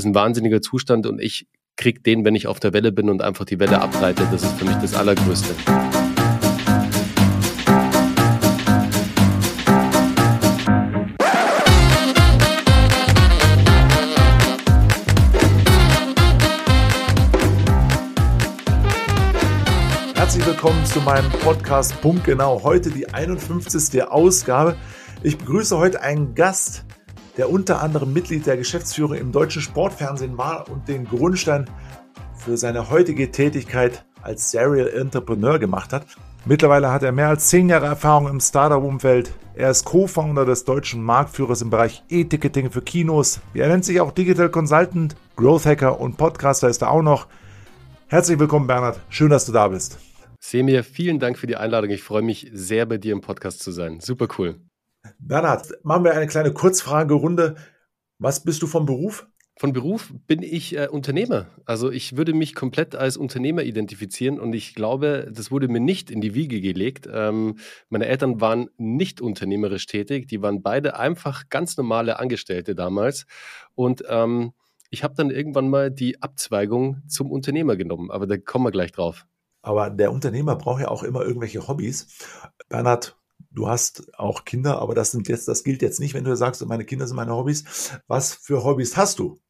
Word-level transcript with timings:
Ist 0.00 0.06
ein 0.06 0.14
wahnsinniger 0.14 0.62
Zustand 0.62 1.06
und 1.06 1.20
ich 1.20 1.46
kriege 1.76 2.00
den, 2.00 2.24
wenn 2.24 2.34
ich 2.34 2.46
auf 2.46 2.58
der 2.58 2.72
Welle 2.72 2.90
bin 2.90 3.10
und 3.10 3.20
einfach 3.20 3.44
die 3.44 3.60
Welle 3.60 3.82
abreite. 3.82 4.26
Das 4.32 4.42
ist 4.42 4.52
für 4.54 4.64
mich 4.64 4.76
das 4.76 4.94
Allergrößte. 4.94 5.54
Herzlich 20.14 20.46
willkommen 20.46 20.86
zu 20.86 21.02
meinem 21.02 21.30
Podcast 21.30 22.00
Punkt 22.00 22.24
Genau. 22.24 22.62
Heute 22.62 22.88
die 22.88 23.12
51. 23.12 24.02
Ausgabe. 24.04 24.78
Ich 25.22 25.36
begrüße 25.36 25.76
heute 25.76 26.00
einen 26.00 26.34
Gast, 26.34 26.86
der 27.40 27.50
unter 27.50 27.80
anderem 27.80 28.12
Mitglied 28.12 28.44
der 28.44 28.58
Geschäftsführung 28.58 29.14
im 29.14 29.32
deutschen 29.32 29.62
Sportfernsehen 29.62 30.36
war 30.36 30.68
und 30.68 30.86
den 30.88 31.06
Grundstein 31.06 31.64
für 32.36 32.58
seine 32.58 32.90
heutige 32.90 33.30
Tätigkeit 33.30 34.04
als 34.20 34.50
Serial 34.50 34.88
Entrepreneur 34.88 35.58
gemacht 35.58 35.94
hat. 35.94 36.04
Mittlerweile 36.44 36.92
hat 36.92 37.02
er 37.02 37.12
mehr 37.12 37.28
als 37.28 37.48
zehn 37.48 37.70
Jahre 37.70 37.86
Erfahrung 37.86 38.28
im 38.28 38.40
Startup-Umfeld. 38.40 39.32
Er 39.54 39.70
ist 39.70 39.86
Co-Founder 39.86 40.44
des 40.44 40.66
deutschen 40.66 41.02
Marktführers 41.02 41.62
im 41.62 41.70
Bereich 41.70 42.02
E-Ticketing 42.10 42.70
für 42.70 42.82
Kinos. 42.82 43.40
Er 43.54 43.68
nennt 43.68 43.86
sich 43.86 44.02
auch 44.02 44.12
Digital 44.12 44.50
Consultant, 44.50 45.16
Growth 45.36 45.64
Hacker 45.64 45.98
und 45.98 46.18
Podcaster 46.18 46.68
ist 46.68 46.82
er 46.82 46.90
auch 46.90 47.00
noch. 47.00 47.26
Herzlich 48.08 48.38
willkommen, 48.38 48.66
Bernhard. 48.66 49.00
Schön, 49.08 49.30
dass 49.30 49.46
du 49.46 49.52
da 49.52 49.68
bist. 49.68 49.98
Semir, 50.40 50.84
vielen 50.84 51.18
Dank 51.18 51.38
für 51.38 51.46
die 51.46 51.56
Einladung. 51.56 51.88
Ich 51.88 52.02
freue 52.02 52.20
mich 52.20 52.50
sehr, 52.52 52.84
bei 52.84 52.98
dir 52.98 53.14
im 53.14 53.22
Podcast 53.22 53.62
zu 53.62 53.72
sein. 53.72 54.00
Super 54.00 54.28
cool. 54.36 54.56
Bernhard, 55.18 55.72
machen 55.82 56.04
wir 56.04 56.12
eine 56.12 56.26
kleine 56.26 56.52
Kurzfragerunde. 56.52 57.56
Was 58.18 58.44
bist 58.44 58.62
du 58.62 58.66
vom 58.66 58.86
Beruf? 58.86 59.26
Von 59.60 59.74
Beruf 59.74 60.14
bin 60.26 60.42
ich 60.42 60.74
äh, 60.74 60.88
Unternehmer. 60.88 61.46
Also 61.66 61.90
ich 61.90 62.16
würde 62.16 62.32
mich 62.32 62.54
komplett 62.54 62.94
als 62.94 63.18
Unternehmer 63.18 63.62
identifizieren 63.62 64.40
und 64.40 64.54
ich 64.54 64.74
glaube, 64.74 65.30
das 65.30 65.50
wurde 65.50 65.68
mir 65.68 65.80
nicht 65.80 66.10
in 66.10 66.22
die 66.22 66.34
Wiege 66.34 66.62
gelegt. 66.62 67.06
Ähm, 67.12 67.58
meine 67.90 68.06
Eltern 68.06 68.40
waren 68.40 68.70
nicht 68.78 69.20
unternehmerisch 69.20 69.84
tätig, 69.84 70.28
die 70.28 70.40
waren 70.40 70.62
beide 70.62 70.98
einfach 70.98 71.50
ganz 71.50 71.76
normale 71.76 72.18
Angestellte 72.18 72.74
damals 72.74 73.26
und 73.74 74.02
ähm, 74.08 74.52
ich 74.88 75.04
habe 75.04 75.14
dann 75.14 75.30
irgendwann 75.30 75.68
mal 75.68 75.90
die 75.90 76.22
Abzweigung 76.22 77.02
zum 77.06 77.30
Unternehmer 77.30 77.76
genommen, 77.76 78.10
aber 78.10 78.26
da 78.26 78.38
kommen 78.38 78.64
wir 78.64 78.70
gleich 78.70 78.92
drauf. 78.92 79.26
Aber 79.60 79.90
der 79.90 80.10
Unternehmer 80.10 80.56
braucht 80.56 80.80
ja 80.80 80.88
auch 80.88 81.02
immer 81.02 81.22
irgendwelche 81.22 81.68
Hobbys. 81.68 82.08
Bernhard, 82.70 83.19
Du 83.52 83.68
hast 83.68 84.16
auch 84.18 84.44
Kinder, 84.44 84.80
aber 84.80 84.94
das 84.94 85.10
sind 85.10 85.28
jetzt, 85.28 85.48
das 85.48 85.64
gilt 85.64 85.82
jetzt 85.82 85.98
nicht, 86.00 86.14
wenn 86.14 86.24
du 86.24 86.36
sagst, 86.36 86.64
meine 86.66 86.84
Kinder 86.84 87.06
sind 87.06 87.16
meine 87.16 87.34
Hobbys. 87.34 87.92
Was 88.06 88.34
für 88.34 88.62
Hobbys 88.64 88.96
hast 88.96 89.18
du? 89.18 89.40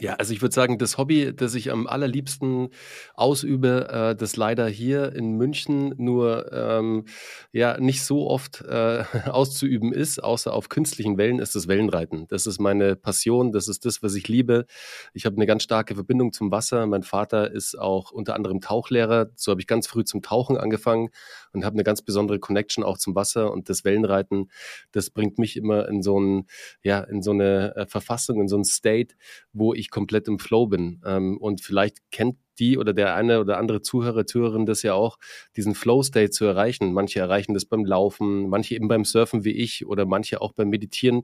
Ja, 0.00 0.14
also 0.14 0.32
ich 0.32 0.42
würde 0.42 0.54
sagen, 0.54 0.78
das 0.78 0.96
Hobby, 0.96 1.34
das 1.34 1.54
ich 1.56 1.72
am 1.72 1.88
allerliebsten 1.88 2.68
ausübe, 3.14 3.88
äh, 3.90 4.14
das 4.14 4.36
leider 4.36 4.68
hier 4.68 5.12
in 5.12 5.32
München 5.32 5.92
nur 5.96 6.52
ähm, 6.52 7.06
ja 7.50 7.80
nicht 7.80 8.04
so 8.04 8.28
oft 8.28 8.62
äh, 8.62 9.02
auszuüben 9.26 9.92
ist, 9.92 10.22
außer 10.22 10.52
auf 10.54 10.68
künstlichen 10.68 11.18
Wellen, 11.18 11.40
ist 11.40 11.56
das 11.56 11.66
Wellenreiten. 11.66 12.28
Das 12.28 12.46
ist 12.46 12.60
meine 12.60 12.94
Passion, 12.94 13.50
das 13.50 13.66
ist 13.66 13.86
das, 13.86 14.00
was 14.00 14.14
ich 14.14 14.28
liebe. 14.28 14.66
Ich 15.14 15.26
habe 15.26 15.34
eine 15.34 15.46
ganz 15.46 15.64
starke 15.64 15.96
Verbindung 15.96 16.32
zum 16.32 16.52
Wasser. 16.52 16.86
Mein 16.86 17.02
Vater 17.02 17.50
ist 17.50 17.76
auch 17.76 18.12
unter 18.12 18.36
anderem 18.36 18.60
Tauchlehrer. 18.60 19.30
So 19.34 19.50
habe 19.50 19.60
ich 19.60 19.66
ganz 19.66 19.88
früh 19.88 20.04
zum 20.04 20.22
Tauchen 20.22 20.56
angefangen 20.56 21.08
und 21.52 21.64
habe 21.64 21.74
eine 21.74 21.82
ganz 21.84 22.02
besondere 22.02 22.38
Connection 22.38 22.84
auch 22.84 22.98
zum 22.98 23.16
Wasser 23.16 23.52
und 23.52 23.68
das 23.68 23.84
Wellenreiten. 23.84 24.48
Das 24.92 25.10
bringt 25.10 25.38
mich 25.38 25.56
immer 25.56 25.88
in 25.88 26.02
so 26.02 26.20
ein 26.20 26.46
ja 26.82 27.00
in 27.00 27.20
so 27.20 27.32
eine 27.32 27.74
äh, 27.74 27.86
Verfassung, 27.86 28.40
in 28.40 28.46
so 28.46 28.56
ein 28.56 28.64
State, 28.64 29.16
wo 29.52 29.74
ich 29.74 29.87
ich 29.88 29.90
komplett 29.90 30.28
im 30.28 30.38
Flow 30.38 30.66
bin. 30.66 31.00
Ähm, 31.04 31.36
und 31.38 31.60
vielleicht 31.60 31.98
kennt 32.10 32.36
die 32.58 32.78
oder 32.78 32.92
der 32.92 33.14
eine 33.14 33.40
oder 33.40 33.58
andere 33.58 33.82
Zuhörer, 33.82 34.26
Zuhörerin 34.26 34.66
das 34.66 34.82
ja 34.82 34.94
auch, 34.94 35.18
diesen 35.56 35.74
Flow-State 35.74 36.30
zu 36.30 36.44
erreichen. 36.44 36.92
Manche 36.92 37.20
erreichen 37.20 37.54
das 37.54 37.64
beim 37.64 37.84
Laufen, 37.84 38.48
manche 38.48 38.74
eben 38.74 38.88
beim 38.88 39.04
Surfen 39.04 39.44
wie 39.44 39.52
ich 39.52 39.86
oder 39.86 40.06
manche 40.06 40.40
auch 40.40 40.52
beim 40.52 40.68
Meditieren. 40.68 41.22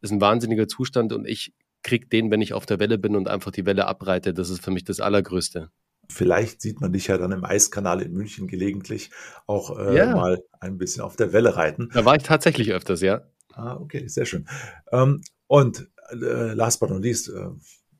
Das 0.00 0.10
ist 0.10 0.12
ein 0.12 0.20
wahnsinniger 0.20 0.68
Zustand 0.68 1.12
und 1.12 1.26
ich 1.26 1.52
kriege 1.82 2.06
den, 2.06 2.30
wenn 2.30 2.40
ich 2.40 2.54
auf 2.54 2.66
der 2.66 2.78
Welle 2.78 2.98
bin 2.98 3.16
und 3.16 3.28
einfach 3.28 3.50
die 3.50 3.66
Welle 3.66 3.86
abreite. 3.86 4.34
Das 4.34 4.50
ist 4.50 4.62
für 4.62 4.70
mich 4.70 4.84
das 4.84 5.00
Allergrößte. 5.00 5.70
Vielleicht 6.10 6.60
sieht 6.60 6.80
man 6.80 6.92
dich 6.92 7.06
ja 7.06 7.16
dann 7.16 7.32
im 7.32 7.44
Eiskanal 7.44 8.02
in 8.02 8.12
München 8.12 8.46
gelegentlich 8.46 9.10
auch 9.46 9.78
äh, 9.78 9.96
ja. 9.96 10.14
mal 10.14 10.42
ein 10.60 10.76
bisschen 10.76 11.02
auf 11.02 11.16
der 11.16 11.32
Welle 11.32 11.56
reiten. 11.56 11.90
Da 11.94 12.04
war 12.04 12.16
ich 12.16 12.22
tatsächlich 12.22 12.72
öfters, 12.72 13.00
ja. 13.00 13.22
Ah, 13.54 13.76
okay, 13.76 14.06
sehr 14.08 14.26
schön. 14.26 14.46
Ähm, 14.92 15.22
und 15.46 15.88
äh, 16.10 16.52
last 16.52 16.80
but 16.80 16.90
not 16.90 17.02
least, 17.02 17.28
äh, 17.28 17.48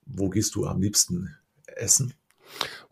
wo 0.07 0.29
gehst 0.29 0.55
du 0.55 0.67
am 0.67 0.81
liebsten 0.81 1.37
essen? 1.67 2.15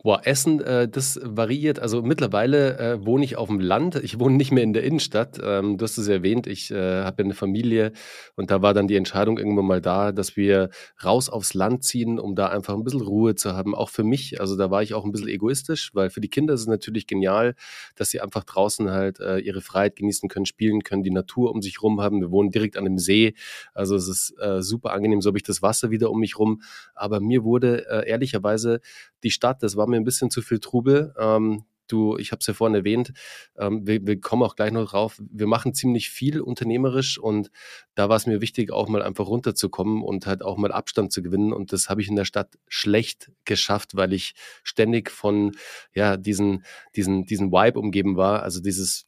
Boah, 0.05 0.19
Essen, 0.25 0.59
äh, 0.59 0.89
das 0.89 1.17
variiert. 1.23 1.79
Also 1.79 2.01
mittlerweile 2.01 2.77
äh, 2.77 3.05
wohne 3.05 3.23
ich 3.23 3.37
auf 3.37 3.47
dem 3.47 3.61
Land. 3.61 3.95
Ich 3.95 4.19
wohne 4.19 4.35
nicht 4.35 4.51
mehr 4.51 4.61
in 4.61 4.73
der 4.73 4.83
Innenstadt. 4.83 5.39
Ähm, 5.41 5.77
du 5.77 5.83
hast 5.85 5.97
es 5.97 6.09
erwähnt, 6.09 6.45
ich 6.45 6.71
äh, 6.71 7.03
habe 7.03 7.23
eine 7.23 7.33
Familie 7.33 7.93
und 8.35 8.51
da 8.51 8.61
war 8.61 8.73
dann 8.73 8.89
die 8.89 8.97
Entscheidung 8.97 9.37
irgendwann 9.37 9.65
mal 9.65 9.79
da, 9.79 10.11
dass 10.11 10.35
wir 10.35 10.71
raus 11.05 11.29
aufs 11.29 11.53
Land 11.53 11.85
ziehen, 11.85 12.19
um 12.19 12.35
da 12.35 12.49
einfach 12.49 12.73
ein 12.73 12.83
bisschen 12.83 12.99
Ruhe 12.99 13.35
zu 13.35 13.53
haben. 13.53 13.73
Auch 13.73 13.87
für 13.87 14.03
mich. 14.03 14.41
Also 14.41 14.57
da 14.57 14.69
war 14.69 14.83
ich 14.83 14.93
auch 14.93 15.05
ein 15.05 15.13
bisschen 15.13 15.29
egoistisch, 15.29 15.91
weil 15.93 16.09
für 16.09 16.19
die 16.19 16.29
Kinder 16.29 16.53
ist 16.53 16.61
es 16.61 16.67
natürlich 16.67 17.07
genial, 17.07 17.55
dass 17.95 18.09
sie 18.09 18.19
einfach 18.19 18.43
draußen 18.43 18.91
halt 18.91 19.21
äh, 19.21 19.37
ihre 19.37 19.61
Freiheit 19.61 19.95
genießen 19.95 20.27
können, 20.27 20.45
spielen 20.45 20.83
können, 20.83 21.03
die 21.03 21.11
Natur 21.11 21.49
um 21.53 21.61
sich 21.61 21.81
rum 21.81 22.01
haben. 22.01 22.19
Wir 22.19 22.29
wohnen 22.29 22.51
direkt 22.51 22.75
an 22.75 22.83
dem 22.83 22.97
See. 22.97 23.35
Also 23.73 23.95
es 23.95 24.09
ist 24.09 24.35
äh, 24.41 24.61
super 24.61 24.91
angenehm. 24.91 25.21
So 25.21 25.29
habe 25.29 25.37
ich 25.37 25.43
das 25.43 25.61
Wasser 25.61 25.91
wieder 25.91 26.11
um 26.11 26.19
mich 26.19 26.37
rum. 26.37 26.61
Aber 26.93 27.21
mir 27.21 27.45
wurde 27.45 27.87
äh, 27.89 28.09
ehrlicherweise 28.09 28.81
die 29.23 29.31
Stadt, 29.31 29.63
das 29.63 29.77
war 29.77 29.87
mir 29.87 29.92
ein 29.97 30.05
bisschen 30.05 30.29
zu 30.29 30.41
viel 30.41 30.59
Trubel. 30.59 31.13
Ähm, 31.17 31.65
du, 31.87 32.17
ich 32.17 32.31
habe 32.31 32.39
es 32.39 32.47
ja 32.47 32.53
vorhin 32.53 32.75
erwähnt, 32.75 33.13
ähm, 33.57 33.85
wir, 33.85 34.05
wir, 34.05 34.19
kommen 34.19 34.43
auch 34.43 34.55
gleich 34.55 34.71
noch 34.71 34.89
drauf, 34.89 35.21
wir 35.31 35.47
machen 35.47 35.73
ziemlich 35.73 36.09
viel 36.09 36.41
unternehmerisch 36.41 37.17
und 37.17 37.51
da 37.95 38.09
war 38.09 38.17
es 38.17 38.25
mir 38.25 38.41
wichtig, 38.41 38.71
auch 38.71 38.87
mal 38.89 39.01
einfach 39.01 39.27
runterzukommen 39.27 40.01
und 40.01 40.25
halt 40.25 40.43
auch 40.43 40.57
mal 40.57 40.71
Abstand 40.71 41.11
zu 41.11 41.21
gewinnen. 41.21 41.53
Und 41.53 41.73
das 41.73 41.89
habe 41.89 42.01
ich 42.01 42.07
in 42.07 42.15
der 42.15 42.25
Stadt 42.25 42.57
schlecht 42.67 43.31
geschafft, 43.45 43.95
weil 43.95 44.13
ich 44.13 44.33
ständig 44.63 45.11
von 45.11 45.55
ja 45.93 46.17
diesen 46.17 46.63
diesen 46.95 47.25
diesen 47.25 47.51
Vibe 47.51 47.79
umgeben 47.79 48.17
war, 48.17 48.43
also 48.43 48.61
dieses 48.61 49.05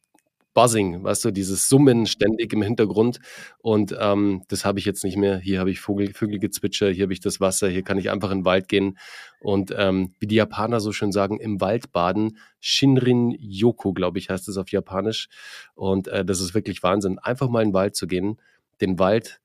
Buzzing, 0.56 1.04
weißt 1.04 1.26
du, 1.26 1.30
dieses 1.32 1.68
Summen 1.68 2.06
ständig 2.06 2.50
im 2.54 2.62
Hintergrund. 2.62 3.20
Und 3.58 3.94
ähm, 4.00 4.42
das 4.48 4.64
habe 4.64 4.78
ich 4.78 4.86
jetzt 4.86 5.04
nicht 5.04 5.18
mehr. 5.18 5.36
Hier 5.36 5.60
habe 5.60 5.70
ich 5.70 5.80
Vogel, 5.80 6.14
Vögelgezwitscher, 6.14 6.88
hier 6.88 7.02
habe 7.02 7.12
ich 7.12 7.20
das 7.20 7.40
Wasser, 7.40 7.68
hier 7.68 7.82
kann 7.82 7.98
ich 7.98 8.10
einfach 8.10 8.30
in 8.30 8.38
den 8.38 8.44
Wald 8.46 8.66
gehen. 8.66 8.96
Und 9.38 9.74
ähm, 9.76 10.14
wie 10.18 10.26
die 10.26 10.36
Japaner 10.36 10.80
so 10.80 10.92
schön 10.92 11.12
sagen, 11.12 11.38
im 11.38 11.60
Wald 11.60 11.92
baden. 11.92 12.38
Shinrin 12.58 13.36
Yoko, 13.38 13.92
glaube 13.92 14.18
ich, 14.18 14.30
heißt 14.30 14.48
es 14.48 14.56
auf 14.56 14.72
Japanisch. 14.72 15.28
Und 15.74 16.08
äh, 16.08 16.24
das 16.24 16.40
ist 16.40 16.54
wirklich 16.54 16.82
Wahnsinn. 16.82 17.18
Einfach 17.18 17.50
mal 17.50 17.60
in 17.60 17.68
den 17.68 17.74
Wald 17.74 17.94
zu 17.94 18.06
gehen, 18.06 18.40
den 18.80 18.98
Wald 18.98 19.42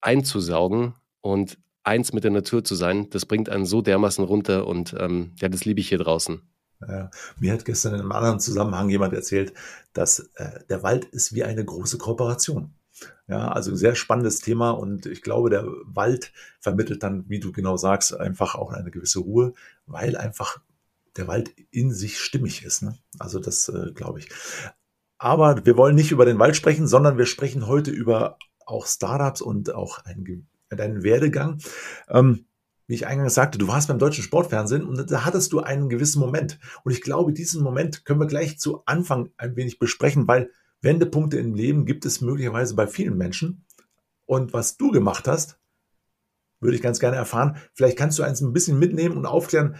einzusaugen 0.00 0.94
und 1.20 1.58
eins 1.84 2.12
mit 2.12 2.24
der 2.24 2.32
Natur 2.32 2.64
zu 2.64 2.74
sein, 2.74 3.08
das 3.10 3.24
bringt 3.24 3.48
einen 3.48 3.66
so 3.66 3.82
dermaßen 3.82 4.24
runter 4.24 4.66
und 4.66 4.96
ähm, 4.98 5.32
ja, 5.38 5.48
das 5.48 5.64
liebe 5.64 5.78
ich 5.78 5.90
hier 5.90 5.98
draußen. 5.98 6.42
Ja, 6.88 7.10
mir 7.38 7.52
hat 7.52 7.64
gestern 7.64 7.94
in 7.94 8.00
einem 8.00 8.12
anderen 8.12 8.40
Zusammenhang 8.40 8.88
jemand 8.88 9.14
erzählt, 9.14 9.52
dass 9.92 10.30
äh, 10.34 10.60
der 10.68 10.82
Wald 10.82 11.04
ist 11.06 11.34
wie 11.34 11.44
eine 11.44 11.64
große 11.64 11.98
Kooperation. 11.98 12.72
Ja, 13.26 13.48
also 13.48 13.74
sehr 13.74 13.94
spannendes 13.94 14.40
Thema 14.40 14.70
und 14.70 15.06
ich 15.06 15.22
glaube, 15.22 15.50
der 15.50 15.66
Wald 15.84 16.32
vermittelt 16.60 17.02
dann, 17.02 17.28
wie 17.28 17.40
du 17.40 17.52
genau 17.52 17.76
sagst, 17.76 18.14
einfach 18.14 18.54
auch 18.54 18.72
eine 18.72 18.90
gewisse 18.90 19.20
Ruhe, 19.20 19.54
weil 19.86 20.16
einfach 20.16 20.60
der 21.16 21.26
Wald 21.26 21.52
in 21.70 21.92
sich 21.92 22.18
stimmig 22.18 22.64
ist. 22.64 22.82
Ne? 22.82 22.96
Also 23.18 23.38
das 23.38 23.68
äh, 23.68 23.92
glaube 23.94 24.20
ich. 24.20 24.28
Aber 25.18 25.64
wir 25.64 25.76
wollen 25.76 25.94
nicht 25.94 26.12
über 26.12 26.24
den 26.24 26.38
Wald 26.38 26.56
sprechen, 26.56 26.86
sondern 26.86 27.18
wir 27.18 27.26
sprechen 27.26 27.66
heute 27.66 27.90
über 27.90 28.38
auch 28.66 28.86
Startups 28.86 29.40
und 29.40 29.74
auch 29.74 30.04
einen, 30.04 30.46
einen 30.70 31.02
Werdegang. 31.02 31.58
Ähm, 32.08 32.46
wie 32.86 32.94
ich 32.94 33.06
eingangs 33.06 33.34
sagte, 33.34 33.58
du 33.58 33.68
warst 33.68 33.88
beim 33.88 33.98
deutschen 33.98 34.24
Sportfernsehen 34.24 34.84
und 34.84 35.10
da 35.10 35.24
hattest 35.24 35.52
du 35.52 35.60
einen 35.60 35.88
gewissen 35.88 36.20
Moment. 36.20 36.58
Und 36.84 36.92
ich 36.92 37.00
glaube, 37.00 37.32
diesen 37.32 37.62
Moment 37.62 38.04
können 38.04 38.20
wir 38.20 38.26
gleich 38.26 38.58
zu 38.58 38.84
Anfang 38.84 39.30
ein 39.36 39.56
wenig 39.56 39.78
besprechen, 39.78 40.28
weil 40.28 40.50
Wendepunkte 40.80 41.38
im 41.38 41.54
Leben 41.54 41.86
gibt 41.86 42.04
es 42.04 42.20
möglicherweise 42.20 42.74
bei 42.74 42.86
vielen 42.86 43.16
Menschen. 43.16 43.64
Und 44.26 44.52
was 44.52 44.76
du 44.76 44.90
gemacht 44.90 45.26
hast, 45.26 45.58
würde 46.60 46.76
ich 46.76 46.82
ganz 46.82 47.00
gerne 47.00 47.16
erfahren. 47.16 47.56
Vielleicht 47.72 47.96
kannst 47.96 48.18
du 48.18 48.22
eins 48.22 48.40
ein 48.40 48.52
bisschen 48.52 48.78
mitnehmen 48.78 49.16
und 49.16 49.26
aufklären, 49.26 49.76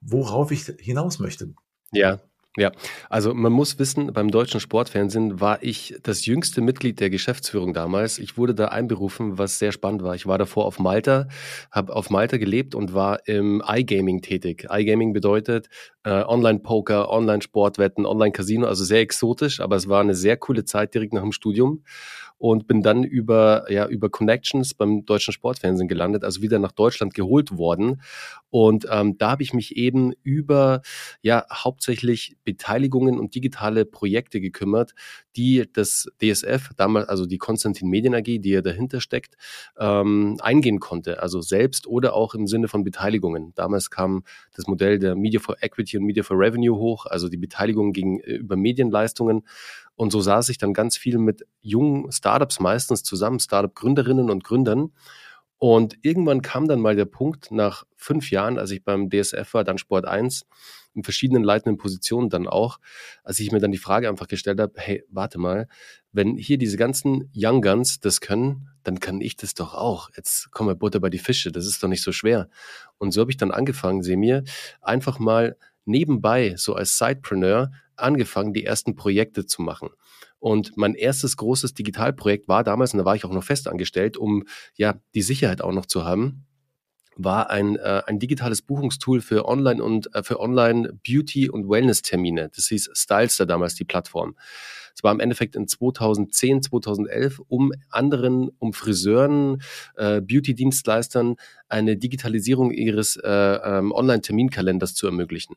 worauf 0.00 0.50
ich 0.50 0.64
hinaus 0.78 1.18
möchte. 1.18 1.54
Ja, 1.92 2.20
Ja, 2.58 2.70
also 3.08 3.32
man 3.32 3.50
muss 3.50 3.78
wissen, 3.78 4.12
beim 4.12 4.30
deutschen 4.30 4.60
Sportfernsehen 4.60 5.40
war 5.40 5.62
ich 5.62 5.94
das 6.02 6.26
jüngste 6.26 6.60
Mitglied 6.60 7.00
der 7.00 7.08
Geschäftsführung 7.08 7.72
damals. 7.72 8.18
Ich 8.18 8.36
wurde 8.36 8.54
da 8.54 8.66
einberufen, 8.66 9.38
was 9.38 9.58
sehr 9.58 9.72
spannend 9.72 10.02
war. 10.02 10.14
Ich 10.14 10.26
war 10.26 10.36
davor 10.36 10.66
auf 10.66 10.78
Malta, 10.78 11.28
habe 11.70 11.96
auf 11.96 12.10
Malta 12.10 12.36
gelebt 12.36 12.74
und 12.74 12.92
war 12.92 13.26
im 13.26 13.62
iGaming 13.66 14.20
tätig. 14.20 14.66
iGaming 14.70 15.14
bedeutet 15.14 15.70
äh, 16.04 16.24
Online-Poker, 16.24 17.10
Online-Sportwetten, 17.10 18.06
Online-Casino, 18.06 18.66
also 18.66 18.84
sehr 18.84 19.00
exotisch, 19.00 19.60
aber 19.60 19.76
es 19.76 19.88
war 19.88 20.00
eine 20.00 20.14
sehr 20.14 20.36
coole 20.36 20.64
Zeit 20.64 20.94
direkt 20.94 21.12
nach 21.12 21.22
dem 21.22 21.32
Studium 21.32 21.82
und 22.42 22.66
bin 22.66 22.82
dann 22.82 23.04
über, 23.04 23.70
ja, 23.70 23.86
über 23.86 24.10
Connections 24.10 24.74
beim 24.74 25.04
deutschen 25.04 25.32
Sportfernsehen 25.32 25.86
gelandet, 25.86 26.24
also 26.24 26.42
wieder 26.42 26.58
nach 26.58 26.72
Deutschland 26.72 27.14
geholt 27.14 27.56
worden. 27.56 28.02
Und 28.50 28.84
ähm, 28.90 29.16
da 29.16 29.30
habe 29.30 29.44
ich 29.44 29.54
mich 29.54 29.76
eben 29.76 30.12
über 30.24 30.82
ja 31.22 31.46
hauptsächlich 31.52 32.36
Beteiligungen 32.42 33.20
und 33.20 33.36
digitale 33.36 33.84
Projekte 33.84 34.40
gekümmert, 34.40 34.92
die 35.36 35.68
das 35.72 36.08
DSF, 36.20 36.70
damals 36.76 37.08
also 37.08 37.26
die 37.26 37.38
Konstantin 37.38 37.88
Medien 37.88 38.12
AG, 38.12 38.24
die 38.24 38.50
ja 38.50 38.60
dahinter 38.60 39.00
steckt, 39.00 39.36
ähm, 39.78 40.36
eingehen 40.42 40.80
konnte. 40.80 41.22
Also 41.22 41.42
selbst 41.42 41.86
oder 41.86 42.14
auch 42.14 42.34
im 42.34 42.48
Sinne 42.48 42.66
von 42.66 42.82
Beteiligungen. 42.82 43.52
Damals 43.54 43.88
kam 43.88 44.24
das 44.56 44.66
Modell 44.66 44.98
der 44.98 45.14
Media 45.14 45.38
for 45.38 45.62
Equity 45.62 45.91
und 45.96 46.04
Media 46.04 46.22
for 46.22 46.38
Revenue 46.38 46.76
hoch, 46.76 47.06
also 47.06 47.28
die 47.28 47.36
Beteiligung 47.36 47.92
gegenüber 47.92 48.56
Medienleistungen. 48.56 49.46
Und 49.94 50.12
so 50.12 50.20
saß 50.20 50.48
ich 50.48 50.58
dann 50.58 50.72
ganz 50.72 50.96
viel 50.96 51.18
mit 51.18 51.46
jungen 51.60 52.10
Startups 52.10 52.60
meistens 52.60 53.02
zusammen, 53.02 53.40
Startup-Gründerinnen 53.40 54.30
und 54.30 54.44
Gründern. 54.44 54.92
Und 55.58 55.96
irgendwann 56.02 56.42
kam 56.42 56.66
dann 56.66 56.80
mal 56.80 56.96
der 56.96 57.04
Punkt, 57.04 57.52
nach 57.52 57.84
fünf 57.94 58.32
Jahren, 58.32 58.58
als 58.58 58.72
ich 58.72 58.82
beim 58.82 59.10
DSF 59.10 59.54
war, 59.54 59.62
dann 59.62 59.78
Sport 59.78 60.06
1, 60.06 60.44
in 60.94 61.04
verschiedenen 61.04 61.42
leitenden 61.44 61.78
Positionen 61.78 62.30
dann 62.30 62.48
auch, 62.48 62.78
als 63.22 63.38
ich 63.40 63.52
mir 63.52 63.60
dann 63.60 63.72
die 63.72 63.78
Frage 63.78 64.08
einfach 64.08 64.26
gestellt 64.26 64.60
habe, 64.60 64.72
hey, 64.76 65.04
warte 65.08 65.38
mal, 65.38 65.68
wenn 66.10 66.36
hier 66.36 66.58
diese 66.58 66.76
ganzen 66.76 67.30
Young 67.34 67.62
Guns 67.62 68.00
das 68.00 68.20
können, 68.20 68.68
dann 68.82 68.98
kann 68.98 69.20
ich 69.20 69.36
das 69.36 69.54
doch 69.54 69.74
auch. 69.74 70.10
Jetzt 70.16 70.50
komm 70.50 70.66
mal 70.66 70.74
Butter 70.74 71.00
bei 71.00 71.10
die 71.10 71.18
Fische, 71.18 71.52
das 71.52 71.66
ist 71.66 71.82
doch 71.82 71.88
nicht 71.88 72.02
so 72.02 72.12
schwer. 72.12 72.48
Und 72.98 73.12
so 73.12 73.20
habe 73.20 73.30
ich 73.30 73.36
dann 73.36 73.52
angefangen, 73.52 74.02
sehe 74.02 74.16
mir, 74.16 74.44
einfach 74.80 75.18
mal 75.18 75.56
nebenbei, 75.84 76.54
so 76.56 76.74
als 76.74 76.98
Sidepreneur, 76.98 77.70
angefangen, 77.96 78.52
die 78.52 78.64
ersten 78.64 78.94
Projekte 78.94 79.46
zu 79.46 79.62
machen. 79.62 79.90
Und 80.38 80.76
mein 80.76 80.94
erstes 80.94 81.36
großes 81.36 81.74
Digitalprojekt 81.74 82.48
war 82.48 82.64
damals, 82.64 82.92
und 82.92 82.98
da 82.98 83.04
war 83.04 83.14
ich 83.14 83.24
auch 83.24 83.32
noch 83.32 83.44
fest 83.44 83.68
angestellt, 83.68 84.16
um 84.16 84.44
ja 84.74 85.00
die 85.14 85.22
Sicherheit 85.22 85.62
auch 85.62 85.72
noch 85.72 85.86
zu 85.86 86.04
haben, 86.04 86.46
war 87.16 87.50
ein, 87.50 87.76
äh, 87.76 88.02
ein 88.06 88.18
digitales 88.18 88.62
Buchungstool 88.62 89.20
für 89.20 89.46
Online 89.46 89.82
und 89.82 90.14
äh, 90.14 90.22
für 90.22 90.40
Online 90.40 90.98
Beauty 91.06 91.48
und 91.48 91.68
Wellness 91.68 92.02
Termine. 92.02 92.50
Das 92.54 92.66
hieß 92.66 92.90
Stylester 92.94 93.46
damals 93.46 93.74
die 93.74 93.84
Plattform. 93.84 94.36
Es 94.94 95.02
war 95.02 95.12
im 95.12 95.20
Endeffekt 95.20 95.56
in 95.56 95.68
2010, 95.68 96.62
2011, 96.62 97.40
um 97.48 97.72
anderen, 97.90 98.50
um 98.58 98.72
Friseuren, 98.72 99.62
äh, 99.96 100.20
Beauty-Dienstleistern 100.20 101.36
eine 101.68 101.96
Digitalisierung 101.96 102.70
ihres 102.70 103.16
äh, 103.16 103.28
ähm, 103.28 103.92
Online-Terminkalenders 103.92 104.94
zu 104.94 105.06
ermöglichen. 105.06 105.56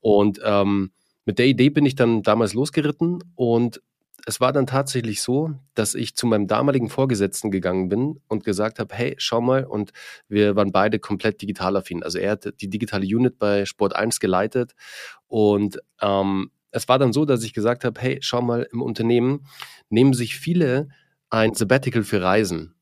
Und 0.00 0.40
ähm, 0.44 0.92
mit 1.24 1.38
der 1.38 1.46
Idee 1.46 1.70
bin 1.70 1.86
ich 1.86 1.94
dann 1.94 2.22
damals 2.22 2.54
losgeritten 2.54 3.22
und 3.34 3.82
es 4.26 4.40
war 4.40 4.52
dann 4.52 4.66
tatsächlich 4.66 5.22
so, 5.22 5.52
dass 5.74 5.94
ich 5.94 6.14
zu 6.14 6.26
meinem 6.26 6.46
damaligen 6.46 6.88
Vorgesetzten 6.88 7.50
gegangen 7.50 7.88
bin 7.88 8.20
und 8.28 8.44
gesagt 8.44 8.78
habe, 8.78 8.94
hey, 8.94 9.14
schau 9.18 9.40
mal, 9.40 9.64
und 9.64 9.92
wir 10.28 10.56
waren 10.56 10.72
beide 10.72 10.98
komplett 10.98 11.40
digital 11.40 11.76
affin. 11.76 12.02
Also 12.02 12.18
er 12.18 12.32
hat 12.32 12.60
die 12.60 12.68
digitale 12.68 13.04
Unit 13.04 13.38
bei 13.38 13.64
Sport 13.64 13.96
1 13.96 14.20
geleitet 14.20 14.74
und 15.26 15.80
ähm, 16.02 16.50
es 16.70 16.88
war 16.88 16.98
dann 16.98 17.12
so, 17.12 17.24
dass 17.24 17.42
ich 17.42 17.52
gesagt 17.52 17.84
habe, 17.84 18.00
hey, 18.00 18.18
schau 18.20 18.42
mal, 18.42 18.66
im 18.72 18.82
Unternehmen 18.82 19.46
nehmen 19.88 20.14
sich 20.14 20.36
viele 20.36 20.88
ein 21.28 21.54
Sabbatical 21.54 22.02
für 22.02 22.22
Reisen. 22.22 22.74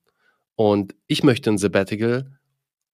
Und 0.56 0.94
ich 1.06 1.22
möchte 1.22 1.50
ein 1.50 1.58
Sabbatical 1.58 2.38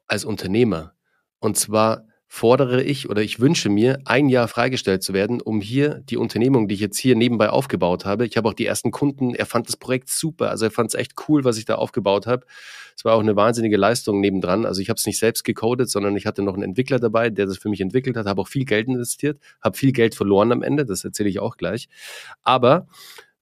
als 0.06 0.24
Unternehmer. 0.24 0.94
Und 1.38 1.56
zwar 1.56 2.06
fordere 2.34 2.82
ich 2.82 3.08
oder 3.08 3.22
ich 3.22 3.38
wünsche 3.38 3.68
mir, 3.68 4.00
ein 4.06 4.28
Jahr 4.28 4.48
freigestellt 4.48 5.04
zu 5.04 5.12
werden, 5.12 5.40
um 5.40 5.60
hier 5.60 6.02
die 6.10 6.16
Unternehmung, 6.16 6.66
die 6.66 6.74
ich 6.74 6.80
jetzt 6.80 6.98
hier 6.98 7.14
nebenbei 7.14 7.48
aufgebaut 7.48 8.04
habe. 8.04 8.26
Ich 8.26 8.36
habe 8.36 8.48
auch 8.48 8.54
die 8.54 8.66
ersten 8.66 8.90
Kunden, 8.90 9.36
er 9.36 9.46
fand 9.46 9.68
das 9.68 9.76
Projekt 9.76 10.08
super, 10.08 10.50
also 10.50 10.64
er 10.64 10.72
fand 10.72 10.88
es 10.90 10.98
echt 10.98 11.12
cool, 11.28 11.44
was 11.44 11.58
ich 11.58 11.64
da 11.64 11.76
aufgebaut 11.76 12.26
habe. 12.26 12.44
Es 12.96 13.04
war 13.04 13.14
auch 13.14 13.20
eine 13.20 13.36
wahnsinnige 13.36 13.76
Leistung 13.76 14.20
nebendran. 14.20 14.66
Also 14.66 14.82
ich 14.82 14.88
habe 14.88 14.98
es 14.98 15.06
nicht 15.06 15.20
selbst 15.20 15.44
gecodet, 15.44 15.88
sondern 15.88 16.16
ich 16.16 16.26
hatte 16.26 16.42
noch 16.42 16.54
einen 16.54 16.64
Entwickler 16.64 16.98
dabei, 16.98 17.30
der 17.30 17.46
das 17.46 17.58
für 17.58 17.68
mich 17.68 17.80
entwickelt 17.80 18.16
hat, 18.16 18.26
habe 18.26 18.40
auch 18.40 18.48
viel 18.48 18.64
Geld 18.64 18.88
investiert, 18.88 19.38
habe 19.62 19.76
viel 19.76 19.92
Geld 19.92 20.16
verloren 20.16 20.50
am 20.50 20.62
Ende, 20.62 20.84
das 20.84 21.04
erzähle 21.04 21.28
ich 21.28 21.38
auch 21.38 21.56
gleich. 21.56 21.88
Aber 22.42 22.88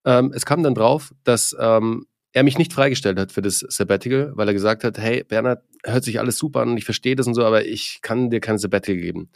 ähm, 0.04 0.32
es 0.34 0.44
kam 0.44 0.62
dann 0.62 0.74
drauf, 0.74 1.14
dass 1.24 1.56
ähm, 1.58 2.04
er 2.32 2.42
mich 2.42 2.58
nicht 2.58 2.72
freigestellt 2.72 3.18
hat 3.18 3.32
für 3.32 3.42
das 3.42 3.60
Sabbatical, 3.60 4.32
weil 4.34 4.48
er 4.48 4.54
gesagt 4.54 4.84
hat, 4.84 4.98
hey 4.98 5.22
Bernhard, 5.24 5.62
hört 5.84 6.04
sich 6.04 6.18
alles 6.18 6.38
super 6.38 6.60
an 6.60 6.70
und 6.70 6.76
ich 6.78 6.84
verstehe 6.84 7.16
das 7.16 7.26
und 7.26 7.34
so, 7.34 7.44
aber 7.44 7.66
ich 7.66 8.00
kann 8.02 8.30
dir 8.30 8.40
kein 8.40 8.58
Sabbatical 8.58 9.00
geben. 9.00 9.30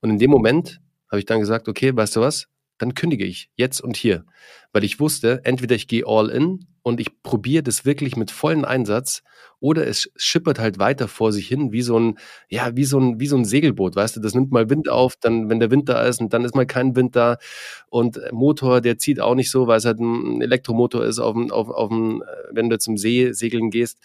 Und 0.00 0.10
in 0.10 0.18
dem 0.18 0.30
Moment 0.30 0.80
habe 1.10 1.18
ich 1.18 1.26
dann 1.26 1.40
gesagt, 1.40 1.68
okay, 1.68 1.94
weißt 1.94 2.16
du 2.16 2.20
was? 2.20 2.48
Dann 2.78 2.94
kündige 2.94 3.24
ich 3.24 3.50
jetzt 3.56 3.80
und 3.80 3.96
hier, 3.96 4.24
weil 4.72 4.84
ich 4.84 5.00
wusste, 5.00 5.40
entweder 5.44 5.74
ich 5.74 5.88
gehe 5.88 6.04
all 6.06 6.28
in 6.28 6.66
und 6.86 7.00
ich 7.00 7.20
probiere 7.24 7.64
das 7.64 7.84
wirklich 7.84 8.14
mit 8.14 8.30
vollen 8.30 8.64
Einsatz 8.64 9.24
oder 9.58 9.88
es 9.88 10.08
schippert 10.14 10.60
halt 10.60 10.78
weiter 10.78 11.08
vor 11.08 11.32
sich 11.32 11.48
hin, 11.48 11.72
wie 11.72 11.82
so 11.82 11.98
ein, 11.98 12.16
ja, 12.48 12.76
wie 12.76 12.84
so 12.84 13.00
ein, 13.00 13.18
wie 13.18 13.26
so 13.26 13.36
ein 13.36 13.44
Segelboot, 13.44 13.96
weißt 13.96 14.14
du, 14.14 14.20
das 14.20 14.36
nimmt 14.36 14.52
mal 14.52 14.70
Wind 14.70 14.88
auf, 14.88 15.16
dann, 15.20 15.50
wenn 15.50 15.58
der 15.58 15.72
Wind 15.72 15.88
da 15.88 16.06
ist 16.06 16.20
und 16.20 16.32
dann 16.32 16.44
ist 16.44 16.54
mal 16.54 16.64
kein 16.64 16.94
Wind 16.94 17.16
da. 17.16 17.38
Und 17.88 18.20
Motor, 18.30 18.80
der 18.80 18.98
zieht 18.98 19.18
auch 19.18 19.34
nicht 19.34 19.50
so, 19.50 19.66
weil 19.66 19.78
es 19.78 19.84
halt 19.84 19.98
ein 19.98 20.40
Elektromotor 20.40 21.04
ist, 21.04 21.18
auf 21.18 21.34
dem, 21.34 21.50
auf, 21.50 21.70
auf 21.70 21.88
dem, 21.88 22.22
wenn 22.52 22.70
du 22.70 22.78
zum 22.78 22.96
See 22.96 23.32
segeln 23.32 23.70
gehst. 23.70 23.98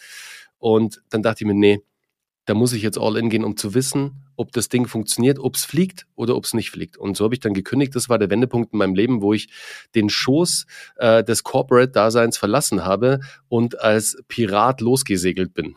Und 0.58 1.04
dann 1.12 1.22
dachte 1.22 1.44
ich 1.44 1.48
mir, 1.48 1.54
nee, 1.54 1.84
da 2.46 2.54
muss 2.54 2.74
ich 2.74 2.82
jetzt 2.82 2.98
all 2.98 3.18
in 3.18 3.30
gehen, 3.30 3.44
um 3.44 3.56
zu 3.56 3.74
wissen, 3.74 4.24
ob 4.36 4.52
das 4.52 4.68
Ding 4.68 4.88
funktioniert, 4.88 5.40
ob 5.40 5.56
es 5.56 5.64
fliegt 5.64 6.08
oder 6.16 6.36
ob 6.36 6.46
es 6.46 6.54
nicht 6.54 6.72
fliegt. 6.72 6.98
Und 6.98 7.16
so 7.16 7.26
habe 7.26 7.36
ich 7.36 7.40
dann 7.40 7.54
gekündigt. 7.54 7.96
Das 7.96 8.10
war 8.10 8.18
der 8.18 8.30
Wendepunkt 8.30 8.74
in 8.74 8.80
meinem 8.80 8.96
Leben, 8.96 9.22
wo 9.22 9.34
ich 9.34 9.50
den 9.94 10.10
Schoß 10.10 10.66
äh, 10.98 11.24
des 11.24 11.44
Corporate-Daseins 11.44 12.38
verlassen 12.38 12.84
habe 12.84 13.20
und 13.48 13.80
als 13.80 14.18
Pirat 14.28 14.82
losgesegelt 14.82 15.54
bin. 15.54 15.76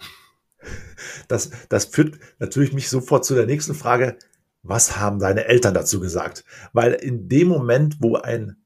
Das, 1.28 1.50
das 1.68 1.84
führt 1.84 2.18
natürlich 2.38 2.72
mich 2.72 2.88
sofort 2.88 3.26
zu 3.26 3.34
der 3.34 3.44
nächsten 3.44 3.74
Frage. 3.74 4.16
Was 4.62 4.96
haben 4.96 5.18
deine 5.18 5.44
Eltern 5.44 5.74
dazu 5.74 6.00
gesagt? 6.00 6.44
Weil 6.72 6.94
in 6.94 7.28
dem 7.28 7.48
Moment, 7.48 7.96
wo 8.00 8.16
ein 8.16 8.56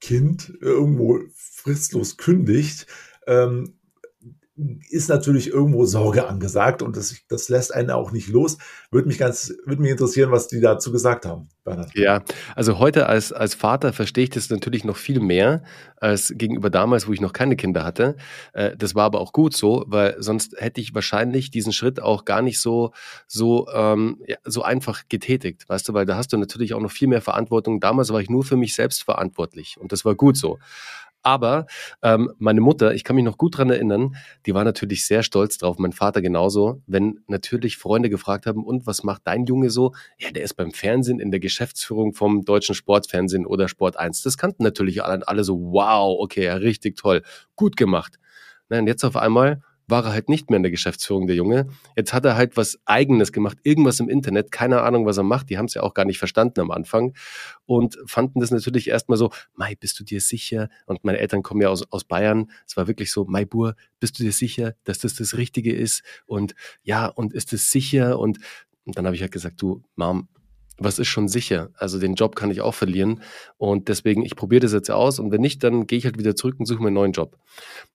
Kind 0.00 0.52
irgendwo 0.60 1.20
fristlos 1.34 2.18
kündigt, 2.18 2.86
ähm, 3.26 3.78
ist 4.88 5.08
natürlich 5.08 5.48
irgendwo 5.48 5.84
Sorge 5.84 6.28
angesagt 6.28 6.80
und 6.80 6.96
das, 6.96 7.16
das 7.28 7.48
lässt 7.48 7.74
einen 7.74 7.90
auch 7.90 8.12
nicht 8.12 8.28
los. 8.28 8.58
Würde 8.92 9.08
mich 9.08 9.18
ganz, 9.18 9.52
würde 9.64 9.82
mich 9.82 9.90
interessieren, 9.90 10.30
was 10.30 10.46
die 10.46 10.60
dazu 10.60 10.92
gesagt 10.92 11.26
haben, 11.26 11.48
Bernhard. 11.64 11.92
Ja, 11.94 12.22
also 12.54 12.78
heute 12.78 13.06
als, 13.06 13.32
als 13.32 13.54
Vater 13.54 13.92
verstehe 13.92 14.24
ich 14.24 14.30
das 14.30 14.50
natürlich 14.50 14.84
noch 14.84 14.96
viel 14.96 15.18
mehr 15.18 15.64
als 15.96 16.32
gegenüber 16.36 16.70
damals, 16.70 17.08
wo 17.08 17.12
ich 17.12 17.20
noch 17.20 17.32
keine 17.32 17.56
Kinder 17.56 17.82
hatte. 17.82 18.14
Äh, 18.52 18.76
das 18.76 18.94
war 18.94 19.04
aber 19.04 19.20
auch 19.20 19.32
gut 19.32 19.56
so, 19.56 19.84
weil 19.88 20.14
sonst 20.20 20.54
hätte 20.56 20.80
ich 20.80 20.94
wahrscheinlich 20.94 21.50
diesen 21.50 21.72
Schritt 21.72 22.00
auch 22.00 22.24
gar 22.24 22.40
nicht 22.40 22.60
so, 22.60 22.92
so, 23.26 23.66
ähm, 23.74 24.22
so 24.44 24.62
einfach 24.62 25.02
getätigt, 25.08 25.68
weißt 25.68 25.88
du, 25.88 25.94
weil 25.94 26.06
da 26.06 26.16
hast 26.16 26.32
du 26.32 26.36
natürlich 26.36 26.74
auch 26.74 26.80
noch 26.80 26.92
viel 26.92 27.08
mehr 27.08 27.22
Verantwortung. 27.22 27.80
Damals 27.80 28.12
war 28.12 28.20
ich 28.20 28.30
nur 28.30 28.44
für 28.44 28.56
mich 28.56 28.76
selbst 28.76 29.02
verantwortlich 29.02 29.78
und 29.80 29.90
das 29.90 30.04
war 30.04 30.14
gut 30.14 30.36
so. 30.36 30.60
Aber 31.24 31.66
ähm, 32.02 32.30
meine 32.38 32.60
Mutter, 32.60 32.94
ich 32.94 33.02
kann 33.02 33.16
mich 33.16 33.24
noch 33.24 33.38
gut 33.38 33.56
dran 33.56 33.70
erinnern, 33.70 34.14
die 34.44 34.54
war 34.54 34.62
natürlich 34.62 35.06
sehr 35.06 35.22
stolz 35.22 35.56
drauf, 35.56 35.78
mein 35.78 35.92
Vater 35.92 36.20
genauso, 36.20 36.82
wenn 36.86 37.20
natürlich 37.26 37.78
Freunde 37.78 38.10
gefragt 38.10 38.44
haben, 38.46 38.62
und 38.62 38.86
was 38.86 39.04
macht 39.04 39.22
dein 39.24 39.46
Junge 39.46 39.70
so? 39.70 39.94
Ja, 40.18 40.30
der 40.30 40.44
ist 40.44 40.54
beim 40.54 40.70
Fernsehen 40.72 41.20
in 41.20 41.30
der 41.30 41.40
Geschäftsführung 41.40 42.12
vom 42.12 42.44
deutschen 42.44 42.74
Sportfernsehen 42.74 43.46
oder 43.46 43.68
Sport 43.68 43.98
1. 43.98 44.22
Das 44.22 44.36
kannten 44.36 44.62
natürlich 44.62 45.02
alle, 45.02 45.26
alle 45.26 45.44
so, 45.44 45.58
wow, 45.58 46.16
okay, 46.20 46.44
ja, 46.44 46.54
richtig 46.54 46.96
toll, 46.96 47.22
gut 47.56 47.76
gemacht. 47.78 48.18
Na, 48.68 48.78
und 48.78 48.86
jetzt 48.86 49.02
auf 49.02 49.16
einmal 49.16 49.62
war 49.86 50.04
er 50.04 50.12
halt 50.12 50.28
nicht 50.28 50.50
mehr 50.50 50.56
in 50.56 50.62
der 50.62 50.70
Geschäftsführung, 50.70 51.26
der 51.26 51.36
Junge. 51.36 51.68
Jetzt 51.96 52.12
hat 52.12 52.24
er 52.24 52.36
halt 52.36 52.56
was 52.56 52.78
Eigenes 52.84 53.32
gemacht, 53.32 53.58
irgendwas 53.62 54.00
im 54.00 54.08
Internet, 54.08 54.50
keine 54.50 54.82
Ahnung, 54.82 55.06
was 55.06 55.18
er 55.18 55.24
macht. 55.24 55.50
Die 55.50 55.58
haben 55.58 55.66
es 55.66 55.74
ja 55.74 55.82
auch 55.82 55.94
gar 55.94 56.04
nicht 56.04 56.18
verstanden 56.18 56.60
am 56.60 56.70
Anfang 56.70 57.14
und 57.66 57.98
fanden 58.06 58.40
das 58.40 58.50
natürlich 58.50 58.88
erstmal 58.88 59.18
so, 59.18 59.30
Mai, 59.54 59.74
bist 59.74 59.98
du 60.00 60.04
dir 60.04 60.20
sicher? 60.20 60.68
Und 60.86 61.04
meine 61.04 61.18
Eltern 61.18 61.42
kommen 61.42 61.60
ja 61.60 61.68
aus, 61.68 61.90
aus 61.90 62.04
Bayern. 62.04 62.50
Es 62.66 62.76
war 62.76 62.86
wirklich 62.86 63.10
so, 63.12 63.24
Mai 63.24 63.44
Bur, 63.44 63.74
bist 64.00 64.18
du 64.18 64.22
dir 64.22 64.32
sicher, 64.32 64.74
dass 64.84 64.98
das 64.98 65.14
das 65.14 65.36
Richtige 65.36 65.74
ist? 65.74 66.02
Und 66.26 66.54
ja, 66.82 67.06
und 67.06 67.34
ist 67.34 67.52
es 67.52 67.70
sicher? 67.70 68.18
Und, 68.18 68.38
und 68.84 68.96
dann 68.96 69.06
habe 69.06 69.16
ich 69.16 69.22
halt 69.22 69.32
gesagt, 69.32 69.60
du, 69.60 69.82
Mom, 69.96 70.28
was 70.78 70.98
ist 70.98 71.08
schon 71.08 71.28
sicher? 71.28 71.70
Also 71.74 71.98
den 71.98 72.14
Job 72.14 72.36
kann 72.36 72.50
ich 72.50 72.60
auch 72.60 72.74
verlieren. 72.74 73.22
Und 73.56 73.88
deswegen, 73.88 74.24
ich 74.24 74.36
probiere 74.36 74.60
das 74.60 74.72
jetzt 74.72 74.90
aus 74.90 75.18
und 75.18 75.30
wenn 75.30 75.40
nicht, 75.40 75.62
dann 75.62 75.86
gehe 75.86 75.98
ich 75.98 76.04
halt 76.04 76.18
wieder 76.18 76.34
zurück 76.34 76.56
und 76.58 76.66
suche 76.66 76.80
mir 76.80 76.88
einen 76.88 76.94
neuen 76.94 77.12
Job. 77.12 77.36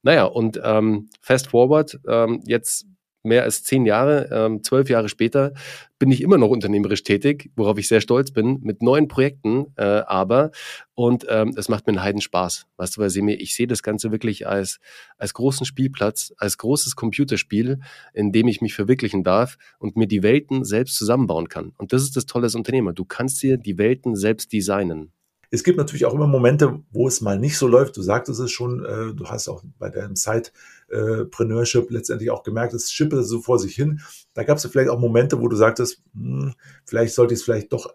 Naja, 0.02 0.26
und 0.26 0.60
ähm, 0.64 1.10
fast 1.22 1.48
forward, 1.48 2.00
ähm, 2.08 2.42
jetzt 2.46 2.86
mehr 3.24 3.44
als 3.44 3.64
zehn 3.64 3.86
Jahre, 3.86 4.30
ähm, 4.32 4.64
zwölf 4.64 4.90
Jahre 4.90 5.10
später, 5.10 5.54
bin 6.00 6.12
ich 6.12 6.22
immer 6.22 6.38
noch 6.38 6.50
unternehmerisch 6.50 7.04
tätig, 7.04 7.52
worauf 7.56 7.78
ich 7.78 7.88
sehr 7.88 8.00
stolz 8.00 8.32
bin, 8.32 8.60
mit 8.62 8.82
neuen 8.82 9.08
Projekten, 9.08 9.68
äh, 9.76 9.84
aber 9.84 10.52
und 10.96 11.26
ähm, 11.30 11.54
es 11.58 11.68
macht 11.70 11.88
mir 11.88 11.92
einen 11.92 12.04
Heiden 12.04 12.22
Spaß. 12.22 12.66
Weißt 12.78 12.98
du, 12.98 13.02
weil 13.02 13.10
sie 13.10 13.22
mir, 13.22 13.36
ich 13.36 13.54
sehe 13.54 13.68
das 13.68 13.84
Ganze 13.84 14.12
wirklich 14.12 14.48
als, 14.48 14.80
als 15.18 15.34
großen 15.34 15.66
Spielplatz, 15.66 16.34
als 16.38 16.58
großes 16.58 16.96
Computerspiel, 16.96 17.80
in 18.14 18.32
dem 18.32 18.48
ich 18.48 18.62
mich 18.62 18.74
verwirklichen 18.74 19.24
darf 19.24 19.58
und 19.78 19.98
mir 19.98 20.08
die 20.08 20.24
Welten 20.24 20.64
selbst 20.64 20.96
zusammenbauen 20.96 21.50
kann. 21.50 21.74
Und 21.78 21.94
das 21.94 22.04
ist 22.04 22.16
das 22.16 22.26
Tolle 22.26 22.46
als 22.46 22.56
Unternehmer. 22.56 22.94
Du 22.94 23.06
kannst 23.06 23.44
dir 23.44 23.58
die 23.58 23.78
Welten 23.78 24.16
selbst 24.16 24.54
designen. 24.54 25.12
Es 25.52 25.64
gibt 25.64 25.78
natürlich 25.78 26.06
auch 26.06 26.14
immer 26.14 26.28
Momente, 26.28 26.80
wo 26.92 27.08
es 27.08 27.22
mal 27.22 27.40
nicht 27.40 27.58
so 27.58 27.68
läuft. 27.68 27.98
Du 27.98 28.02
sagtest 28.04 28.40
es 28.40 28.52
schon, 28.52 28.86
äh, 28.86 29.14
du 29.16 29.26
hast 29.26 29.48
auch 29.48 29.64
bei 29.80 29.90
deinem 29.90 30.16
Sidepreneurship 30.16 31.90
letztendlich 31.90 32.30
auch 32.30 32.44
gemerkt, 32.44 32.74
es 32.74 32.92
schippert 32.92 33.26
so 33.26 33.42
vor 33.42 33.58
sich 33.58 33.74
hin. 33.74 34.02
Da 34.36 34.44
gab 34.44 34.58
es 34.58 34.66
vielleicht 34.66 34.90
auch 34.90 35.00
Momente, 35.00 35.42
wo 35.42 35.48
du 35.48 35.56
sagtest, 35.56 36.04
hm, 36.14 36.54
vielleicht 36.86 37.16
sollte 37.16 37.34
ich 37.34 37.40
es 37.40 37.44
vielleicht 37.44 37.74
doch 37.74 37.94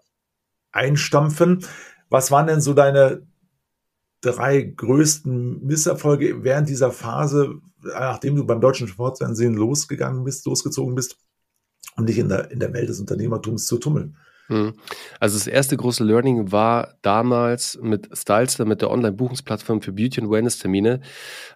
einstampfen. 0.73 1.65
Was 2.09 2.31
waren 2.33 2.49
denn 2.49 2.61
so 2.61 2.75
deine 2.75 3.23
drei 4.21 4.63
größten 4.63 5.65
Misserfolge 5.65 6.43
während 6.43 6.69
dieser 6.69 6.91
Phase, 6.91 7.61
nachdem 7.83 8.37
du 8.37 8.45
beim 8.45 8.61
deutschen 8.61 8.89
Sportfernsehen 8.89 9.55
losgegangen 9.55 10.25
bist, 10.25 10.47
losgezogen 10.47 10.95
bist, 10.95 11.19
um 11.97 12.07
dich 12.07 12.19
in 12.19 12.29
der, 12.29 12.51
in 12.51 12.59
der 12.59 12.73
Welt 12.73 12.89
des 12.89 13.01
Unternehmertums 13.01 13.67
zu 13.67 13.79
tummeln? 13.79 14.17
Mhm. 14.49 14.75
Also 15.21 15.39
das 15.39 15.47
erste 15.47 15.77
große 15.77 16.05
Learning 16.05 16.53
war 16.53 16.95
damals 17.03 17.79
mit 17.81 18.09
Stylester, 18.17 18.65
mit 18.65 18.83
der 18.83 18.91
Online-Buchungsplattform 18.91 19.81
für 19.83 19.93
Beauty- 19.93 20.21
und 20.21 20.31
Wellness-Termine. 20.31 21.01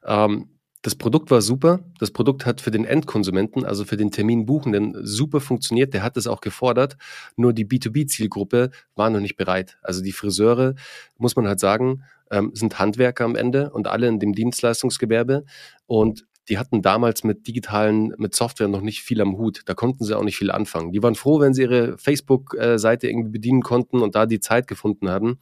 Ähm, 0.05 0.49
das 0.83 0.95
Produkt 0.95 1.31
war 1.31 1.43
super. 1.43 1.81
Das 1.99 2.13
Produkt 2.13 2.47
hat 2.47 2.61
für 2.61 2.71
den 2.71 2.85
Endkonsumenten, 2.85 3.65
also 3.65 3.85
für 3.85 3.97
den 3.97 4.13
Terminbuchenden, 4.13 4.95
super 5.05 5.41
funktioniert. 5.41 5.93
Der 5.93 6.03
hat 6.03 6.17
es 6.17 6.27
auch 6.27 6.41
gefordert. 6.41 6.97
Nur 7.37 7.53
die 7.53 7.67
B2B-Zielgruppe 7.67 8.71
war 8.95 9.11
noch 9.11 9.21
nicht 9.21 9.37
bereit. 9.37 9.77
Also 9.83 10.03
die 10.03 10.13
Friseure, 10.13 10.75
muss 11.17 11.35
man 11.35 11.49
halt 11.49 11.59
sagen, 11.59 12.05
ähm, 12.31 12.53
sind 12.55 12.79
Handwerker 12.79 13.25
am 13.25 13.35
Ende 13.35 13.71
und 13.71 13.89
alle 13.89 14.07
in 14.07 14.21
dem 14.21 14.35
Dienstleistungsgewerbe. 14.35 15.45
Und 15.87 16.27
die 16.49 16.59
hatten 16.59 16.83
damals 16.83 17.25
mit 17.25 17.47
digitalen, 17.47 18.15
mit 18.19 18.35
Software 18.35 18.69
noch 18.69 18.81
nicht 18.81 19.03
viel 19.03 19.21
am 19.21 19.37
Hut. 19.37 19.63
Da 19.67 19.75
konnten 19.75 20.05
sie 20.05 20.17
auch 20.17 20.23
nicht 20.23 20.37
viel 20.37 20.51
anfangen. 20.51 20.93
Die 20.93 21.03
waren 21.03 21.15
froh, 21.15 21.41
wenn 21.41 21.55
sie 21.55 21.63
ihre 21.63 21.99
Facebook-Seite 21.99 23.09
irgendwie 23.09 23.31
bedienen 23.31 23.63
konnten 23.63 24.01
und 24.01 24.15
da 24.15 24.27
die 24.27 24.41
Zeit 24.41 24.67
gefunden 24.67 25.11
haben. 25.11 25.39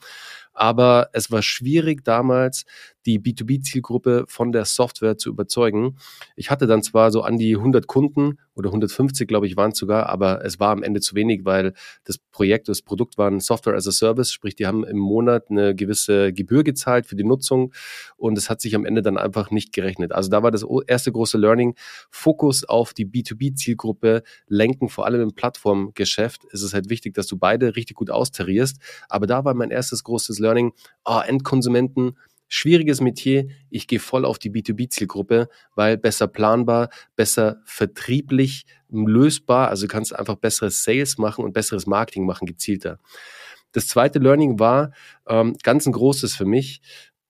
Aber 0.57 1.11
es 1.13 1.31
war 1.31 1.43
schwierig 1.43 2.05
damals, 2.05 2.65
die 3.07 3.21
B2B-Zielgruppe 3.21 4.25
von 4.27 4.53
der 4.53 4.65
Software 4.65 5.17
zu 5.17 5.31
überzeugen. 5.31 5.97
Ich 6.35 6.51
hatte 6.51 6.67
dann 6.67 6.83
zwar 6.83 7.11
so 7.13 7.23
an 7.23 7.39
die 7.39 7.55
100 7.55 7.87
Kunden 7.87 8.39
oder 8.55 8.71
150, 8.71 9.29
glaube 9.29 9.47
ich, 9.47 9.57
waren 9.57 9.73
es 9.73 9.79
sogar, 9.79 10.09
aber 10.09 10.45
es 10.45 10.59
war 10.59 10.71
am 10.71 10.83
Ende 10.83 11.01
zu 11.01 11.15
wenig, 11.15 11.45
weil 11.45 11.73
das 12.05 12.19
Projekt, 12.19 12.69
das 12.69 12.83
Produkt 12.83 13.17
war 13.19 13.31
ein 13.31 13.39
Software 13.39 13.75
as 13.75 13.87
a 13.87 13.93
Service, 13.93 14.33
sprich, 14.33 14.57
die 14.57 14.67
haben 14.67 14.83
im 14.85 14.99
Monat 14.99 15.51
eine 15.51 15.75
gewisse 15.75 16.33
Gebühr 16.33 16.65
gezahlt 16.65 17.07
für 17.07 17.17
die 17.17 17.25
Nutzung 17.25 17.73
und 18.17 18.37
es 18.37 18.51
hat 18.51 18.61
sich 18.61 18.75
am 18.75 18.85
Ende 18.85 19.03
dann 19.03 19.19
einfach 19.19 19.51
nicht 19.51 19.73
gerechnet. 19.73 20.13
Also 20.13 20.31
da 20.31 20.43
war 20.43 20.51
das 20.51 20.65
erste 20.87 21.13
große 21.13 21.39
Learning, 21.39 21.75
Fokus 22.11 22.65
auf 22.65 22.95
die 22.95 23.07
B2B-Zielgruppe 23.07 24.23
lenken, 24.49 24.89
vor 24.89 25.05
allem 25.07 25.21
im 25.21 25.35
Plattformgeschäft 25.35 26.45
ist 26.47 26.63
es 26.63 26.75
halt 26.75 26.89
wichtig, 26.89 27.15
dass 27.15 27.27
du 27.27 27.37
beide 27.37 27.77
richtig 27.77 27.97
gut 27.97 28.11
austarierst, 28.11 28.79
aber 29.09 29.27
da 29.27 29.45
war 29.45 29.55
mein 29.55 29.71
erstes 29.71 30.03
großes 30.03 30.39
Learning, 30.39 30.46
oh, 31.05 31.21
Endkonsumenten, 31.25 32.17
schwieriges 32.49 33.01
Metier. 33.01 33.49
Ich 33.71 33.87
gehe 33.87 34.01
voll 34.01 34.25
auf 34.25 34.39
die 34.39 34.51
B2B-Zielgruppe, 34.51 35.49
weil 35.75 35.97
besser 35.97 36.29
planbar, 36.29 36.91
besser 37.17 37.61
vertrieblich 37.65 38.67
lösbar. 38.89 39.69
Also 39.69 39.87
kannst 39.87 40.15
einfach 40.15 40.37
besseres 40.37 40.83
Sales 40.85 41.19
machen 41.19 41.45
und 41.45 41.53
besseres 41.53 41.87
Marketing 41.87 42.25
machen, 42.25 42.47
gezielter. 42.47 42.99
Das 43.73 43.89
zweite 43.89 44.19
Learning 44.19 44.59
war 44.59 44.93
ähm, 45.27 45.57
ganz 45.63 45.87
ein 45.87 45.93
großes 45.93 46.35
für 46.35 46.47
mich, 46.47 46.81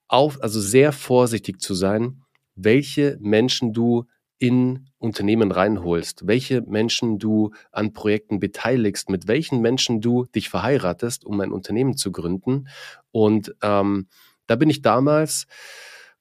auf, 0.09 0.41
also 0.43 0.61
sehr 0.61 0.93
vorsichtig 0.93 1.61
zu 1.61 1.75
sein, 1.75 2.23
welche 2.55 3.19
Menschen 3.21 3.73
du 3.73 4.07
in 4.39 4.91
Unternehmen 4.99 5.51
reinholst, 5.51 6.27
welche 6.27 6.63
Menschen 6.63 7.19
du 7.19 7.53
an 7.73 7.93
Projekten 7.93 8.39
beteiligst, 8.39 9.09
mit 9.09 9.29
welchen 9.29 9.61
Menschen 9.61 10.01
du 10.01 10.27
dich 10.27 10.49
verheiratest, 10.49 11.25
um 11.25 11.41
ein 11.41 11.53
Unternehmen 11.53 11.97
zu 11.97 12.13
gründen. 12.13 12.69
Und 13.13 13.55
ähm, 13.63 14.09
da 14.47 14.57
bin 14.57 14.71
ich 14.71 14.83
damals, 14.83 15.47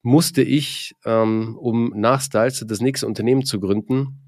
musste 0.02 0.42
ich, 0.42 0.96
ähm, 1.04 1.58
um 1.60 1.94
nach 1.96 2.22
Styles 2.22 2.64
das 2.68 2.80
nächste 2.80 3.08
Unternehmen 3.08 3.44
zu 3.44 3.60
gründen, 3.60 4.25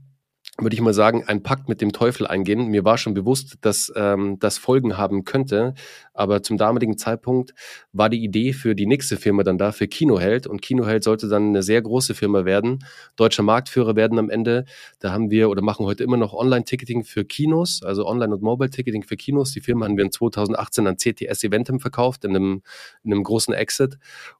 würde 0.60 0.74
ich 0.74 0.82
mal 0.82 0.94
sagen, 0.94 1.24
einen 1.28 1.44
Pakt 1.44 1.70
mit 1.70 1.82
dem 1.82 1.94
Teufel 1.94 2.26
eingehen. 2.26 2.68
Mir 2.68 2.84
war 2.84 2.98
schon 2.98 3.14
bewusst, 3.14 3.58
dass 3.62 3.92
ähm, 3.96 4.38
das 4.40 4.58
Folgen 4.58 4.98
haben 4.98 5.24
könnte, 5.24 5.76
aber 6.14 6.42
zum 6.42 6.58
damaligen 6.58 6.98
Zeitpunkt 6.98 7.54
war 7.94 8.10
die 8.10 8.24
Idee 8.24 8.54
für 8.54 8.74
die 8.74 8.88
nächste 8.88 9.18
Firma 9.18 9.44
dann 9.44 9.60
da, 9.60 9.72
für 9.72 9.88
Kinoheld. 9.88 10.48
Und 10.48 10.64
Kinoheld 10.64 11.04
sollte 11.04 11.28
dann 11.28 11.50
eine 11.50 11.62
sehr 11.62 11.82
große 11.82 12.16
Firma 12.16 12.44
werden, 12.46 12.84
deutscher 13.16 13.44
Marktführer 13.44 13.96
werden 13.96 14.18
am 14.18 14.32
Ende. 14.32 14.66
Da 15.00 15.12
haben 15.12 15.30
wir 15.30 15.50
oder 15.52 15.62
machen 15.62 15.86
heute 15.86 16.04
immer 16.04 16.18
noch 16.18 16.34
Online-Ticketing 16.34 17.04
für 17.04 17.24
Kinos, 17.24 17.84
also 17.84 18.08
Online- 18.08 18.34
und 18.34 18.42
Mobile-Ticketing 18.42 19.04
für 19.04 19.16
Kinos. 19.16 19.52
Die 19.52 19.62
Firma 19.62 19.86
haben 19.86 19.96
wir 19.96 20.06
in 20.06 20.12
2018 20.12 20.88
an 20.88 20.98
CTS 20.98 21.44
Eventum 21.44 21.80
verkauft, 21.80 22.26
in 22.26 22.36
einem, 22.36 22.64
in 23.04 23.14
einem 23.14 23.24
großen 23.24 23.54
Exit. 23.54 24.00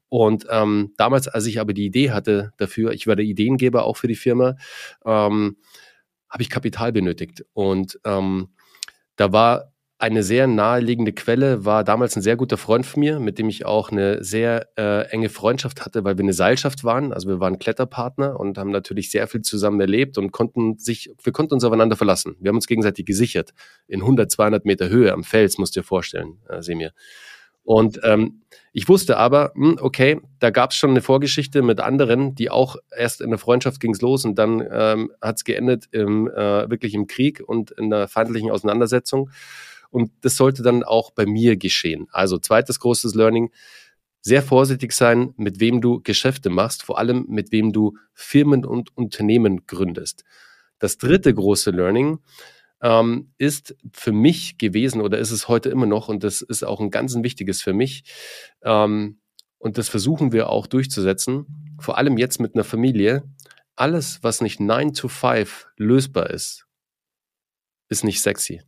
Und 0.10 0.48
ähm, 0.50 0.94
damals, 0.98 1.28
als 1.28 1.46
ich 1.46 1.60
aber 1.60 1.74
die 1.74 1.86
Idee 1.86 2.12
hatte 2.12 2.54
dafür, 2.58 2.92
ich 2.92 3.08
war 3.08 3.16
der 3.16 3.26
Ideengeber 3.26 3.86
auch 3.86 3.98
für 3.98 4.08
die 4.08 4.16
Firma, 4.16 4.56
ähm, 5.06 5.58
habe 6.30 6.44
ich 6.44 6.50
Kapital 6.50 6.92
benötigt. 6.92 7.46
Und 7.54 8.00
ähm, 8.06 8.50
da 9.16 9.32
war 9.32 9.74
eine 10.00 10.22
sehr 10.22 10.46
naheliegende 10.46 11.12
Quelle, 11.12 11.66
war 11.66 11.84
damals 11.84 12.16
ein 12.16 12.22
sehr 12.22 12.36
guter 12.36 12.58
Freund 12.58 12.86
von 12.86 13.00
mir, 13.00 13.20
mit 13.20 13.40
dem 13.40 13.50
ich 13.50 13.66
auch 13.66 13.92
eine 13.92 14.24
sehr 14.24 14.68
äh, 14.78 15.08
enge 15.10 15.30
Freundschaft 15.30 15.84
hatte, 15.86 16.04
weil 16.04 16.18
wir 16.18 16.24
eine 16.24 16.34
Seilschaft 16.34 16.84
waren. 16.84 17.12
Also 17.12 17.28
wir 17.28 17.40
waren 17.40 17.58
Kletterpartner 17.58 18.40
und 18.40 18.60
haben 18.60 18.70
natürlich 18.70 19.10
sehr 19.10 19.28
viel 19.28 19.42
zusammen 19.42 19.80
erlebt 19.80 20.20
und 20.20 20.32
konnten 20.32 20.78
sich, 20.78 21.12
wir 21.24 21.34
konnten 21.34 21.56
uns 21.56 21.64
aufeinander 21.64 21.96
verlassen. 21.96 22.36
Wir 22.40 22.50
haben 22.50 22.58
uns 22.58 22.68
gegenseitig 22.68 23.06
gesichert. 23.06 23.54
In 23.88 24.02
100, 24.02 24.30
200 24.30 24.66
Meter 24.66 24.88
Höhe 24.90 25.12
am 25.12 25.24
Fels, 25.24 25.58
musst 25.58 25.76
du 25.76 25.80
dir 25.80 25.86
vorstellen, 25.86 26.38
äh, 26.48 26.62
Semir. 26.62 26.92
Und 27.68 28.00
ähm, 28.04 28.44
ich 28.72 28.88
wusste 28.88 29.18
aber, 29.18 29.52
hm, 29.54 29.78
okay, 29.82 30.22
da 30.40 30.52
gab 30.52 30.72
es 30.72 30.78
schon 30.78 30.92
eine 30.92 31.02
Vorgeschichte 31.02 31.62
mit 31.62 31.82
anderen, 31.82 32.34
die 32.34 32.50
auch 32.50 32.78
erst 32.96 33.20
in 33.20 33.30
der 33.30 33.40
Freundschaft 33.40 33.82
ging 33.82 33.92
es 33.92 34.00
los 34.00 34.24
und 34.24 34.36
dann 34.36 34.66
ähm, 34.72 35.12
hat 35.22 35.44
geendet 35.44 35.90
im, 35.92 36.30
äh, 36.30 36.70
wirklich 36.70 36.94
im 36.94 37.08
Krieg 37.08 37.44
und 37.46 37.72
in 37.72 37.90
der 37.90 38.08
feindlichen 38.08 38.52
Auseinandersetzung. 38.52 39.32
Und 39.90 40.12
das 40.22 40.38
sollte 40.38 40.64
dann 40.64 40.86
auch 40.86 41.12
bei 41.12 41.26
mir 41.26 41.58
geschehen. 41.58 42.08
Also 42.14 42.38
zweites 42.38 42.80
großes 42.80 43.16
Learning, 43.16 43.52
sehr 44.22 44.44
vorsichtig 44.44 44.94
sein, 44.94 45.34
mit 45.36 45.60
wem 45.60 45.82
du 45.82 46.00
Geschäfte 46.02 46.50
machst, 46.50 46.84
vor 46.84 47.00
allem 47.00 47.26
mit 47.28 47.52
wem 47.52 47.74
du 47.74 47.98
Firmen 48.14 48.64
und 48.64 48.96
Unternehmen 48.96 49.68
gründest. 49.68 50.24
Das 50.80 50.98
dritte 50.98 51.34
große 51.34 51.72
Learning, 51.72 52.20
ähm, 52.82 53.34
ist 53.38 53.76
für 53.92 54.12
mich 54.12 54.58
gewesen 54.58 55.02
oder 55.02 55.18
ist 55.18 55.32
es 55.32 55.48
heute 55.48 55.70
immer 55.70 55.86
noch 55.86 56.10
und 56.10 56.24
das 56.24 56.42
ist 56.42 56.64
auch 56.64 56.80
ein 56.80 56.92
ganz 56.92 57.16
ein 57.16 57.24
wichtiges 57.24 57.62
für 57.62 57.74
mich. 57.74 58.04
Ähm, 58.64 59.20
und 59.60 59.78
das 59.78 59.90
versuchen 59.90 60.32
wir 60.32 60.50
auch 60.50 60.68
durchzusetzen, 60.68 61.76
vor 61.80 61.98
allem 61.98 62.18
jetzt 62.18 62.40
mit 62.40 62.56
einer 62.56 62.64
Familie. 62.64 63.24
Alles, 63.76 64.20
was 64.22 64.42
nicht 64.42 64.60
9 64.60 64.94
to 64.94 65.08
5 65.08 65.68
lösbar 65.78 66.30
ist, 66.30 66.68
ist 67.90 68.04
nicht 68.04 68.22
sexy. 68.22 68.62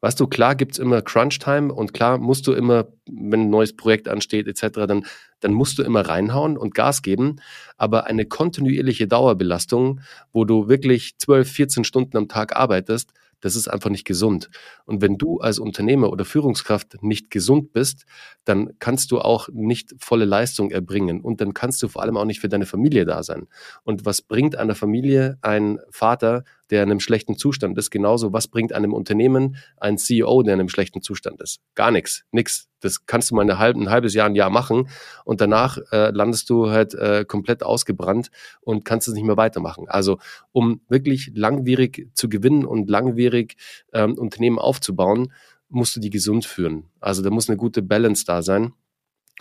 Weißt 0.00 0.20
du, 0.20 0.26
klar 0.26 0.54
gibt's 0.54 0.76
immer 0.76 1.00
Crunch-Time 1.00 1.72
und 1.72 1.94
klar 1.94 2.18
musst 2.18 2.46
du 2.46 2.52
immer, 2.52 2.88
wenn 3.06 3.42
ein 3.42 3.50
neues 3.50 3.74
Projekt 3.74 4.06
ansteht 4.06 4.46
etc., 4.46 4.86
dann, 4.86 5.06
dann 5.40 5.54
musst 5.54 5.78
du 5.78 5.82
immer 5.82 6.02
reinhauen 6.02 6.58
und 6.58 6.74
Gas 6.74 7.00
geben. 7.00 7.36
Aber 7.78 8.04
eine 8.04 8.26
kontinuierliche 8.26 9.08
Dauerbelastung, 9.08 10.00
wo 10.30 10.44
du 10.44 10.68
wirklich 10.68 11.16
12, 11.16 11.50
14 11.50 11.84
Stunden 11.84 12.18
am 12.18 12.28
Tag 12.28 12.54
arbeitest, 12.54 13.14
das 13.44 13.56
ist 13.56 13.68
einfach 13.68 13.90
nicht 13.90 14.06
gesund. 14.06 14.48
Und 14.86 15.02
wenn 15.02 15.18
du 15.18 15.38
als 15.38 15.58
Unternehmer 15.58 16.10
oder 16.10 16.24
Führungskraft 16.24 17.02
nicht 17.02 17.30
gesund 17.30 17.74
bist, 17.74 18.06
dann 18.44 18.70
kannst 18.78 19.10
du 19.10 19.20
auch 19.20 19.50
nicht 19.52 19.94
volle 19.98 20.24
Leistung 20.24 20.70
erbringen 20.70 21.20
und 21.20 21.42
dann 21.42 21.52
kannst 21.52 21.82
du 21.82 21.88
vor 21.88 22.00
allem 22.02 22.16
auch 22.16 22.24
nicht 22.24 22.40
für 22.40 22.48
deine 22.48 22.64
Familie 22.64 23.04
da 23.04 23.22
sein. 23.22 23.46
Und 23.82 24.06
was 24.06 24.22
bringt 24.22 24.56
einer 24.56 24.74
Familie 24.74 25.36
ein 25.42 25.78
Vater, 25.90 26.44
der 26.70 26.82
in 26.82 26.90
einem 26.90 27.00
schlechten 27.00 27.36
Zustand 27.36 27.76
ist. 27.78 27.90
Genauso, 27.90 28.32
was 28.32 28.48
bringt 28.48 28.72
einem 28.72 28.92
Unternehmen 28.92 29.56
ein 29.76 29.98
CEO, 29.98 30.42
der 30.42 30.54
in 30.54 30.60
einem 30.60 30.68
schlechten 30.68 31.02
Zustand 31.02 31.40
ist? 31.40 31.60
Gar 31.74 31.90
nichts, 31.90 32.24
nix. 32.32 32.68
Das 32.80 33.06
kannst 33.06 33.30
du 33.30 33.34
mal 33.34 33.42
eine 33.42 33.58
halb, 33.58 33.76
ein 33.76 33.90
halbes 33.90 34.14
Jahr, 34.14 34.26
ein 34.26 34.34
Jahr 34.34 34.50
machen 34.50 34.88
und 35.24 35.40
danach 35.40 35.78
äh, 35.90 36.10
landest 36.10 36.50
du 36.50 36.70
halt 36.70 36.94
äh, 36.94 37.24
komplett 37.26 37.62
ausgebrannt 37.62 38.30
und 38.60 38.84
kannst 38.84 39.08
es 39.08 39.14
nicht 39.14 39.24
mehr 39.24 39.38
weitermachen. 39.38 39.88
Also, 39.88 40.18
um 40.52 40.82
wirklich 40.88 41.32
langwierig 41.34 42.10
zu 42.14 42.28
gewinnen 42.28 42.64
und 42.66 42.90
langwierig 42.90 43.56
ähm, 43.92 44.18
Unternehmen 44.18 44.58
aufzubauen, 44.58 45.32
musst 45.68 45.96
du 45.96 46.00
die 46.00 46.10
gesund 46.10 46.44
führen. 46.44 46.90
Also 47.00 47.22
da 47.22 47.30
muss 47.30 47.48
eine 47.48 47.56
gute 47.56 47.82
Balance 47.82 48.24
da 48.26 48.42
sein. 48.42 48.72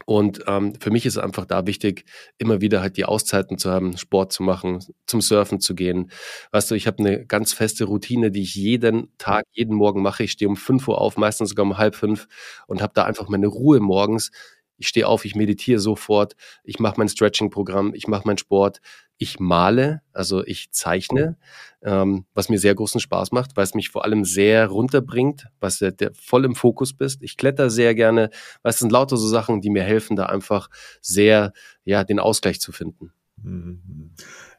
Und 0.05 0.43
ähm, 0.47 0.73
für 0.79 0.91
mich 0.91 1.05
ist 1.05 1.17
es 1.17 1.23
einfach 1.23 1.45
da 1.45 1.67
wichtig, 1.67 2.05
immer 2.37 2.61
wieder 2.61 2.81
halt 2.81 2.97
die 2.97 3.05
Auszeiten 3.05 3.57
zu 3.57 3.69
haben, 3.71 3.95
Sport 3.97 4.33
zu 4.33 4.43
machen, 4.43 4.79
zum 5.05 5.21
Surfen 5.21 5.59
zu 5.59 5.75
gehen. 5.75 6.11
Weißt 6.51 6.71
du, 6.71 6.75
ich 6.75 6.87
habe 6.87 6.97
eine 6.99 7.25
ganz 7.25 7.53
feste 7.53 7.85
Routine, 7.85 8.31
die 8.31 8.41
ich 8.41 8.55
jeden 8.55 9.15
Tag, 9.17 9.45
jeden 9.51 9.75
Morgen 9.75 10.01
mache. 10.01 10.23
Ich 10.23 10.31
stehe 10.31 10.49
um 10.49 10.57
5 10.57 10.87
Uhr 10.87 10.99
auf, 10.99 11.17
meistens 11.17 11.49
sogar 11.49 11.65
um 11.65 11.77
halb 11.77 11.95
fünf 11.95 12.27
und 12.67 12.81
habe 12.81 12.93
da 12.95 13.05
einfach 13.05 13.29
meine 13.29 13.47
Ruhe 13.47 13.79
morgens. 13.79 14.31
Ich 14.77 14.87
stehe 14.87 15.07
auf, 15.07 15.25
ich 15.25 15.35
meditiere 15.35 15.79
sofort, 15.79 16.35
ich 16.63 16.79
mache 16.79 16.95
mein 16.97 17.09
Stretching-Programm, 17.09 17.93
ich 17.93 18.07
mache 18.07 18.27
meinen 18.27 18.37
Sport, 18.37 18.81
ich 19.17 19.39
male, 19.39 20.01
also 20.11 20.43
ich 20.45 20.71
zeichne, 20.71 21.37
ähm, 21.81 22.25
was 22.33 22.49
mir 22.49 22.59
sehr 22.59 22.75
großen 22.75 22.99
Spaß 22.99 23.31
macht, 23.31 23.55
weil 23.55 23.63
es 23.63 23.73
mich 23.73 23.89
vor 23.89 24.03
allem 24.03 24.25
sehr 24.25 24.67
runterbringt, 24.67 25.47
was 25.59 25.79
der, 25.79 25.91
der 25.91 26.11
voll 26.13 26.45
im 26.45 26.55
Fokus 26.55 26.93
bist. 26.93 27.21
Ich 27.21 27.37
kletter 27.37 27.69
sehr 27.69 27.95
gerne, 27.95 28.29
weil 28.63 28.71
es 28.71 28.79
sind 28.79 28.91
lauter 28.91 29.17
so 29.17 29.27
Sachen, 29.27 29.61
die 29.61 29.69
mir 29.69 29.83
helfen, 29.83 30.15
da 30.15 30.25
einfach 30.25 30.69
sehr, 31.01 31.53
ja, 31.85 32.03
den 32.03 32.19
Ausgleich 32.19 32.59
zu 32.59 32.71
finden. 32.71 33.13
Mhm. 33.41 34.11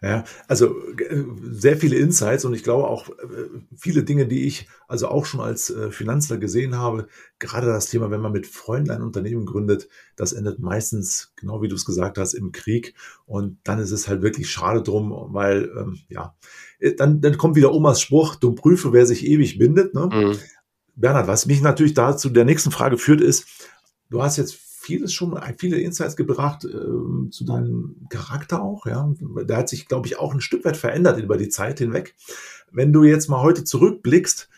Ja, 0.04 0.25
also 0.49 0.82
äh, 0.99 1.25
sehr 1.50 1.78
viele 1.78 1.96
Insights 1.96 2.44
und 2.44 2.52
ich 2.52 2.62
glaube 2.62 2.88
auch 2.88 3.08
äh, 3.08 3.49
viele 3.75 4.04
Dinge, 4.04 4.26
die 4.26 4.44
ich 4.44 4.68
also 4.87 5.08
auch 5.08 5.25
schon 5.25 5.40
als 5.40 5.70
äh, 5.70 5.90
Finanzler 5.90 6.37
gesehen 6.37 6.76
habe. 6.76 7.06
Gerade 7.38 7.68
das 7.68 7.87
Thema, 7.87 8.11
wenn 8.11 8.20
man 8.20 8.32
mit 8.32 8.46
Freunden 8.46 8.90
ein 8.90 9.00
Unternehmen 9.00 9.46
gründet, 9.46 9.88
das 10.14 10.34
endet 10.34 10.58
meistens, 10.58 11.32
genau 11.37 11.62
wie 11.62 11.68
du 11.68 11.75
es 11.75 11.87
gesagt 11.87 12.18
hast, 12.18 12.34
im 12.34 12.52
Krieg. 12.52 12.94
Und 13.25 13.56
dann 13.64 13.78
ist 13.78 13.92
es 13.92 14.06
halt 14.06 14.20
wirklich 14.20 14.50
schade 14.50 14.82
drum, 14.82 15.11
weil, 15.32 15.73
ähm, 15.75 15.99
ja, 16.11 16.37
dann, 16.99 17.23
dann 17.23 17.38
kommt 17.38 17.56
wieder 17.56 17.73
Omas 17.73 18.02
Spruch, 18.02 18.34
du 18.34 18.54
prüfe, 18.54 18.92
wer 18.92 19.06
sich 19.06 19.25
ewig 19.25 19.56
bindet. 19.56 19.94
Ne? 19.94 20.11
Mhm. 20.12 20.38
Bernhard, 20.96 21.28
was 21.28 21.46
mich 21.46 21.62
natürlich 21.62 21.94
dazu 21.94 22.28
der 22.28 22.44
nächsten 22.44 22.70
Frage 22.70 22.99
führt, 22.99 23.23
ist, 23.23 23.46
du 24.11 24.23
hast 24.23 24.37
jetzt 24.37 24.63
vieles 24.84 25.12
schon, 25.12 25.38
viele 25.58 25.78
Insights 25.78 26.16
gebracht 26.16 26.64
äh, 26.64 27.30
zu 27.30 27.44
deinem 27.44 28.06
Charakter 28.10 28.62
auch. 28.62 28.86
Ja, 28.86 29.12
der 29.18 29.56
hat 29.56 29.68
sich, 29.68 29.88
glaube 29.88 30.06
ich, 30.06 30.18
auch 30.18 30.34
ein 30.34 30.40
Stück 30.40 30.64
weit 30.64 30.76
verändert 30.76 31.18
über 31.18 31.36
die 31.36 31.48
Zeit 31.48 31.78
hinweg. 31.78 32.14
Wenn 32.70 32.92
du 32.92 33.04
jetzt 33.04 33.28
mal 33.28 33.42
heute 33.42 33.64
zurückblickst, 33.64 34.48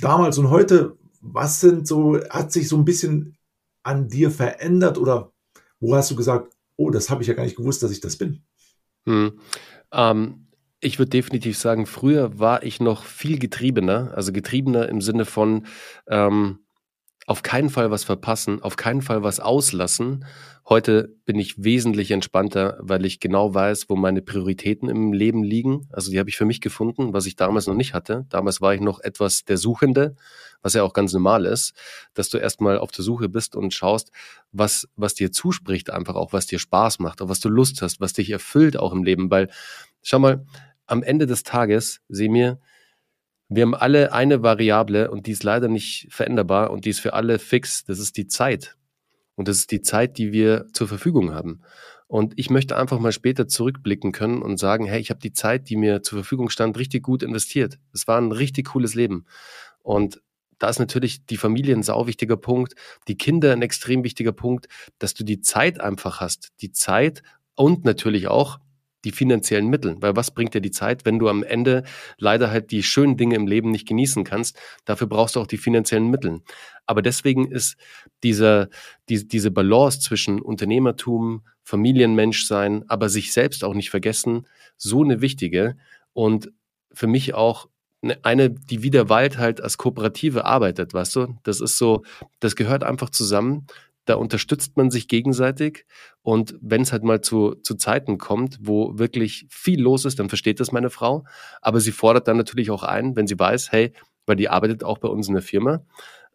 damals 0.00 0.38
und 0.38 0.50
heute, 0.50 0.96
was 1.20 1.60
sind 1.60 1.86
so, 1.86 2.18
hat 2.30 2.52
sich 2.52 2.68
so 2.68 2.76
ein 2.76 2.84
bisschen 2.84 3.36
an 3.82 4.08
dir 4.08 4.30
verändert 4.30 4.98
oder 4.98 5.32
wo 5.78 5.94
hast 5.94 6.10
du 6.10 6.16
gesagt, 6.16 6.54
oh, 6.76 6.90
das 6.90 7.10
habe 7.10 7.22
ich 7.22 7.28
ja 7.28 7.34
gar 7.34 7.44
nicht 7.44 7.56
gewusst, 7.56 7.82
dass 7.82 7.90
ich 7.90 8.00
das 8.00 8.16
bin? 8.16 8.42
Hm. 9.06 9.38
Ähm, 9.92 10.46
ich 10.80 10.98
würde 10.98 11.10
definitiv 11.10 11.58
sagen, 11.58 11.86
früher 11.86 12.38
war 12.38 12.62
ich 12.62 12.80
noch 12.80 13.04
viel 13.04 13.38
getriebener, 13.38 14.12
also 14.14 14.32
getriebener 14.32 14.88
im 14.88 15.00
Sinne 15.00 15.24
von, 15.24 15.66
ähm, 16.08 16.60
auf 17.30 17.44
keinen 17.44 17.70
Fall 17.70 17.92
was 17.92 18.02
verpassen, 18.02 18.60
auf 18.60 18.74
keinen 18.74 19.02
Fall 19.02 19.22
was 19.22 19.38
auslassen. 19.38 20.24
Heute 20.68 21.14
bin 21.26 21.38
ich 21.38 21.62
wesentlich 21.62 22.10
entspannter, 22.10 22.76
weil 22.80 23.06
ich 23.06 23.20
genau 23.20 23.54
weiß, 23.54 23.88
wo 23.88 23.94
meine 23.94 24.20
Prioritäten 24.20 24.88
im 24.88 25.12
Leben 25.12 25.44
liegen. 25.44 25.86
Also 25.92 26.10
die 26.10 26.18
habe 26.18 26.28
ich 26.28 26.36
für 26.36 26.44
mich 26.44 26.60
gefunden, 26.60 27.12
was 27.12 27.26
ich 27.26 27.36
damals 27.36 27.68
noch 27.68 27.76
nicht 27.76 27.94
hatte. 27.94 28.26
Damals 28.30 28.60
war 28.60 28.74
ich 28.74 28.80
noch 28.80 28.98
etwas 28.98 29.44
der 29.44 29.58
Suchende, 29.58 30.16
was 30.60 30.74
ja 30.74 30.82
auch 30.82 30.92
ganz 30.92 31.12
normal 31.12 31.44
ist, 31.46 31.72
dass 32.14 32.30
du 32.30 32.38
erstmal 32.38 32.78
auf 32.78 32.90
der 32.90 33.04
Suche 33.04 33.28
bist 33.28 33.54
und 33.54 33.72
schaust, 33.72 34.10
was, 34.50 34.88
was 34.96 35.14
dir 35.14 35.30
zuspricht, 35.30 35.90
einfach 35.90 36.16
auch, 36.16 36.32
was 36.32 36.46
dir 36.46 36.58
Spaß 36.58 36.98
macht, 36.98 37.22
auf 37.22 37.28
was 37.28 37.38
du 37.38 37.48
Lust 37.48 37.80
hast, 37.80 38.00
was 38.00 38.12
dich 38.12 38.30
erfüllt 38.30 38.76
auch 38.76 38.92
im 38.92 39.04
Leben. 39.04 39.30
Weil, 39.30 39.50
schau 40.02 40.18
mal, 40.18 40.44
am 40.88 41.04
Ende 41.04 41.28
des 41.28 41.44
Tages, 41.44 42.00
seh 42.08 42.28
mir, 42.28 42.58
wir 43.50 43.64
haben 43.64 43.74
alle 43.74 44.12
eine 44.12 44.42
Variable 44.42 45.10
und 45.10 45.26
die 45.26 45.32
ist 45.32 45.42
leider 45.42 45.66
nicht 45.66 46.06
veränderbar 46.10 46.70
und 46.70 46.84
die 46.84 46.90
ist 46.90 47.00
für 47.00 47.14
alle 47.14 47.40
fix. 47.40 47.84
Das 47.84 47.98
ist 47.98 48.16
die 48.16 48.28
Zeit. 48.28 48.76
Und 49.34 49.48
das 49.48 49.56
ist 49.58 49.72
die 49.72 49.82
Zeit, 49.82 50.18
die 50.18 50.32
wir 50.32 50.66
zur 50.72 50.86
Verfügung 50.86 51.34
haben. 51.34 51.62
Und 52.06 52.34
ich 52.36 52.48
möchte 52.48 52.76
einfach 52.76 53.00
mal 53.00 53.12
später 53.12 53.48
zurückblicken 53.48 54.12
können 54.12 54.42
und 54.42 54.58
sagen, 54.58 54.84
hey, 54.84 55.00
ich 55.00 55.10
habe 55.10 55.20
die 55.20 55.32
Zeit, 55.32 55.68
die 55.68 55.76
mir 55.76 56.02
zur 56.02 56.18
Verfügung 56.18 56.48
stand, 56.48 56.78
richtig 56.78 57.02
gut 57.02 57.22
investiert. 57.22 57.78
Es 57.92 58.06
war 58.06 58.20
ein 58.20 58.32
richtig 58.32 58.68
cooles 58.68 58.94
Leben. 58.94 59.26
Und 59.82 60.20
da 60.58 60.68
ist 60.68 60.78
natürlich 60.78 61.26
die 61.26 61.36
Familie 61.36 61.74
ein 61.74 61.82
sau 61.82 62.06
wichtiger 62.06 62.36
Punkt, 62.36 62.74
die 63.08 63.16
Kinder 63.16 63.52
ein 63.52 63.62
extrem 63.62 64.04
wichtiger 64.04 64.32
Punkt, 64.32 64.68
dass 64.98 65.14
du 65.14 65.24
die 65.24 65.40
Zeit 65.40 65.80
einfach 65.80 66.20
hast. 66.20 66.50
Die 66.60 66.70
Zeit 66.70 67.22
und 67.56 67.84
natürlich 67.84 68.28
auch 68.28 68.58
die 69.04 69.12
finanziellen 69.12 69.68
Mittel. 69.68 69.96
Weil 70.00 70.16
was 70.16 70.30
bringt 70.30 70.54
dir 70.54 70.60
die 70.60 70.70
Zeit, 70.70 71.04
wenn 71.04 71.18
du 71.18 71.28
am 71.28 71.42
Ende 71.42 71.84
leider 72.18 72.50
halt 72.50 72.70
die 72.70 72.82
schönen 72.82 73.16
Dinge 73.16 73.36
im 73.36 73.46
Leben 73.46 73.70
nicht 73.70 73.88
genießen 73.88 74.24
kannst? 74.24 74.58
Dafür 74.84 75.06
brauchst 75.06 75.36
du 75.36 75.40
auch 75.40 75.46
die 75.46 75.58
finanziellen 75.58 76.08
Mittel. 76.10 76.40
Aber 76.86 77.02
deswegen 77.02 77.50
ist 77.50 77.76
diese, 78.22 78.68
die, 79.08 79.26
diese 79.26 79.50
Balance 79.50 80.00
zwischen 80.00 80.40
Unternehmertum, 80.40 81.42
Familienmensch 81.62 82.46
sein, 82.46 82.84
aber 82.88 83.08
sich 83.08 83.32
selbst 83.32 83.64
auch 83.64 83.74
nicht 83.74 83.90
vergessen, 83.90 84.46
so 84.76 85.04
eine 85.04 85.20
wichtige 85.20 85.76
und 86.12 86.50
für 86.92 87.06
mich 87.06 87.34
auch 87.34 87.68
eine, 88.22 88.50
die 88.50 88.82
wie 88.82 88.90
der 88.90 89.08
Wald 89.08 89.38
halt 89.38 89.60
als 89.60 89.76
Kooperative 89.76 90.46
arbeitet, 90.46 90.94
weißt 90.94 91.16
du? 91.16 91.38
Das 91.42 91.60
ist 91.60 91.76
so, 91.76 92.02
das 92.40 92.56
gehört 92.56 92.82
einfach 92.82 93.10
zusammen 93.10 93.66
da 94.04 94.14
unterstützt 94.14 94.76
man 94.76 94.90
sich 94.90 95.08
gegenseitig. 95.08 95.86
Und 96.22 96.56
wenn 96.60 96.82
es 96.82 96.92
halt 96.92 97.04
mal 97.04 97.20
zu, 97.20 97.54
zu 97.62 97.74
Zeiten 97.74 98.18
kommt, 98.18 98.58
wo 98.60 98.98
wirklich 98.98 99.46
viel 99.50 99.80
los 99.80 100.04
ist, 100.04 100.18
dann 100.18 100.28
versteht 100.28 100.60
das 100.60 100.72
meine 100.72 100.90
Frau. 100.90 101.24
Aber 101.60 101.80
sie 101.80 101.92
fordert 101.92 102.28
dann 102.28 102.36
natürlich 102.36 102.70
auch 102.70 102.82
ein, 102.82 103.16
wenn 103.16 103.26
sie 103.26 103.38
weiß, 103.38 103.72
hey, 103.72 103.92
weil 104.26 104.36
die 104.36 104.48
arbeitet 104.48 104.84
auch 104.84 104.98
bei 104.98 105.08
uns 105.08 105.28
in 105.28 105.34
der 105.34 105.42
Firma, 105.42 105.84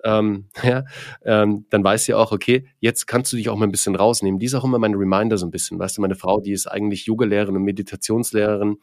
ähm, 0.04 0.45
ja, 0.63 0.84
ähm, 1.23 1.65
dann 1.69 1.84
weiß 1.84 2.06
sie 2.06 2.13
auch, 2.13 2.32
okay, 2.32 2.67
jetzt 2.80 3.08
kannst 3.08 3.34
du 3.34 3.38
dich 3.38 3.49
auch 3.49 3.58
mal 3.58 3.65
ein 3.65 3.71
bisschen 3.71 3.95
rausnehmen. 3.95 4.39
Die 4.39 4.45
ist 4.45 4.54
auch 4.54 4.63
immer 4.63 4.80
mein 4.80 4.93
Reminder 4.93 5.38
so 5.38 5.45
ein 5.45 5.51
bisschen. 5.51 5.80
Weißt 5.80 5.97
du, 5.97 6.01
meine 6.01 6.15
Frau, 6.15 6.39
die 6.39 6.51
ist 6.51 6.67
eigentlich 6.67 7.06
Yogalehrerin 7.06 7.56
und 7.58 7.63
Meditationslehrerin 7.63 8.78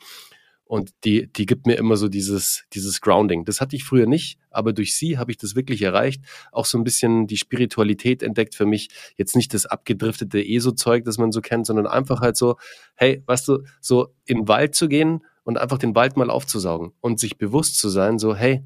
und 0.72 0.94
die, 1.04 1.30
die 1.30 1.44
gibt 1.44 1.66
mir 1.66 1.74
immer 1.74 1.98
so 1.98 2.08
dieses, 2.08 2.64
dieses 2.72 3.02
Grounding. 3.02 3.44
Das 3.44 3.61
hatte 3.61 3.76
ich 3.76 3.85
früher 3.85 4.06
nicht, 4.06 4.38
aber 4.50 4.72
durch 4.72 4.96
sie 4.96 5.18
habe 5.18 5.30
ich 5.30 5.37
das 5.37 5.54
wirklich 5.54 5.82
erreicht. 5.82 6.24
Auch 6.50 6.64
so 6.64 6.78
ein 6.78 6.82
bisschen 6.82 7.26
die 7.26 7.37
Spiritualität 7.37 8.22
entdeckt 8.22 8.54
für 8.54 8.64
mich. 8.64 8.88
Jetzt 9.18 9.37
nicht 9.37 9.52
das 9.52 9.66
abgedriftete 9.66 10.42
ESO-Zeug, 10.42 11.04
das 11.04 11.18
man 11.18 11.30
so 11.30 11.42
kennt, 11.42 11.66
sondern 11.66 11.87
einfach 11.87 12.22
halt 12.22 12.38
so, 12.38 12.56
hey, 12.94 13.22
weißt 13.26 13.48
du, 13.48 13.58
so 13.82 14.14
in 14.24 14.38
den 14.38 14.48
Wald 14.48 14.74
zu 14.74 14.88
gehen 14.88 15.20
und 15.44 15.58
einfach 15.58 15.76
den 15.76 15.94
Wald 15.94 16.16
mal 16.16 16.30
aufzusaugen 16.30 16.92
und 17.02 17.20
sich 17.20 17.37
bewusst 17.37 17.78
zu 17.78 17.90
sein, 17.90 18.18
so, 18.18 18.35
hey, 18.35 18.64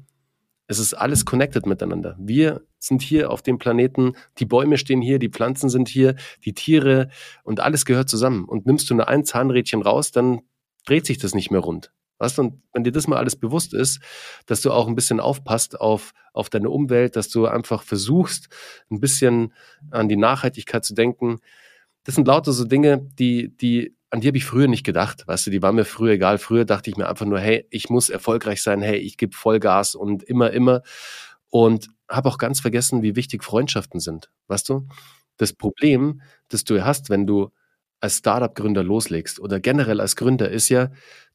es 0.67 0.79
ist 0.79 0.93
alles 0.93 1.25
connected 1.25 1.65
miteinander. 1.65 2.15
Wir 2.17 2.61
sind 2.79 3.01
hier 3.01 3.31
auf 3.31 3.41
dem 3.41 3.57
Planeten, 3.57 4.13
die 4.37 4.45
Bäume 4.45 4.77
stehen 4.77 5.01
hier, 5.01 5.19
die 5.19 5.27
Pflanzen 5.27 5.67
sind 5.67 5.89
hier, 5.89 6.15
die 6.45 6.53
Tiere 6.53 7.09
und 7.43 7.59
alles 7.59 7.83
gehört 7.83 8.07
zusammen. 8.07 8.45
Und 8.45 8.65
nimmst 8.65 8.89
du 8.89 8.95
nur 8.95 9.09
ein 9.09 9.25
Zahnrädchen 9.25 9.81
raus, 9.81 10.13
dann 10.13 10.39
dreht 10.85 11.05
sich 11.05 11.17
das 11.17 11.35
nicht 11.35 11.51
mehr 11.51 11.59
rund. 11.59 11.91
Weißt 12.19 12.37
du, 12.37 12.43
und 12.43 12.61
wenn 12.73 12.83
dir 12.83 12.91
das 12.91 13.07
mal 13.07 13.17
alles 13.17 13.35
bewusst 13.35 13.73
ist, 13.73 13.99
dass 14.47 14.61
du 14.61 14.71
auch 14.71 14.87
ein 14.87 14.95
bisschen 14.95 15.19
aufpasst 15.19 15.79
auf, 15.79 16.13
auf 16.33 16.49
deine 16.49 16.69
Umwelt, 16.69 17.15
dass 17.15 17.29
du 17.29 17.45
einfach 17.45 17.83
versuchst, 17.83 18.49
ein 18.89 18.99
bisschen 18.99 19.53
an 19.91 20.09
die 20.09 20.17
Nachhaltigkeit 20.17 20.83
zu 20.83 20.93
denken. 20.95 21.39
Das 22.03 22.15
sind 22.15 22.27
lauter 22.27 22.53
so 22.53 22.65
Dinge, 22.65 23.07
die, 23.19 23.55
die, 23.57 23.95
an 24.09 24.21
die 24.21 24.27
habe 24.27 24.37
ich 24.37 24.45
früher 24.45 24.67
nicht 24.67 24.85
gedacht. 24.85 25.27
Weißt 25.27 25.47
du, 25.47 25.51
die 25.51 25.61
waren 25.61 25.75
mir 25.75 25.85
früher 25.85 26.13
egal. 26.13 26.37
Früher 26.37 26.65
dachte 26.65 26.89
ich 26.89 26.97
mir 26.97 27.07
einfach 27.09 27.25
nur, 27.25 27.39
hey, 27.39 27.67
ich 27.69 27.89
muss 27.89 28.09
erfolgreich 28.09 28.61
sein, 28.63 28.81
hey, 28.81 28.97
ich 28.97 29.17
gebe 29.17 29.35
Vollgas 29.35 29.95
und 29.95 30.23
immer, 30.23 30.51
immer. 30.51 30.81
Und 31.49 31.89
habe 32.09 32.29
auch 32.29 32.37
ganz 32.37 32.59
vergessen, 32.61 33.01
wie 33.03 33.15
wichtig 33.15 33.43
Freundschaften 33.43 33.99
sind. 33.99 34.31
Weißt 34.47 34.69
du? 34.69 34.87
Das 35.37 35.53
Problem, 35.53 36.21
das 36.47 36.63
du 36.63 36.83
hast, 36.83 37.09
wenn 37.09 37.27
du 37.27 37.51
als 37.99 38.17
Startup-Gründer 38.17 38.83
loslegst 38.83 39.39
oder 39.39 39.59
generell 39.59 39.99
als 40.01 40.15
Gründer, 40.15 40.49
ist 40.49 40.69
ja, 40.69 40.89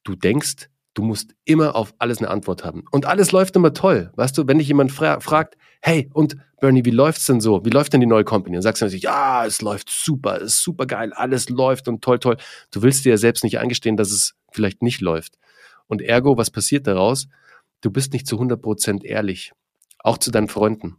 du 0.04 0.14
denkst, 0.14 0.68
du 0.94 1.02
musst 1.02 1.34
immer 1.44 1.74
auf 1.74 1.94
alles 1.98 2.18
eine 2.18 2.30
Antwort 2.30 2.64
haben. 2.64 2.84
Und 2.90 3.06
alles 3.06 3.32
läuft 3.32 3.56
immer 3.56 3.72
toll. 3.72 4.12
Weißt 4.16 4.36
du, 4.36 4.46
wenn 4.46 4.58
dich 4.58 4.68
jemand 4.68 4.92
fra 4.92 5.20
fragt, 5.20 5.56
hey, 5.80 6.10
und 6.12 6.36
Bernie, 6.60 6.84
wie 6.84 6.90
läuft's 6.90 7.26
denn 7.26 7.40
so? 7.40 7.64
Wie 7.64 7.70
läuft 7.70 7.92
denn 7.92 8.00
die 8.00 8.06
neue 8.06 8.24
Company? 8.24 8.56
Und 8.56 8.62
sagst 8.62 8.82
du 8.82 8.86
natürlich, 8.86 9.04
ja, 9.04 9.44
es 9.44 9.62
läuft 9.62 9.90
super, 9.90 10.36
es 10.36 10.54
ist 10.54 10.62
super 10.62 10.86
geil, 10.86 11.12
alles 11.12 11.48
läuft 11.48 11.88
und 11.88 12.02
toll, 12.02 12.18
toll. 12.18 12.36
Du 12.70 12.82
willst 12.82 13.04
dir 13.04 13.10
ja 13.10 13.16
selbst 13.16 13.42
nicht 13.42 13.58
eingestehen, 13.58 13.96
dass 13.96 14.12
es 14.12 14.34
vielleicht 14.52 14.82
nicht 14.82 15.00
läuft. 15.00 15.38
Und 15.86 16.02
ergo, 16.02 16.36
was 16.36 16.50
passiert 16.50 16.86
daraus? 16.86 17.26
Du 17.80 17.90
bist 17.90 18.12
nicht 18.12 18.26
zu 18.26 18.40
100% 18.40 19.02
ehrlich. 19.02 19.52
Auch 19.98 20.18
zu 20.18 20.30
deinen 20.30 20.48
Freunden. 20.48 20.96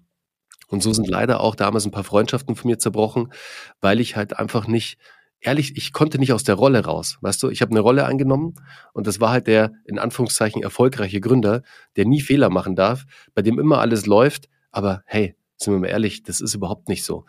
Und 0.67 0.81
so 0.81 0.91
sind 0.91 1.07
leider 1.07 1.39
auch 1.39 1.55
damals 1.55 1.85
ein 1.85 1.91
paar 1.91 2.03
Freundschaften 2.03 2.55
von 2.55 2.69
mir 2.69 2.79
zerbrochen, 2.79 3.31
weil 3.79 3.99
ich 3.99 4.15
halt 4.15 4.37
einfach 4.39 4.67
nicht 4.67 4.97
ehrlich, 5.43 5.77
ich 5.77 5.93
konnte 5.93 6.17
nicht 6.17 6.33
aus 6.33 6.43
der 6.43 6.55
Rolle 6.55 6.85
raus. 6.85 7.17
Weißt 7.21 7.41
du, 7.43 7.49
ich 7.49 7.61
habe 7.61 7.71
eine 7.71 7.79
Rolle 7.79 8.05
angenommen 8.05 8.55
und 8.93 9.07
das 9.07 9.19
war 9.19 9.31
halt 9.31 9.47
der 9.47 9.73
in 9.85 9.99
Anführungszeichen 9.99 10.63
erfolgreiche 10.63 11.21
Gründer, 11.21 11.61
der 11.95 12.05
nie 12.05 12.21
Fehler 12.21 12.49
machen 12.49 12.75
darf, 12.75 13.05
bei 13.33 13.41
dem 13.41 13.59
immer 13.59 13.79
alles 13.79 14.05
läuft. 14.05 14.49
Aber 14.71 15.03
hey, 15.05 15.35
sind 15.57 15.73
wir 15.73 15.79
mal 15.79 15.87
ehrlich, 15.87 16.23
das 16.23 16.41
ist 16.41 16.55
überhaupt 16.55 16.89
nicht 16.89 17.03
so. 17.03 17.25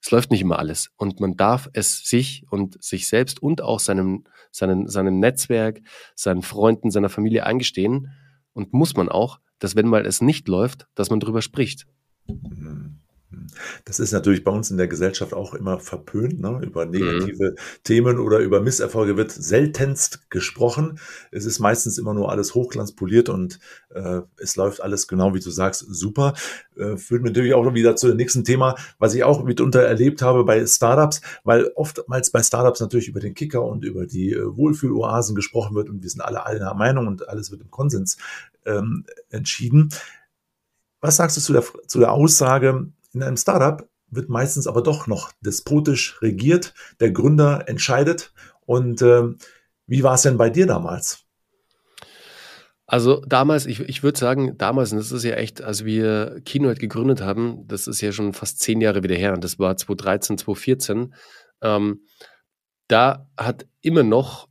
Es 0.00 0.10
läuft 0.10 0.30
nicht 0.30 0.40
immer 0.40 0.58
alles 0.58 0.90
und 0.96 1.20
man 1.20 1.36
darf 1.36 1.68
es 1.74 2.04
sich 2.08 2.44
und 2.50 2.82
sich 2.82 3.06
selbst 3.06 3.40
und 3.40 3.62
auch 3.62 3.78
seinem, 3.78 4.24
seinem, 4.50 4.88
seinem 4.88 5.20
Netzwerk, 5.20 5.80
seinen 6.16 6.42
Freunden, 6.42 6.90
seiner 6.90 7.08
Familie 7.08 7.46
eingestehen 7.46 8.10
und 8.52 8.72
muss 8.72 8.96
man 8.96 9.08
auch, 9.08 9.38
dass 9.60 9.76
wenn 9.76 9.86
mal 9.86 10.04
es 10.04 10.20
nicht 10.20 10.48
läuft, 10.48 10.88
dass 10.96 11.10
man 11.10 11.20
drüber 11.20 11.40
spricht. 11.40 11.86
Mhm. 12.26 12.91
Das 13.84 14.00
ist 14.00 14.12
natürlich 14.12 14.44
bei 14.44 14.50
uns 14.50 14.70
in 14.70 14.76
der 14.76 14.88
Gesellschaft 14.88 15.34
auch 15.34 15.54
immer 15.54 15.78
verpönt. 15.78 16.40
Ne? 16.40 16.60
Über 16.62 16.86
negative 16.86 17.52
mhm. 17.52 17.56
Themen 17.84 18.18
oder 18.18 18.38
über 18.38 18.60
Misserfolge 18.60 19.16
wird 19.16 19.30
seltenst 19.30 20.30
gesprochen. 20.30 20.98
Es 21.30 21.44
ist 21.44 21.58
meistens 21.58 21.98
immer 21.98 22.14
nur 22.14 22.30
alles 22.30 22.54
hochglanzpoliert 22.54 23.28
und 23.28 23.58
äh, 23.90 24.20
es 24.36 24.56
läuft 24.56 24.82
alles 24.82 25.08
genau 25.08 25.34
wie 25.34 25.40
du 25.40 25.50
sagst, 25.50 25.84
super. 25.88 26.34
Äh, 26.76 26.96
führt 26.96 27.22
mir 27.22 27.28
natürlich 27.30 27.54
auch 27.54 27.72
wieder 27.74 27.96
zu 27.96 28.08
dem 28.08 28.16
nächsten 28.16 28.44
Thema, 28.44 28.76
was 28.98 29.14
ich 29.14 29.24
auch 29.24 29.44
mitunter 29.44 29.82
erlebt 29.82 30.22
habe 30.22 30.44
bei 30.44 30.66
Startups, 30.66 31.20
weil 31.44 31.70
oftmals 31.74 32.30
bei 32.30 32.42
Startups 32.42 32.80
natürlich 32.80 33.08
über 33.08 33.20
den 33.20 33.34
Kicker 33.34 33.64
und 33.64 33.84
über 33.84 34.06
die 34.06 34.32
äh, 34.32 34.56
Wohlfühloasen 34.56 35.34
gesprochen 35.34 35.74
wird 35.74 35.88
und 35.88 36.02
wir 36.02 36.10
sind 36.10 36.20
alle 36.20 36.46
einer 36.46 36.74
Meinung 36.74 37.06
und 37.06 37.28
alles 37.28 37.50
wird 37.50 37.60
im 37.60 37.70
Konsens 37.70 38.16
ähm, 38.64 39.04
entschieden. 39.30 39.90
Was 41.00 41.16
sagst 41.16 41.36
du 41.36 41.40
zu 41.40 41.52
der, 41.52 41.64
zu 41.86 41.98
der 41.98 42.12
Aussage, 42.12 42.86
in 43.12 43.22
einem 43.22 43.36
Startup 43.36 43.88
wird 44.10 44.28
meistens 44.28 44.66
aber 44.66 44.82
doch 44.82 45.06
noch 45.06 45.32
despotisch 45.40 46.20
regiert, 46.20 46.74
der 47.00 47.10
Gründer 47.12 47.68
entscheidet. 47.68 48.32
Und 48.66 49.02
ähm, 49.02 49.38
wie 49.86 50.02
war 50.02 50.14
es 50.14 50.22
denn 50.22 50.36
bei 50.36 50.50
dir 50.50 50.66
damals? 50.66 51.24
Also 52.86 53.22
damals, 53.26 53.64
ich, 53.64 53.80
ich 53.80 54.02
würde 54.02 54.18
sagen, 54.18 54.58
damals, 54.58 54.92
und 54.92 54.98
das 54.98 55.12
ist 55.12 55.24
ja 55.24 55.34
echt, 55.36 55.62
als 55.62 55.84
wir 55.86 56.42
Keynote 56.44 56.78
gegründet 56.78 57.22
haben, 57.22 57.66
das 57.66 57.86
ist 57.86 58.02
ja 58.02 58.12
schon 58.12 58.34
fast 58.34 58.60
zehn 58.60 58.82
Jahre 58.82 59.02
wieder 59.02 59.14
her, 59.14 59.32
und 59.32 59.42
das 59.42 59.58
war 59.58 59.76
2013, 59.76 60.36
2014, 60.36 61.14
ähm, 61.62 62.02
da 62.88 63.30
hat 63.38 63.66
immer 63.80 64.02
noch 64.02 64.48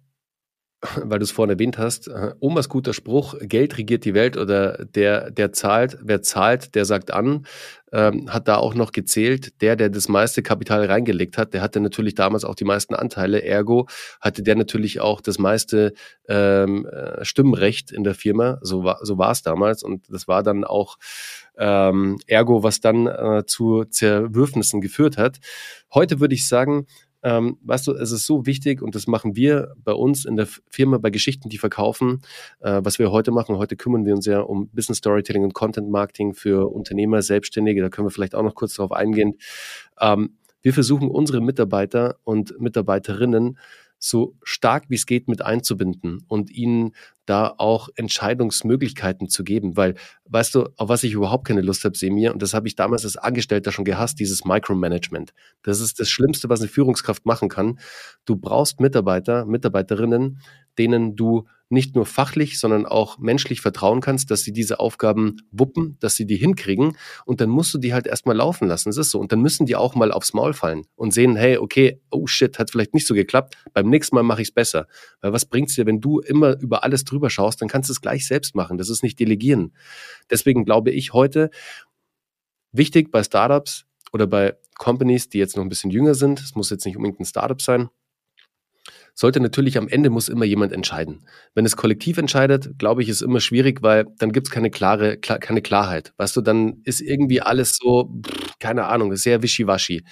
weil 1.04 1.20
du 1.20 1.24
es 1.24 1.32
vorhin 1.32 1.52
erwähnt 1.52 1.78
hast, 1.78 2.08
äh, 2.08 2.34
Omas 2.40 2.70
guter 2.70 2.94
Spruch, 2.94 3.36
Geld 3.42 3.78
regiert 3.78 4.06
die 4.06 4.14
Welt 4.14 4.38
oder 4.38 4.86
der, 4.86 5.30
der 5.30 5.54
zahlt, 5.54 5.98
wer 6.02 6.22
zahlt, 6.22 6.74
der 6.76 6.86
sagt 6.86 7.12
an, 7.12 7.46
ähm, 7.94 8.32
hat 8.32 8.48
da 8.48 8.56
auch 8.56 8.74
noch 8.74 8.92
gezählt, 8.92 9.62
der, 9.62 9.76
der 9.76 9.90
das 9.90 10.08
meiste 10.08 10.42
Kapital 10.42 10.86
reingelegt 10.86 11.38
hat, 11.38 11.54
der 11.54 11.62
hatte 11.62 11.80
natürlich 11.82 12.16
damals 12.16 12.46
auch 12.46 12.56
die 12.56 12.64
meisten 12.64 12.96
Anteile, 12.96 13.44
ergo 13.44 13.88
hatte 14.22 14.44
der 14.44 14.56
natürlich 14.56 15.02
auch 15.02 15.22
das 15.22 15.38
meiste 15.38 15.94
ähm, 16.28 16.86
äh, 16.86 17.24
Stimmrecht 17.26 17.92
in 17.92 18.04
der 18.04 18.16
Firma, 18.16 18.58
so 18.62 18.84
war 18.84 19.00
so 19.02 19.22
es 19.22 19.44
damals. 19.44 19.84
Und 19.84 20.06
das 20.10 20.28
war 20.28 20.42
dann 20.42 20.64
auch 20.64 20.98
ähm, 21.58 22.18
ergo, 22.28 22.64
was 22.64 22.80
dann 22.80 23.08
äh, 23.08 23.44
zu 23.46 23.84
Zerwürfnissen 23.84 24.82
geführt 24.82 25.18
hat. 25.18 25.40
Heute 25.94 26.20
würde 26.20 26.34
ich 26.34 26.48
sagen, 26.48 26.88
ähm, 27.24 27.58
weißt 27.64 27.88
du, 27.88 27.94
es 27.94 28.12
ist 28.12 28.26
so 28.26 28.46
wichtig 28.46 28.82
und 28.82 28.96
das 28.96 29.08
machen 29.08 29.36
wir 29.36 29.74
bei 29.84 29.94
uns 29.94 30.26
in 30.26 30.36
der 30.36 30.48
Firma 30.70 30.98
bei 30.98 31.10
Geschichten, 31.10 31.50
die 31.50 31.58
verkaufen, 31.58 32.22
äh, 32.60 32.82
was 32.84 33.00
wir 33.00 33.12
heute 33.12 33.32
machen. 33.32 33.58
Heute 33.58 33.76
kümmern 33.76 34.06
wir 34.06 34.14
uns 34.16 34.26
ja 34.26 34.40
um 34.42 34.70
Business 34.70 34.98
Storytelling 35.00 35.44
und 35.44 35.54
Content 35.54 35.90
Marketing 35.90 36.34
für 36.34 36.72
Unternehmer, 36.72 37.22
Selbstständige. 37.22 37.82
Da 37.82 37.90
können 37.90 38.08
wir 38.08 38.12
vielleicht 38.12 38.36
auch 38.36 38.44
noch 38.44 38.56
kurz 38.56 38.76
darauf 38.76 38.92
eingehen. 38.92 39.38
Ähm, 40.00 40.38
wir 40.62 40.74
versuchen 40.74 41.10
unsere 41.10 41.42
Mitarbeiter 41.42 42.18
und 42.24 42.60
Mitarbeiterinnen 42.60 43.58
so 44.04 44.36
stark 44.42 44.86
wie 44.90 44.96
es 44.96 45.06
geht 45.06 45.28
mit 45.28 45.44
einzubinden 45.44 46.26
und 46.28 46.50
ihnen 46.50 46.94
da 47.26 47.54
auch 47.58 47.90
Entscheidungsmöglichkeiten 47.96 49.30
zu 49.30 49.44
geben. 49.44 49.78
Weil, 49.78 49.96
weißt 50.26 50.56
du, 50.56 50.70
auf 50.78 50.90
was 50.90 51.04
ich 51.04 51.14
überhaupt 51.14 51.48
keine 51.48 51.62
Lust 51.62 51.86
habe, 51.86 51.98
Semir, 51.98 52.34
und 52.34 52.42
das 52.42 52.54
habe 52.54 52.68
ich 52.68 52.76
damals 52.76 53.04
als 53.04 53.18
Angestellter 53.18 53.72
schon 53.72 53.86
gehasst, 53.86 54.20
dieses 54.20 54.46
Micromanagement. 54.46 55.34
Das 55.64 55.80
ist 55.80 56.00
das 56.00 56.10
Schlimmste, 56.10 56.50
was 56.50 56.62
eine 56.62 56.70
Führungskraft 56.70 57.26
machen 57.26 57.50
kann. 57.50 57.80
Du 58.26 58.36
brauchst 58.36 58.80
Mitarbeiter, 58.80 59.46
Mitarbeiterinnen, 59.46 60.42
denen 60.78 61.16
du 61.16 61.46
nicht 61.72 61.96
nur 61.96 62.06
fachlich, 62.06 62.60
sondern 62.60 62.86
auch 62.86 63.18
menschlich 63.18 63.62
vertrauen 63.62 64.02
kannst, 64.02 64.30
dass 64.30 64.44
sie 64.44 64.52
diese 64.52 64.80
Aufgaben 64.80 65.38
wuppen, 65.52 65.98
dass 66.02 66.16
sie 66.16 66.26
die 66.26 66.36
hinkriegen. 66.36 66.98
Und 67.26 67.40
dann 67.40 67.50
musst 67.50 67.74
du 67.74 67.78
die 67.78 67.94
halt 67.94 68.08
erstmal 68.08 68.36
laufen 68.36 68.68
lassen. 68.68 68.90
Es 68.90 68.98
ist 68.98 69.12
so. 69.12 69.20
Und 69.20 69.32
dann 69.32 69.42
müssen 69.42 69.66
die 69.66 69.78
auch 69.78 69.96
mal 69.96 70.12
aufs 70.12 70.34
Maul 70.34 70.54
fallen 70.54 70.84
und 70.96 71.14
sehen, 71.14 71.38
hey, 71.38 71.58
okay, 71.58 72.02
oh 72.12 72.28
shit, 72.28 72.60
hat 72.60 72.72
vielleicht 72.72 72.94
nicht 72.94 73.08
so 73.08 73.14
geklappt. 73.14 73.56
Beim 73.74 73.90
nächsten 73.90 74.16
Mal 74.16 74.24
mache 74.24 74.42
ich 74.42 74.50
es 74.50 74.54
besser. 74.54 74.86
Weil 75.22 75.32
was 75.32 75.46
bringt's 75.46 75.76
dir, 75.76 75.86
wenn 75.86 76.02
du 76.02 76.20
immer 76.20 76.60
über 76.60 76.84
alles 76.84 77.06
drüber 77.12 77.30
schaust, 77.30 77.62
dann 77.62 77.70
kannst 77.70 77.90
du 77.90 77.94
es 77.94 78.02
gleich 78.02 78.26
selbst 78.26 78.56
machen. 78.56 78.78
Das 78.78 78.90
ist 78.90 79.04
nicht 79.04 79.20
delegieren. 79.20 79.74
Deswegen 80.30 80.66
glaube 80.66 80.92
ich 80.92 81.14
heute, 81.14 81.50
wichtig 82.72 83.12
bei 83.12 83.24
Startups 83.24 83.86
oder 84.14 84.28
bei 84.28 84.56
Companies, 84.78 85.30
die 85.30 85.38
jetzt 85.38 85.56
noch 85.56 85.64
ein 85.64 85.70
bisschen 85.70 85.92
jünger 85.92 86.16
sind, 86.16 86.40
es 86.40 86.56
muss 86.56 86.70
jetzt 86.70 86.86
nicht 86.86 86.98
unbedingt 86.98 87.20
ein 87.20 87.26
Startup 87.26 87.62
sein, 87.62 87.90
sollte 89.14 89.40
natürlich 89.40 89.78
am 89.78 89.88
Ende 89.88 90.10
muss 90.10 90.30
immer 90.30 90.46
jemand 90.46 90.74
entscheiden. 90.74 91.26
Wenn 91.54 91.66
es 91.66 91.76
kollektiv 91.76 92.18
entscheidet, 92.18 92.78
glaube 92.78 93.04
ich, 93.04 93.10
ist 93.10 93.22
immer 93.22 93.40
schwierig, 93.40 93.82
weil 93.82 94.08
dann 94.18 94.32
gibt 94.32 94.48
es 94.48 94.52
keine 94.52 94.72
klare, 94.72 95.18
klar, 95.18 95.40
keine 95.40 95.62
Klarheit. 95.62 96.14
Weißt 96.18 96.36
du, 96.36 96.42
dann 96.42 96.82
ist 96.86 97.02
irgendwie 97.02 97.42
alles 97.42 97.78
so, 97.78 98.10
keine 98.60 98.86
Ahnung, 98.88 99.16
sehr 99.16 99.44
wischiwaschi. 99.44 100.04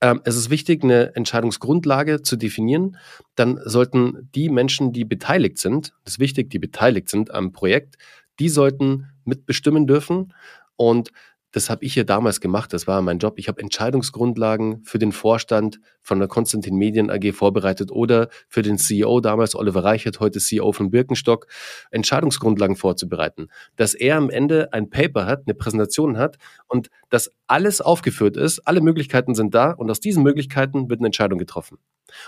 Ähm, 0.00 0.20
es 0.24 0.36
ist 0.36 0.50
wichtig, 0.50 0.84
eine 0.84 1.14
Entscheidungsgrundlage 1.16 2.22
zu 2.22 2.36
definieren. 2.36 2.98
Dann 3.34 3.58
sollten 3.64 4.30
die 4.34 4.48
Menschen, 4.48 4.92
die 4.92 5.04
beteiligt 5.04 5.58
sind, 5.58 5.94
das 6.04 6.14
ist 6.14 6.20
wichtig, 6.20 6.50
die 6.50 6.58
beteiligt 6.58 7.08
sind 7.08 7.32
am 7.32 7.52
Projekt, 7.52 7.96
die 8.38 8.48
sollten 8.48 9.08
mitbestimmen 9.24 9.86
dürfen. 9.86 10.34
Und 10.76 11.10
das 11.56 11.70
habe 11.70 11.86
ich 11.86 11.94
hier 11.94 12.04
damals 12.04 12.42
gemacht, 12.42 12.74
das 12.74 12.86
war 12.86 13.00
mein 13.00 13.16
Job. 13.16 13.38
Ich 13.38 13.48
habe 13.48 13.62
Entscheidungsgrundlagen 13.62 14.84
für 14.84 14.98
den 14.98 15.10
Vorstand 15.10 15.80
von 16.02 16.18
der 16.18 16.28
Konstantin 16.28 16.76
Medien 16.76 17.10
AG 17.10 17.32
vorbereitet 17.32 17.90
oder 17.90 18.28
für 18.46 18.60
den 18.60 18.76
CEO 18.76 19.20
damals, 19.20 19.54
Oliver 19.54 19.82
Reichert, 19.82 20.20
heute 20.20 20.38
CEO 20.38 20.72
von 20.72 20.90
Birkenstock, 20.90 21.46
Entscheidungsgrundlagen 21.90 22.76
vorzubereiten. 22.76 23.48
Dass 23.74 23.94
er 23.94 24.18
am 24.18 24.28
Ende 24.28 24.74
ein 24.74 24.90
Paper 24.90 25.24
hat, 25.24 25.44
eine 25.46 25.54
Präsentation 25.54 26.18
hat 26.18 26.36
und 26.66 26.90
dass 27.08 27.30
alles 27.46 27.80
aufgeführt 27.80 28.36
ist, 28.36 28.58
alle 28.68 28.82
Möglichkeiten 28.82 29.34
sind 29.34 29.54
da 29.54 29.70
und 29.70 29.90
aus 29.90 30.00
diesen 30.00 30.22
Möglichkeiten 30.22 30.90
wird 30.90 31.00
eine 31.00 31.06
Entscheidung 31.06 31.38
getroffen. 31.38 31.78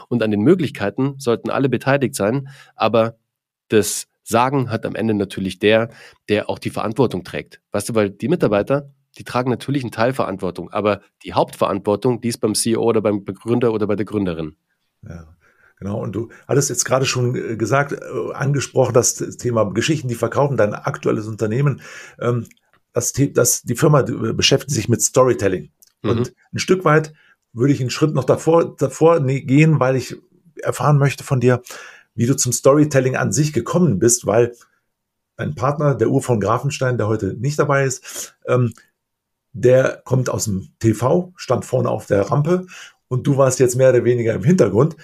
Und 0.09 0.23
an 0.23 0.31
den 0.31 0.41
Möglichkeiten 0.41 1.17
sollten 1.19 1.51
alle 1.51 1.69
beteiligt 1.69 2.14
sein, 2.14 2.49
aber 2.77 3.19
das 3.69 4.07
Sagen 4.25 4.71
hat 4.71 4.85
am 4.85 4.95
Ende 4.95 5.14
natürlich 5.14 5.59
der, 5.59 5.88
der 6.29 6.51
auch 6.51 6.59
die 6.59 6.69
Verantwortung 6.69 7.25
trägt. 7.25 7.62
Weißt 7.73 7.88
du, 7.88 7.95
weil 7.95 8.11
die 8.11 8.29
Mitarbeiter, 8.29 8.93
die 9.16 9.25
tragen 9.25 9.51
natürlich 9.51 9.83
einen 9.83 9.90
Teil 9.90 10.12
Verantwortung, 10.12 10.71
aber 10.71 11.01
die 11.25 11.33
Hauptverantwortung, 11.33 12.21
die 12.21 12.29
ist 12.29 12.38
beim 12.38 12.55
CEO 12.55 12.83
oder 12.83 13.01
beim 13.01 13.25
Begründer 13.25 13.73
oder 13.73 13.87
bei 13.87 13.97
der 13.97 14.05
Gründerin. 14.07 14.57
Ja. 15.03 15.35
Genau, 15.79 16.03
und 16.03 16.12
du 16.12 16.29
hattest 16.49 16.71
jetzt 16.71 16.85
gerade 16.85 17.07
schon 17.07 17.37
äh, 17.37 17.57
gesagt, 17.57 17.92
äh, 17.92 18.33
angesprochen, 18.33 18.94
das 18.94 19.14
Thema 19.14 19.64
Geschichten, 19.73 20.09
die 20.09 20.16
verkaufen, 20.16 20.57
dein 20.57 20.75
aktuelles 20.75 21.29
Unternehmen. 21.29 21.83
Ähm, 22.21 22.47
das, 22.92 23.12
das, 23.12 23.62
die 23.62 23.77
Firma 23.77 24.03
beschäftigt 24.03 24.73
sich 24.73 24.88
mit 24.88 25.03
Storytelling. 25.03 25.71
Mhm. 26.03 26.11
Und 26.11 26.35
ein 26.53 26.59
Stück 26.59 26.85
weit 26.85 27.12
würde 27.53 27.73
ich 27.73 27.81
einen 27.81 27.90
Schritt 27.90 28.12
noch 28.12 28.25
davor, 28.25 28.77
davor 28.77 29.21
gehen, 29.25 29.79
weil 29.79 29.94
ich 29.94 30.16
erfahren 30.62 30.99
möchte 30.99 31.23
von 31.23 31.38
dir, 31.38 31.62
wie 32.14 32.27
du 32.27 32.37
zum 32.37 32.53
Storytelling 32.53 33.14
an 33.14 33.33
sich 33.33 33.53
gekommen 33.53 34.01
bist, 34.01 34.27
weil 34.27 34.55
dein 35.37 35.55
Partner, 35.55 35.94
der 35.94 36.09
Uhr 36.09 36.23
von 36.23 36.40
Grafenstein, 36.40 36.99
der 36.99 37.07
heute 37.07 37.35
nicht 37.38 37.59
dabei 37.59 37.85
ist, 37.85 38.37
ähm, 38.47 38.73
der 39.52 40.02
kommt 40.04 40.30
aus 40.30 40.44
dem 40.44 40.68
TV, 40.78 41.32
stand 41.37 41.64
vorne 41.64 41.90
auf 41.90 42.06
der 42.06 42.22
Rampe 42.30 42.66
und 43.08 43.26
du 43.26 43.37
warst 43.37 43.58
jetzt 43.58 43.76
mehr 43.76 43.90
oder 43.90 44.04
weniger 44.04 44.34
im 44.34 44.44
Hintergrund. 44.44 44.96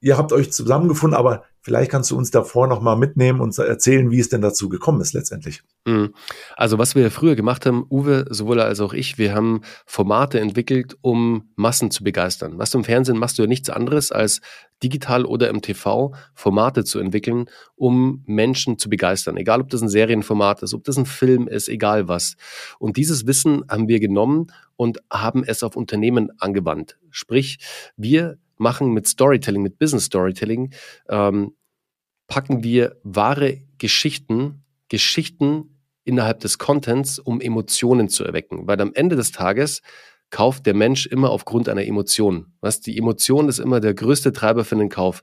Ihr 0.00 0.16
habt 0.16 0.32
euch 0.32 0.52
zusammengefunden, 0.52 1.18
aber 1.18 1.44
Vielleicht 1.68 1.90
kannst 1.90 2.10
du 2.10 2.16
uns 2.16 2.30
davor 2.30 2.66
nochmal 2.66 2.96
mitnehmen 2.96 3.42
und 3.42 3.58
erzählen, 3.58 4.10
wie 4.10 4.20
es 4.20 4.30
denn 4.30 4.40
dazu 4.40 4.70
gekommen 4.70 5.02
ist 5.02 5.12
letztendlich. 5.12 5.60
Mhm. 5.84 6.14
Also 6.56 6.78
was 6.78 6.94
wir 6.94 7.10
früher 7.10 7.36
gemacht 7.36 7.66
haben, 7.66 7.84
Uwe, 7.90 8.24
sowohl 8.30 8.62
als 8.62 8.80
auch 8.80 8.94
ich, 8.94 9.18
wir 9.18 9.34
haben 9.34 9.60
Formate 9.84 10.40
entwickelt, 10.40 10.96
um 11.02 11.50
Massen 11.56 11.90
zu 11.90 12.04
begeistern. 12.04 12.54
Was 12.56 12.70
du 12.70 12.78
im 12.78 12.84
Fernsehen 12.84 13.18
machst 13.18 13.36
du 13.36 13.42
ja 13.42 13.48
nichts 13.48 13.68
anderes 13.68 14.10
als 14.10 14.40
digital 14.82 15.26
oder 15.26 15.50
im 15.50 15.60
TV 15.60 16.14
Formate 16.32 16.84
zu 16.84 17.00
entwickeln, 17.00 17.50
um 17.76 18.22
Menschen 18.24 18.78
zu 18.78 18.88
begeistern. 18.88 19.36
Egal, 19.36 19.60
ob 19.60 19.68
das 19.68 19.82
ein 19.82 19.90
Serienformat 19.90 20.62
ist, 20.62 20.72
ob 20.72 20.84
das 20.84 20.96
ein 20.96 21.04
Film 21.04 21.48
ist, 21.48 21.68
egal 21.68 22.08
was. 22.08 22.36
Und 22.78 22.96
dieses 22.96 23.26
Wissen 23.26 23.62
haben 23.68 23.88
wir 23.88 24.00
genommen 24.00 24.46
und 24.76 25.02
haben 25.12 25.44
es 25.44 25.62
auf 25.62 25.76
Unternehmen 25.76 26.30
angewandt. 26.38 26.96
Sprich, 27.10 27.58
wir 27.98 28.38
machen 28.58 28.92
mit 28.92 29.06
Storytelling, 29.06 29.62
mit 29.62 29.78
Business 29.78 30.04
Storytelling, 30.04 30.72
ähm, 31.08 31.54
packen 32.28 32.62
wir 32.62 32.96
wahre 33.02 33.62
Geschichten, 33.78 34.62
Geschichten 34.88 35.80
innerhalb 36.04 36.40
des 36.40 36.58
Contents, 36.58 37.18
um 37.18 37.40
Emotionen 37.40 38.08
zu 38.08 38.24
erwecken. 38.24 38.66
Weil 38.66 38.80
am 38.80 38.92
Ende 38.94 39.16
des 39.16 39.32
Tages 39.32 39.82
kauft 40.30 40.66
der 40.66 40.74
Mensch 40.74 41.06
immer 41.06 41.30
aufgrund 41.30 41.68
einer 41.68 41.84
Emotion. 41.84 42.52
Was 42.60 42.80
die 42.80 42.96
Emotion 42.96 43.48
ist 43.48 43.58
immer 43.58 43.80
der 43.80 43.94
größte 43.94 44.32
Treiber 44.32 44.64
für 44.64 44.76
den 44.76 44.88
Kauf. 44.88 45.22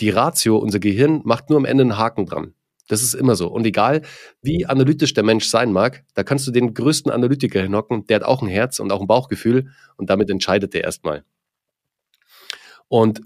Die 0.00 0.10
Ratio, 0.10 0.58
unser 0.58 0.80
Gehirn, 0.80 1.22
macht 1.24 1.50
nur 1.50 1.58
am 1.58 1.64
Ende 1.64 1.82
einen 1.82 1.98
Haken 1.98 2.26
dran. 2.26 2.54
Das 2.88 3.02
ist 3.02 3.14
immer 3.14 3.36
so. 3.36 3.48
Und 3.48 3.64
egal, 3.66 4.02
wie 4.42 4.66
analytisch 4.66 5.14
der 5.14 5.22
Mensch 5.22 5.46
sein 5.46 5.72
mag, 5.72 6.04
da 6.14 6.24
kannst 6.24 6.48
du 6.48 6.50
den 6.50 6.74
größten 6.74 7.12
Analytiker 7.12 7.62
hinhocken, 7.62 8.04
der 8.06 8.16
hat 8.16 8.24
auch 8.24 8.42
ein 8.42 8.48
Herz 8.48 8.80
und 8.80 8.90
auch 8.90 9.00
ein 9.00 9.06
Bauchgefühl 9.06 9.70
und 9.96 10.10
damit 10.10 10.28
entscheidet 10.28 10.74
er 10.74 10.82
erstmal. 10.82 11.24
Und 12.88 13.20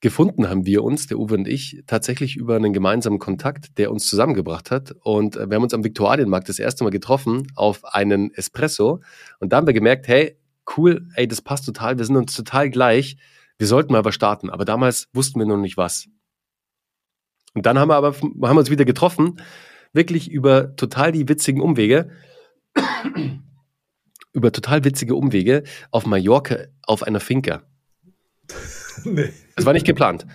gefunden 0.00 0.48
haben 0.48 0.64
wir 0.64 0.84
uns, 0.84 1.06
der 1.06 1.18
Uwe 1.18 1.34
und 1.34 1.48
ich, 1.48 1.82
tatsächlich 1.86 2.36
über 2.36 2.56
einen 2.56 2.72
gemeinsamen 2.72 3.18
Kontakt, 3.18 3.78
der 3.78 3.90
uns 3.90 4.06
zusammengebracht 4.06 4.70
hat. 4.70 4.94
Und 5.02 5.36
äh, 5.36 5.48
wir 5.48 5.56
haben 5.56 5.62
uns 5.62 5.74
am 5.74 5.84
Viktualienmarkt 5.84 6.48
das 6.48 6.58
erste 6.58 6.84
Mal 6.84 6.90
getroffen 6.90 7.46
auf 7.54 7.84
einen 7.84 8.32
Espresso. 8.34 9.00
Und 9.40 9.52
da 9.52 9.56
haben 9.56 9.66
wir 9.66 9.74
gemerkt, 9.74 10.06
hey, 10.08 10.38
cool, 10.76 11.08
ey, 11.14 11.26
das 11.26 11.42
passt 11.42 11.66
total, 11.66 11.98
wir 11.98 12.04
sind 12.04 12.16
uns 12.16 12.34
total 12.34 12.70
gleich. 12.70 13.16
Wir 13.58 13.66
sollten 13.66 13.92
mal 13.92 14.04
was 14.04 14.14
starten. 14.14 14.50
Aber 14.50 14.64
damals 14.64 15.08
wussten 15.12 15.38
wir 15.40 15.46
noch 15.46 15.56
nicht 15.56 15.76
was. 15.76 16.06
Und 17.54 17.66
dann 17.66 17.78
haben 17.78 17.88
wir 17.88 17.96
aber 17.96 18.14
haben 18.14 18.40
wir 18.40 18.50
uns 18.58 18.70
wieder 18.70 18.84
getroffen, 18.84 19.40
wirklich 19.92 20.30
über 20.30 20.76
total 20.76 21.12
die 21.12 21.28
witzigen 21.28 21.60
Umwege. 21.60 22.10
über 24.32 24.52
total 24.52 24.84
witzige 24.84 25.16
Umwege 25.16 25.64
auf 25.90 26.06
Mallorca 26.06 26.66
auf 26.82 27.02
einer 27.02 27.18
Finca. 27.18 27.62
nee. 29.04 29.30
Das 29.56 29.66
war 29.66 29.72
nicht 29.72 29.86
geplant. 29.86 30.26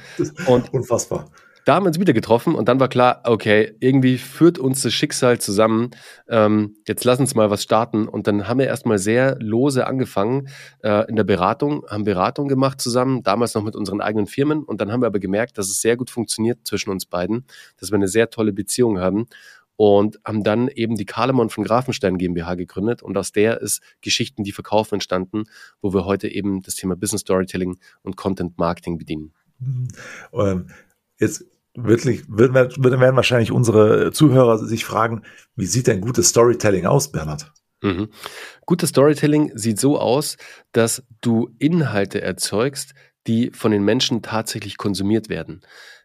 Und 0.48 0.74
Unfassbar. 0.74 1.30
Da 1.66 1.76
haben 1.76 1.84
wir 1.84 1.88
uns 1.88 2.00
wieder 2.00 2.12
getroffen 2.12 2.56
und 2.56 2.68
dann 2.68 2.82
war 2.82 2.90
klar, 2.90 3.22
okay, 3.24 3.74
irgendwie 3.80 4.18
führt 4.18 4.60
uns 4.60 4.82
das 4.82 4.94
Schicksal 4.94 5.40
zusammen. 5.40 5.92
Ähm, 6.28 6.76
jetzt 6.86 7.06
lass 7.06 7.22
uns 7.22 7.36
mal 7.36 7.50
was 7.50 7.64
starten. 7.64 8.10
Und 8.10 8.28
dann 8.28 8.50
haben 8.50 8.60
wir 8.60 8.68
erstmal 8.68 8.98
sehr 8.98 9.38
lose 9.40 9.88
angefangen 9.88 10.50
äh, 10.84 11.08
in 11.08 11.16
der 11.16 11.24
Beratung, 11.24 11.86
haben 11.88 12.04
Beratung 12.04 12.50
gemacht 12.50 12.82
zusammen, 12.82 13.24
damals 13.24 13.54
noch 13.54 13.64
mit 13.64 13.78
unseren 13.78 14.02
eigenen 14.02 14.28
Firmen. 14.28 14.64
Und 14.64 14.82
dann 14.82 14.92
haben 14.92 15.02
wir 15.02 15.08
aber 15.08 15.20
gemerkt, 15.20 15.58
dass 15.58 15.70
es 15.70 15.80
sehr 15.80 15.96
gut 15.96 16.10
funktioniert 16.10 16.60
zwischen 16.66 16.90
uns 16.90 17.06
beiden, 17.06 17.46
dass 17.80 17.92
wir 17.92 17.96
eine 17.96 18.10
sehr 18.10 18.30
tolle 18.30 18.52
Beziehung 18.52 19.00
haben 19.00 19.28
und 19.76 20.20
haben 20.26 20.44
dann 20.44 20.68
eben 20.68 20.96
die 20.96 21.06
Kalemon 21.06 21.50
von 21.50 21.64
Grafenstein 21.64 22.18
GmbH 22.18 22.56
gegründet 22.56 23.02
und 23.02 23.18
aus 23.18 23.32
der 23.32 23.62
ist 23.62 23.82
Geschichten, 24.02 24.44
die 24.44 24.52
verkaufen 24.52 24.96
entstanden, 24.96 25.46
wo 25.82 25.94
wir 25.94 26.06
heute 26.06 26.28
eben 26.28 26.62
das 26.62 26.76
Thema 26.76 26.96
Business 26.96 27.22
Storytelling 27.22 27.78
und 28.04 28.16
Content 28.16 28.58
Marketing 28.58 28.98
bedienen. 28.98 29.34
Mhm. 29.60 29.88
Ähm, 30.34 30.68
jetzt 31.20 31.46
wirklich 31.76 32.24
würden 32.28 32.54
werden 32.54 33.16
wahrscheinlich 33.16 33.52
unsere 33.52 34.12
Zuhörer 34.12 34.60
sich 34.60 34.86
fragen, 34.86 35.24
wie 35.56 35.66
sieht 35.66 35.88
denn 35.88 36.02
gutes 36.02 36.30
Storytelling 36.30 36.86
aus, 36.86 37.12
Bernhard? 37.12 37.52
Mhm. 37.82 38.10
Gutes 38.66 38.90
Storytelling 38.90 39.52
sieht 39.56 39.80
so 39.80 40.00
aus, 40.00 40.38
dass 40.72 41.04
du 41.22 41.50
Inhalte 41.60 42.22
erzeugst, 42.22 42.94
die 43.28 43.52
von 43.52 43.72
den 43.72 43.84
Menschen 43.84 44.22
tatsächlich 44.22 44.78
konsumiert 44.78 45.30
werden. 45.30 45.62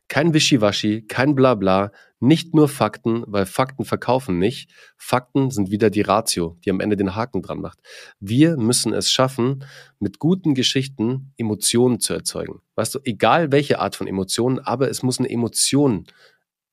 Kein 0.09 0.33
Wischiwaschi, 0.33 1.03
kein 1.07 1.35
Blabla, 1.35 1.92
nicht 2.21 2.55
nur 2.55 2.68
Fakten, 2.68 3.25
weil 3.27 3.47
Fakten 3.47 3.85
verkaufen 3.85 4.38
nicht. 4.38 4.71
Fakten 4.97 5.51
sind 5.51 5.71
wieder 5.71 5.90
die 5.90 6.01
Ratio, 6.01 6.57
die 6.64 6.71
am 6.71 6.81
Ende 6.81 6.97
den 6.97 7.14
Haken 7.14 7.42
dran 7.42 7.61
macht. 7.61 7.79
Wir 8.18 8.57
müssen 8.57 8.92
es 8.92 9.11
schaffen, 9.11 9.64
mit 10.01 10.18
guten 10.18 10.55
Geschichten 10.55 11.33
Emotionen 11.37 12.01
zu 12.01 12.14
erzeugen. 12.14 12.61
Weißt 12.75 12.94
du, 12.94 13.01
egal 13.05 13.53
welche 13.53 13.79
Art 13.79 13.97
von 13.97 14.07
Emotionen, 14.07 14.59
aber 14.59 14.88
es 14.88 15.03
muss 15.03 15.18
eine 15.18 15.31
Emotion 15.31 16.07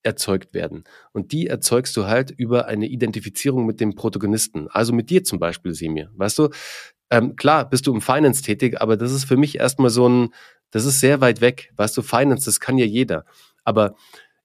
erzeugt 0.01 0.53
werden. 0.53 0.83
Und 1.11 1.31
die 1.31 1.47
erzeugst 1.47 1.97
du 1.97 2.05
halt 2.05 2.31
über 2.31 2.67
eine 2.67 2.87
Identifizierung 2.87 3.65
mit 3.65 3.79
dem 3.79 3.95
Protagonisten. 3.95 4.67
Also 4.69 4.93
mit 4.93 5.09
dir 5.09 5.23
zum 5.23 5.39
Beispiel, 5.39 5.73
Semir. 5.73 6.11
Weißt 6.15 6.37
du, 6.37 6.49
ähm, 7.09 7.35
klar 7.35 7.69
bist 7.69 7.85
du 7.87 7.93
im 7.93 8.01
Finance 8.01 8.41
tätig, 8.41 8.81
aber 8.81 8.97
das 8.97 9.11
ist 9.11 9.25
für 9.25 9.37
mich 9.37 9.59
erstmal 9.59 9.89
so 9.89 10.07
ein, 10.07 10.29
das 10.71 10.85
ist 10.85 10.99
sehr 10.99 11.21
weit 11.21 11.41
weg. 11.41 11.71
Weißt 11.75 11.95
du, 11.95 12.01
Finance, 12.01 12.45
das 12.45 12.59
kann 12.59 12.77
ja 12.77 12.85
jeder. 12.85 13.25
Aber 13.63 13.95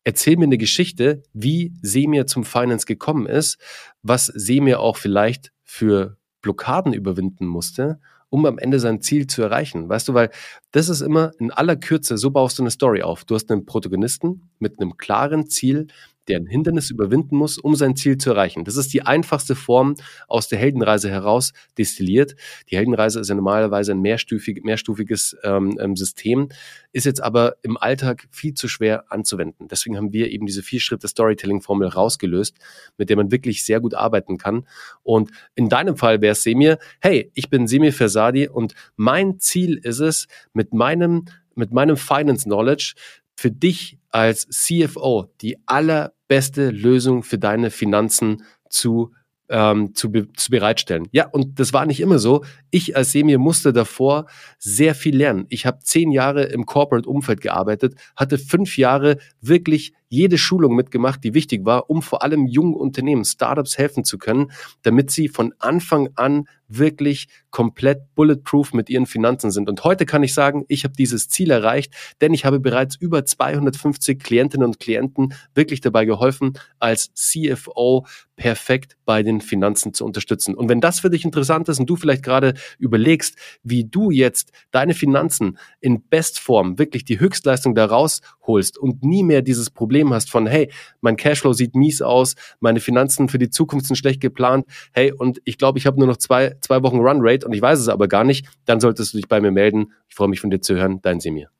erzähl 0.05 0.37
mir 0.37 0.45
eine 0.45 0.59
Geschichte, 0.59 1.23
wie 1.33 1.75
Semir 1.83 2.27
zum 2.27 2.45
Finance 2.45 2.87
gekommen 2.87 3.27
ist, 3.27 3.59
was 4.03 4.27
Semir 4.27 4.81
auch 4.81 4.97
vielleicht 4.97 5.53
für 5.65 6.17
Blockaden 6.43 6.93
überwinden 6.93 7.47
musste, 7.47 8.01
um 8.31 8.47
am 8.47 8.59
Ende 8.59 8.79
sein 8.79 9.03
Ziel 9.03 9.27
zu 9.27 9.43
erreichen. 9.43 9.89
Weißt 9.89 10.09
du, 10.09 10.15
weil 10.15 10.31
das 10.71 10.89
ist 10.89 11.01
immer 11.01 11.33
in 11.39 11.51
aller 11.51 11.77
Kürze, 11.77 12.17
so 12.17 12.31
baust 12.31 12.59
du 12.59 12.63
eine 12.63 12.71
Story 12.71 13.03
auf. 13.03 13.25
Du 13.25 13.35
hast 13.35 13.51
einen 13.51 13.67
Protagonisten 13.67 14.51
mit 14.59 14.81
einem 14.81 14.97
klaren 14.97 15.49
Ziel, 15.49 15.89
der 16.29 16.39
ein 16.39 16.47
Hindernis 16.47 16.91
überwinden 16.91 17.37
muss, 17.37 17.59
um 17.59 17.75
sein 17.75 17.97
Ziel 17.97 18.19
zu 18.19 18.31
erreichen. 18.31 18.65
Das 18.65 18.77
ist 18.77 18.93
die 18.93 19.03
einfachste 19.03 19.55
Form 19.55 19.95
aus 20.29 20.49
der 20.49 20.59
Heldenreise 20.59 21.11
heraus 21.11 21.53
destilliert. 21.79 22.37
Die 22.71 22.77
Heldenreise 22.77 23.21
ist 23.21 23.29
ja 23.29 23.35
normalerweise 23.35 23.93
ein 23.93 24.01
mehrstufig, 24.01 24.63
mehrstufiges 24.63 25.37
ähm, 25.43 25.79
ähm, 25.81 25.97
System, 25.97 26.49
ist 26.93 27.07
jetzt 27.07 27.23
aber 27.23 27.57
im 27.63 27.77
Alltag 27.77 28.27
viel 28.31 28.55
zu 28.55 28.69
schwer 28.69 29.11
anzuwenden. 29.11 29.69
Deswegen 29.69 29.97
haben 29.97 30.13
wir 30.13 30.31
eben 30.31 30.47
diese 30.47 30.63
vier 30.63 30.81
Schritte 30.81 31.09
Storytelling-Formel 31.09 31.89
rausgelöst, 31.89 32.57
mit 32.97 33.11
der 33.11 33.17
man 33.17 33.31
wirklich 33.31 33.65
sehr 33.65 33.81
gut 33.81 33.95
arbeiten 33.95 34.39
kann. 34.39 34.67
Und 35.03 35.31
in 35.55 35.69
deinem 35.69 35.97
Fall 35.97 36.21
wäre 36.21 36.33
es 36.33 36.43
Semir, 36.43 36.79
hey, 37.01 37.31
ich 37.35 37.51
bin 37.51 37.67
Semir 37.67 37.93
Fersadi 37.93 38.49
und 38.49 38.75
mein 38.97 39.39
Ziel 39.39 39.79
ist 39.79 40.01
es, 40.01 40.27
mit 40.53 40.75
meinem 40.75 41.25
mit 41.57 41.73
meinem 41.73 41.97
Finance 41.97 42.45
Knowledge 42.45 42.95
für 43.37 43.51
dich 43.51 44.00
als 44.11 44.49
CFO 44.49 45.33
die 45.41 45.59
allerbeste 45.67 46.71
Lösung 46.71 47.23
für 47.23 47.39
deine 47.39 47.71
Finanzen 47.71 48.43
zu 48.69 49.13
ähm, 49.51 49.95
zu, 49.95 50.13
be 50.13 50.33
zu 50.33 50.51
bereitstellen. 50.51 51.09
Ja, 51.11 51.29
und 51.29 51.59
das 51.59 51.73
war 51.73 51.85
nicht 51.85 52.01
immer 52.01 52.19
so. 52.19 52.45
Ich 52.71 52.97
als 52.97 53.13
Semir 53.13 53.39
musste 53.39 53.73
davor 53.73 54.27
sehr 54.59 54.95
viel 54.95 55.17
lernen. 55.17 55.47
Ich 55.49 55.67
habe 55.67 55.81
zehn 55.81 56.13
Jahre 56.13 56.45
im 56.45 56.67
Corporate-Umfeld 56.67 57.41
gearbeitet, 57.41 57.97
hatte 58.17 58.39
fünf 58.39 58.79
Jahre 58.79 59.19
wirklich 59.41 59.93
jede 60.11 60.37
Schulung 60.37 60.75
mitgemacht, 60.75 61.25
die 61.25 61.35
wichtig 61.35 61.65
war, 61.65 61.89
um 61.89 62.03
vor 62.03 62.23
allem 62.23 62.47
jungen 62.47 62.75
Unternehmen, 62.75 63.25
Startups 63.25 63.79
helfen 63.79 64.05
zu 64.05 64.19
können, 64.19 64.51
damit 64.83 65.11
sie 65.11 65.29
von 65.29 65.55
Anfang 65.59 66.11
an 66.17 66.47
wirklich 66.71 67.29
komplett 67.51 68.15
bulletproof 68.15 68.73
mit 68.73 68.89
ihren 68.89 69.07
Finanzen 69.07 69.51
sind. 69.51 69.69
Und 69.69 69.83
heute 69.85 70.07
kann 70.07 70.23
ich 70.23 70.35
sagen, 70.35 70.65
ich 70.69 70.85
habe 70.85 70.95
dieses 70.97 71.29
Ziel 71.29 71.51
erreicht, 71.51 71.95
denn 72.21 72.33
ich 72.33 72.45
habe 72.45 72.61
bereits 72.61 72.97
über 72.97 73.25
250 73.25 74.21
Klientinnen 74.23 74.67
und 74.67 74.79
Klienten 74.79 75.35
wirklich 75.55 75.81
dabei 75.81 76.05
geholfen, 76.05 76.53
als 76.79 77.13
CFO 77.15 78.07
perfekt 78.37 78.97
bei 79.05 79.23
den 79.23 79.41
Finanzen 79.41 79.93
zu 79.93 80.05
unterstützen. 80.05 80.55
Und 80.55 80.69
wenn 80.69 80.81
das 80.81 81.01
für 81.01 81.11
dich 81.11 81.25
interessant 81.25 81.69
ist 81.69 81.79
und 81.79 81.91
du 81.91 81.97
vielleicht 81.97 82.23
gerade 82.23 82.55
überlegst, 82.79 83.37
wie 83.63 83.85
du 83.85 84.11
jetzt 84.11 84.53
deine 84.71 84.95
Finanzen 84.95 85.59
in 85.81 86.09
Bestform 86.09 86.79
wirklich 86.79 87.05
die 87.05 87.21
Höchstleistung 87.21 87.75
daraus 87.75 88.21
holst 88.47 88.79
und 88.79 89.03
nie 89.03 89.25
mehr 89.25 89.43
dieses 89.43 89.71
Problem 89.71 90.00
hast 90.09 90.31
von, 90.31 90.47
hey, 90.47 90.73
mein 91.03 91.17
Cashflow 91.17 91.53
sieht 91.53 91.75
mies 91.75 92.01
aus, 92.01 92.35
meine 92.61 92.81
Finanzen 92.81 93.29
für 93.29 93.39
die 93.39 93.51
Zukunft 93.51 93.87
sind 93.87 93.97
schlecht 93.97 94.23
geplant, 94.23 94.65
hey, 94.93 95.13
und 95.13 95.43
ich 95.45 95.59
glaube, 95.59 95.79
ich 95.79 95.87
habe 95.87 95.99
nur 95.99 96.09
noch 96.09 96.17
zwei, 96.17 96.57
zwei 96.63 96.83
Wochen 96.83 96.97
Runrate 96.97 97.47
und 97.47 97.53
ich 97.53 97.61
weiß 97.61 97.79
es 97.79 97.89
aber 97.89 98.09
gar 98.09 98.25
nicht, 98.25 98.47
dann 98.65 98.81
solltest 98.81 99.13
du 99.13 99.19
dich 99.19 99.29
bei 99.29 99.41
mir 99.41 99.51
melden. 99.51 99.93
Ich 100.09 100.15
freue 100.15 100.29
mich 100.29 100.41
von 100.41 100.51
dir 100.51 100.61
zu 100.61 100.75
hören. 100.75 101.01
Dein 101.03 101.21
Semir. 101.21 101.51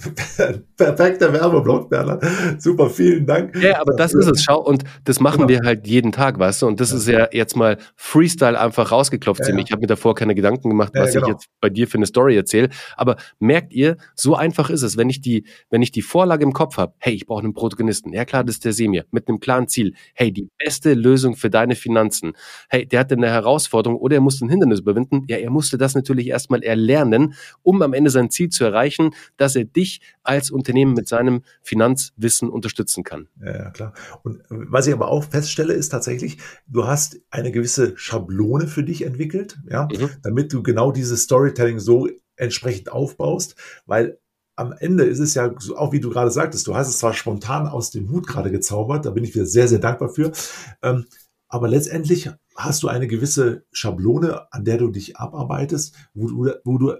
Perfekter 0.76 1.32
Werbeblock, 1.32 1.90
Bernhard. 1.90 2.24
Super, 2.58 2.88
vielen 2.88 3.26
Dank. 3.26 3.54
Ja, 3.56 3.80
aber 3.80 3.94
das 3.94 4.14
ist 4.14 4.26
es. 4.26 4.44
Schau, 4.44 4.60
und 4.60 4.84
das 5.04 5.20
machen 5.20 5.46
genau. 5.46 5.48
wir 5.48 5.60
halt 5.66 5.86
jeden 5.86 6.12
Tag, 6.12 6.38
weißt 6.38 6.62
du? 6.62 6.66
Und 6.66 6.80
das 6.80 6.90
ja. 6.90 6.96
ist 6.96 7.08
ja 7.08 7.28
jetzt 7.32 7.56
mal 7.56 7.76
Freestyle 7.96 8.58
einfach 8.58 8.92
rausgeklopft. 8.92 9.42
Ja, 9.46 9.54
ja. 9.54 9.58
Ich 9.58 9.72
habe 9.72 9.80
mir 9.80 9.86
davor 9.86 10.14
keine 10.14 10.34
Gedanken 10.34 10.70
gemacht, 10.70 10.92
was 10.94 11.12
genau. 11.12 11.26
ich 11.26 11.32
jetzt 11.32 11.48
bei 11.60 11.68
dir 11.68 11.86
für 11.86 11.98
eine 11.98 12.06
Story 12.06 12.36
erzähle. 12.36 12.70
Aber 12.96 13.16
merkt 13.38 13.72
ihr, 13.72 13.96
so 14.14 14.34
einfach 14.34 14.70
ist 14.70 14.82
es, 14.82 14.96
wenn 14.96 15.10
ich 15.10 15.20
die, 15.20 15.44
wenn 15.68 15.82
ich 15.82 15.92
die 15.92 16.02
Vorlage 16.02 16.44
im 16.44 16.52
Kopf 16.52 16.78
habe, 16.78 16.94
hey, 16.98 17.12
ich 17.12 17.26
brauche 17.26 17.42
einen 17.42 17.52
Protagonisten. 17.52 18.12
Ja 18.12 18.24
klar, 18.24 18.44
das 18.44 18.56
ist 18.56 18.64
der 18.64 18.72
Semir. 18.72 19.04
Mit 19.10 19.28
einem 19.28 19.40
klaren 19.40 19.68
Ziel. 19.68 19.94
Hey, 20.14 20.32
die 20.32 20.48
beste 20.58 20.94
Lösung 20.94 21.36
für 21.36 21.50
deine 21.50 21.74
Finanzen. 21.74 22.32
Hey, 22.68 22.86
der 22.86 23.00
hatte 23.00 23.16
eine 23.16 23.28
Herausforderung 23.28 23.98
oder 23.98 24.16
er 24.16 24.20
musste 24.22 24.46
ein 24.46 24.48
Hindernis 24.48 24.80
überwinden. 24.80 25.24
Ja, 25.28 25.36
er 25.36 25.50
musste 25.50 25.76
das 25.76 25.94
natürlich 25.94 26.28
erstmal 26.28 26.62
erlernen, 26.62 27.34
um 27.62 27.82
am 27.82 27.92
Ende 27.92 28.10
sein 28.10 28.30
Ziel 28.30 28.48
zu 28.48 28.64
erreichen, 28.64 29.10
dass 29.36 29.56
er 29.56 29.64
dich 29.64 30.00
als 30.22 30.50
Unternehmen 30.50 30.94
mit 30.94 31.08
seinem 31.08 31.42
Finanzwissen 31.62 32.48
unterstützen 32.48 33.04
kann. 33.04 33.28
Ja, 33.44 33.70
klar. 33.70 33.94
Und 34.22 34.42
was 34.48 34.86
ich 34.86 34.92
aber 34.92 35.08
auch 35.08 35.24
feststelle, 35.24 35.72
ist 35.72 35.90
tatsächlich, 35.90 36.38
du 36.66 36.86
hast 36.86 37.20
eine 37.30 37.52
gewisse 37.52 37.96
Schablone 37.96 38.66
für 38.66 38.82
dich 38.82 39.02
entwickelt, 39.02 39.58
ja, 39.68 39.88
mhm. 39.90 40.10
damit 40.22 40.52
du 40.52 40.62
genau 40.62 40.92
dieses 40.92 41.22
Storytelling 41.22 41.78
so 41.78 42.08
entsprechend 42.36 42.90
aufbaust, 42.90 43.56
weil 43.86 44.18
am 44.56 44.72
Ende 44.72 45.04
ist 45.04 45.20
es 45.20 45.34
ja, 45.34 45.54
auch 45.76 45.92
wie 45.92 46.00
du 46.00 46.10
gerade 46.10 46.30
sagtest, 46.30 46.66
du 46.66 46.74
hast 46.74 46.88
es 46.88 46.98
zwar 46.98 47.14
spontan 47.14 47.66
aus 47.66 47.90
dem 47.90 48.10
Hut 48.10 48.26
gerade 48.26 48.50
gezaubert, 48.50 49.06
da 49.06 49.10
bin 49.10 49.24
ich 49.24 49.34
wieder 49.34 49.46
sehr, 49.46 49.68
sehr 49.68 49.78
dankbar 49.78 50.10
für, 50.10 50.32
ähm, 50.82 51.06
aber 51.48 51.68
letztendlich 51.68 52.30
hast 52.56 52.82
du 52.82 52.88
eine 52.88 53.08
gewisse 53.08 53.64
Schablone, 53.72 54.52
an 54.52 54.64
der 54.64 54.78
du 54.78 54.88
dich 54.88 55.16
abarbeitest, 55.16 55.94
wo 56.14 56.28
du, 56.28 56.52
wo 56.64 56.78
du 56.78 56.94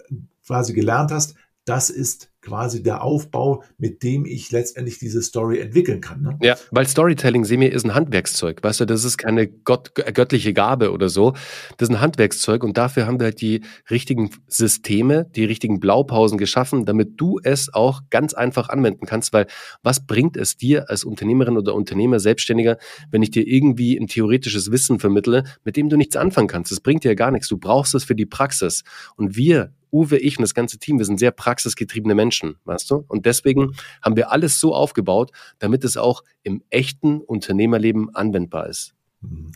quasi 0.47 0.73
gelernt 0.73 1.13
hast, 1.13 1.35
das 1.71 1.89
ist 1.89 2.33
quasi 2.41 2.83
der 2.83 3.05
Aufbau, 3.05 3.63
mit 3.79 4.03
dem 4.03 4.25
ich 4.25 4.51
letztendlich 4.51 4.99
diese 4.99 5.23
Story 5.23 5.61
entwickeln 5.61 6.01
kann. 6.01 6.21
Ne? 6.21 6.37
Ja, 6.43 6.57
weil 6.73 6.85
Storytelling, 6.85 7.49
wir, 7.49 7.73
ist 7.73 7.85
ein 7.85 7.95
Handwerkszeug. 7.95 8.61
Weißt 8.61 8.81
du, 8.81 8.87
das 8.87 9.05
ist 9.05 9.19
keine 9.19 9.47
Gott, 9.47 9.95
göttliche 9.95 10.53
Gabe 10.53 10.91
oder 10.91 11.09
so. 11.09 11.31
Das 11.77 11.89
ist 11.89 11.95
ein 11.95 12.01
Handwerkszeug 12.01 12.65
und 12.65 12.77
dafür 12.77 13.07
haben 13.07 13.21
wir 13.21 13.27
halt 13.27 13.41
die 13.41 13.61
richtigen 13.89 14.31
Systeme, 14.49 15.27
die 15.37 15.45
richtigen 15.45 15.79
Blaupausen 15.79 16.39
geschaffen, 16.39 16.87
damit 16.87 17.21
du 17.21 17.39
es 17.41 17.73
auch 17.73 18.01
ganz 18.11 18.35
einfach 18.35 18.69
anwenden 18.69 19.07
kannst, 19.07 19.33
weil 19.33 19.47
was 19.85 20.05
bringt 20.05 20.37
es 20.37 20.57
dir 20.57 20.91
als 20.91 21.05
Unternehmerin 21.05 21.57
oder 21.57 21.77
Unternehmer, 21.77 22.19
Selbstständiger, 22.19 22.79
wenn 23.13 23.23
ich 23.23 23.31
dir 23.31 23.47
irgendwie 23.47 23.97
ein 23.97 24.09
theoretisches 24.09 24.73
Wissen 24.73 24.99
vermittle, 24.99 25.45
mit 25.63 25.77
dem 25.77 25.89
du 25.89 25.97
nichts 25.97 26.17
anfangen 26.17 26.49
kannst? 26.49 26.73
Das 26.73 26.81
bringt 26.81 27.05
dir 27.05 27.11
ja 27.11 27.15
gar 27.15 27.31
nichts. 27.31 27.47
Du 27.47 27.59
brauchst 27.59 27.95
es 27.95 28.03
für 28.03 28.17
die 28.17 28.27
Praxis. 28.27 28.83
Und 29.15 29.37
wir 29.37 29.73
Uwe, 29.93 30.19
ich 30.19 30.39
und 30.39 30.43
das 30.43 30.55
ganze 30.55 30.79
Team, 30.79 30.99
wir 30.99 31.05
sind 31.05 31.19
sehr 31.19 31.31
praxisgetriebene 31.31 32.15
Menschen, 32.15 32.57
weißt 32.65 32.91
du? 32.91 33.05
Und 33.09 33.27
deswegen 33.27 33.75
haben 34.03 34.17
wir 34.17 34.33
alles 34.33 34.61
so 34.61 34.75
aufgebaut, 34.75 35.33
damit 35.59 35.85
es 35.85 35.97
auch 35.97 36.23
im 36.43 36.63
echten 36.71 37.21
Unternehmerleben 37.21 38.15
anwendbar 38.15 38.69
ist. 38.69 38.95
Mhm. 39.21 39.53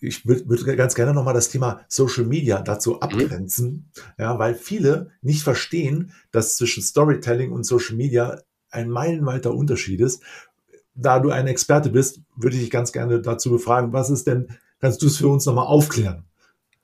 Ich 0.00 0.26
würde 0.26 0.76
ganz 0.76 0.94
gerne 0.94 1.12
nochmal 1.12 1.34
das 1.34 1.48
Thema 1.48 1.80
Social 1.88 2.24
Media 2.24 2.62
dazu 2.62 2.92
mhm. 2.92 2.98
abgrenzen, 2.98 3.66
mhm. 3.66 4.02
ja, 4.18 4.38
weil 4.38 4.54
viele 4.54 5.10
nicht 5.22 5.42
verstehen, 5.42 6.12
dass 6.30 6.56
zwischen 6.56 6.82
Storytelling 6.82 7.50
und 7.50 7.64
Social 7.64 7.96
Media 7.96 8.40
ein 8.70 8.90
meilenweiter 8.90 9.54
Unterschied 9.54 10.00
ist. 10.00 10.22
Da 10.94 11.20
du 11.20 11.30
ein 11.30 11.46
Experte 11.46 11.90
bist, 11.90 12.20
würde 12.36 12.56
ich 12.56 12.62
dich 12.62 12.70
ganz 12.70 12.92
gerne 12.92 13.20
dazu 13.20 13.50
befragen, 13.50 13.92
was 13.92 14.10
ist 14.10 14.26
denn, 14.26 14.48
kannst 14.80 15.02
du 15.02 15.06
es 15.06 15.16
für 15.16 15.28
uns 15.28 15.46
nochmal 15.46 15.66
aufklären? 15.66 16.27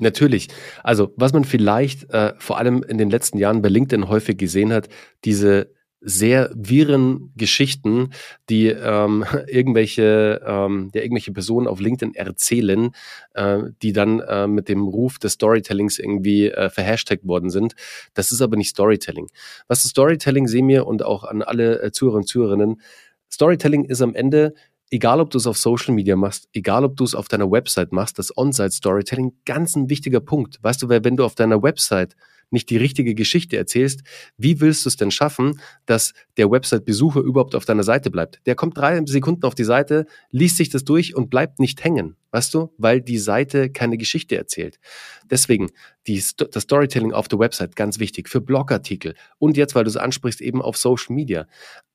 Natürlich. 0.05 0.49
Also, 0.83 1.12
was 1.17 1.33
man 1.33 1.45
vielleicht 1.45 2.11
äh, 2.11 2.35
vor 2.38 2.59
allem 2.59 2.83
in 2.83 2.99
den 2.99 3.09
letzten 3.09 3.38
Jahren 3.38 3.62
bei 3.62 3.71
LinkedIn 3.71 4.09
häufig 4.09 4.37
gesehen 4.37 4.73
hat, 4.73 4.88
diese 5.25 5.73
sehr 6.03 6.51
wirren 6.55 7.33
Geschichten, 7.35 8.11
die 8.51 8.67
ähm, 8.67 9.25
irgendwelche, 9.49 10.43
ähm, 10.47 10.90
der 10.93 11.05
irgendwelche 11.05 11.33
Personen 11.33 11.67
auf 11.67 11.81
LinkedIn 11.81 12.14
erzählen, 12.14 12.90
äh, 13.33 13.62
die 13.81 13.95
dann 13.95 14.21
äh, 14.21 14.47
mit 14.47 14.69
dem 14.69 14.83
Ruf 14.87 15.19
des 15.19 15.33
Storytellings 15.33 15.99
irgendwie 15.99 16.51
äh, 16.51 16.69
verhashtagt 16.69 17.27
worden 17.27 17.49
sind. 17.49 17.75
Das 18.12 18.31
ist 18.31 18.43
aber 18.43 18.57
nicht 18.59 18.69
Storytelling. 18.69 19.29
Was 19.69 19.87
ist 19.87 19.93
Storytelling, 19.93 20.47
sehen 20.47 20.69
wir 20.69 20.87
und 20.87 21.03
auch 21.03 21.25
an 21.25 21.40
alle 21.40 21.83
äh, 21.83 21.93
Zuhörer 21.93 22.17
und 22.17 22.29
Zuhörerinnen, 22.29 22.83
Storytelling 23.33 23.85
ist 23.85 24.03
am 24.03 24.14
Ende 24.14 24.55
egal 24.90 25.20
ob 25.20 25.31
du 25.31 25.38
es 25.38 25.47
auf 25.47 25.59
Social 25.59 25.94
Media 25.94 26.16
machst, 26.16 26.49
egal 26.53 26.85
ob 26.85 26.97
du 26.97 27.05
es 27.05 27.14
auf 27.14 27.29
deiner 27.29 27.51
Website 27.51 27.92
machst, 27.92 28.18
das 28.18 28.37
On-Site-Storytelling, 28.37 29.33
ganz 29.44 29.77
ein 29.77 29.90
wichtiger 29.90 30.20
Punkt. 30.20 30.59
Weißt 30.62 30.83
du, 30.83 30.88
wenn 30.88 31.16
du 31.16 31.25
auf 31.25 31.35
deiner 31.35 31.62
Website 31.62 32.14
nicht 32.51 32.70
die 32.70 32.77
richtige 32.77 33.14
Geschichte 33.14 33.57
erzählst, 33.57 34.03
wie 34.38 34.61
willst 34.61 34.85
du 34.85 34.88
es 34.88 34.97
denn 34.97 35.11
schaffen, 35.11 35.61
dass 35.87 36.14
der 36.37 36.51
Website-Besucher 36.51 37.20
überhaupt 37.20 37.55
auf 37.55 37.64
deiner 37.64 37.83
Seite 37.83 38.11
bleibt? 38.11 38.40
Der 38.47 38.55
kommt 38.55 38.79
drei 38.79 39.03
Sekunden 39.07 39.44
auf 39.44 39.55
die 39.55 39.64
Seite, 39.64 40.07
liest 40.31 40.57
sich 40.57 40.70
das 40.70 40.85
durch 40.85 41.14
und 41.14 41.31
bleibt 41.31 41.59
nicht 41.59 41.85
hängen, 41.85 42.16
weißt 42.31 42.55
du, 42.55 42.73
weil 42.79 43.01
die 43.01 43.18
Seite 43.18 43.70
keine 43.70 43.99
Geschichte 43.99 44.37
erzählt. 44.37 44.79
Deswegen 45.31 45.70
die, 46.07 46.23
das 46.51 46.62
Storytelling 46.62 47.12
auf 47.12 47.29
der 47.29 47.38
Website 47.38 47.77
ganz 47.77 47.99
wichtig 47.99 48.29
für 48.29 48.40
Blogartikel 48.40 49.14
und 49.38 49.57
jetzt, 49.57 49.75
weil 49.75 49.85
du 49.85 49.90
es 49.90 49.97
ansprichst, 49.97 50.40
eben 50.40 50.62
auf 50.62 50.77
Social 50.77 51.14
Media. 51.14 51.47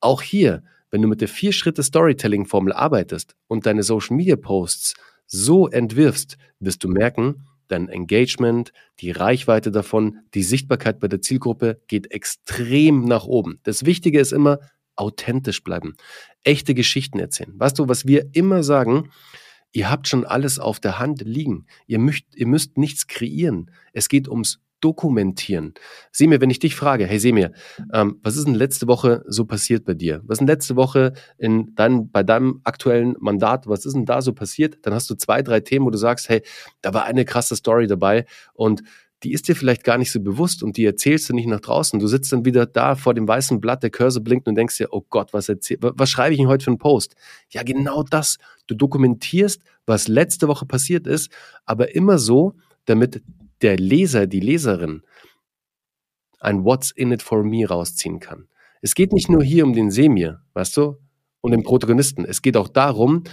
Auch 0.01 0.21
hier, 0.21 0.63
wenn 0.91 1.01
du 1.01 1.07
mit 1.07 1.21
der 1.21 1.27
Vier-Schritte-Storytelling-Formel 1.27 2.73
arbeitest 2.73 3.35
und 3.47 3.65
deine 3.65 3.83
Social-Media-Posts 3.83 4.95
so 5.27 5.67
entwirfst, 5.67 6.37
wirst 6.59 6.83
du 6.83 6.89
merken, 6.89 7.45
dein 7.67 7.87
Engagement, 7.87 8.73
die 8.99 9.11
Reichweite 9.11 9.71
davon, 9.71 10.19
die 10.33 10.43
Sichtbarkeit 10.43 10.99
bei 10.99 11.07
der 11.07 11.21
Zielgruppe 11.21 11.81
geht 11.87 12.11
extrem 12.11 13.05
nach 13.05 13.25
oben. 13.25 13.59
Das 13.63 13.85
Wichtige 13.85 14.19
ist 14.19 14.33
immer, 14.33 14.59
authentisch 14.95 15.63
bleiben, 15.63 15.95
echte 16.43 16.73
Geschichten 16.73 17.19
erzählen. 17.19 17.53
Weißt 17.55 17.79
du, 17.79 17.87
was 17.87 18.05
wir 18.05 18.29
immer 18.33 18.63
sagen, 18.63 19.11
ihr 19.71 19.89
habt 19.89 20.07
schon 20.07 20.25
alles 20.25 20.59
auf 20.59 20.79
der 20.79 20.99
Hand 20.99 21.21
liegen. 21.21 21.67
Ihr 21.87 21.99
müsst, 21.99 22.25
ihr 22.35 22.47
müsst 22.47 22.77
nichts 22.77 23.07
kreieren. 23.07 23.71
Es 23.93 24.09
geht 24.09 24.27
ums 24.27 24.59
dokumentieren. 24.81 25.73
Semir, 26.11 26.41
wenn 26.41 26.49
ich 26.49 26.59
dich 26.59 26.75
frage, 26.75 27.05
hey 27.05 27.19
Semir, 27.19 27.51
ähm, 27.93 28.19
was 28.23 28.37
ist 28.37 28.45
denn 28.45 28.55
letzte 28.55 28.87
Woche 28.87 29.23
so 29.27 29.45
passiert 29.45 29.85
bei 29.85 29.93
dir? 29.93 30.21
Was 30.25 30.35
ist 30.35 30.39
denn 30.39 30.47
letzte 30.47 30.75
Woche 30.75 31.13
in 31.37 31.73
dein, 31.75 32.11
bei 32.11 32.23
deinem 32.23 32.61
aktuellen 32.63 33.15
Mandat, 33.19 33.67
was 33.67 33.85
ist 33.85 33.93
denn 33.93 34.05
da 34.05 34.21
so 34.21 34.33
passiert? 34.33 34.79
Dann 34.83 34.93
hast 34.93 35.09
du 35.09 35.15
zwei, 35.15 35.41
drei 35.41 35.59
Themen, 35.59 35.85
wo 35.85 35.89
du 35.89 35.97
sagst, 35.97 36.29
hey, 36.29 36.41
da 36.81 36.93
war 36.93 37.05
eine 37.05 37.25
krasse 37.25 37.55
Story 37.55 37.87
dabei 37.87 38.25
und 38.53 38.83
die 39.23 39.33
ist 39.33 39.47
dir 39.47 39.55
vielleicht 39.55 39.83
gar 39.83 39.97
nicht 39.97 40.11
so 40.11 40.21
bewusst 40.21 40.63
und 40.63 40.77
die 40.77 40.85
erzählst 40.85 41.29
du 41.29 41.33
nicht 41.33 41.47
nach 41.47 41.59
draußen. 41.59 41.99
Du 41.99 42.07
sitzt 42.07 42.31
dann 42.31 42.45
wieder 42.45 42.65
da 42.65 42.95
vor 42.95 43.13
dem 43.13 43.27
weißen 43.27 43.59
Blatt, 43.59 43.83
der 43.83 43.89
Cursor 43.89 44.23
blinkt 44.23 44.47
und 44.47 44.55
denkst 44.55 44.77
dir, 44.77 44.87
oh 44.91 45.05
Gott, 45.09 45.33
was 45.33 45.49
was 45.49 46.09
schreibe 46.09 46.33
ich 46.33 46.39
denn 46.39 46.47
heute 46.47 46.63
für 46.63 46.71
einen 46.71 46.77
Post? 46.77 47.15
Ja, 47.49 47.63
genau 47.63 48.03
das. 48.03 48.37
Du 48.67 48.75
dokumentierst, 48.75 49.61
was 49.85 50.07
letzte 50.07 50.47
Woche 50.47 50.65
passiert 50.65 51.05
ist, 51.05 51.31
aber 51.65 51.95
immer 51.95 52.17
so, 52.17 52.55
damit 52.85 53.21
der 53.61 53.77
Leser, 53.77 54.27
die 54.27 54.39
Leserin 54.39 55.03
ein 56.39 56.63
What's 56.63 56.91
in 56.91 57.11
it 57.11 57.21
for 57.21 57.43
me 57.43 57.67
rausziehen 57.67 58.19
kann. 58.19 58.47
Es 58.81 58.95
geht 58.95 59.11
nicht 59.11 59.29
nur 59.29 59.43
hier 59.43 59.65
um 59.65 59.73
den 59.73 59.91
Semir, 59.91 60.41
weißt 60.53 60.77
du, 60.77 60.97
und 61.41 61.51
den 61.51 61.63
Protagonisten. 61.63 62.25
Es 62.25 62.41
geht 62.41 62.55
auch 62.55 62.69
darum, 62.69 63.23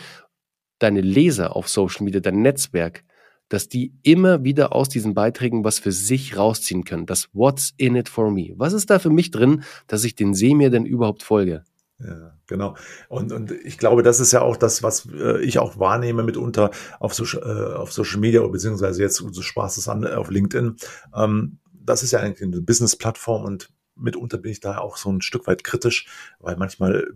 deine 0.78 1.00
Leser 1.00 1.54
auf 1.54 1.68
Social 1.68 2.04
Media, 2.04 2.20
dein 2.20 2.42
Netzwerk, 2.42 3.04
dass 3.48 3.68
die 3.68 3.92
immer 4.02 4.42
wieder 4.42 4.74
aus 4.74 4.88
diesen 4.88 5.14
Beiträgen 5.14 5.64
was 5.64 5.78
für 5.78 5.92
sich 5.92 6.36
rausziehen 6.36 6.84
können. 6.84 7.06
Das 7.06 7.28
What's 7.32 7.74
in 7.76 7.94
it 7.94 8.08
for 8.08 8.30
me. 8.30 8.54
Was 8.56 8.72
ist 8.72 8.90
da 8.90 8.98
für 8.98 9.10
mich 9.10 9.30
drin, 9.30 9.62
dass 9.86 10.04
ich 10.04 10.16
den 10.16 10.34
Semir 10.34 10.70
denn 10.70 10.84
überhaupt 10.84 11.22
folge? 11.22 11.64
Ja, 11.98 12.36
genau. 12.46 12.76
Und, 13.08 13.32
und 13.32 13.50
ich 13.50 13.78
glaube, 13.78 14.02
das 14.02 14.20
ist 14.20 14.32
ja 14.32 14.42
auch 14.42 14.56
das, 14.56 14.82
was 14.82 15.08
äh, 15.12 15.40
ich 15.42 15.58
auch 15.58 15.78
wahrnehme 15.78 16.22
mitunter 16.22 16.70
auf, 17.00 17.14
so, 17.14 17.24
äh, 17.38 17.74
auf 17.74 17.92
Social 17.92 18.20
Media, 18.20 18.46
beziehungsweise 18.46 19.02
jetzt 19.02 19.16
so 19.16 19.42
Spaß 19.42 19.78
es 19.78 19.88
an 19.88 20.06
auf 20.06 20.30
LinkedIn. 20.30 20.76
Ähm, 21.14 21.58
das 21.72 22.02
ist 22.02 22.10
ja 22.10 22.20
eigentlich 22.20 22.42
eine 22.42 22.60
Business-Plattform 22.60 23.44
und 23.44 23.70
mitunter 23.94 24.36
bin 24.36 24.52
ich 24.52 24.60
da 24.60 24.78
auch 24.78 24.98
so 24.98 25.10
ein 25.10 25.22
Stück 25.22 25.46
weit 25.46 25.64
kritisch, 25.64 26.06
weil 26.38 26.56
manchmal 26.56 27.06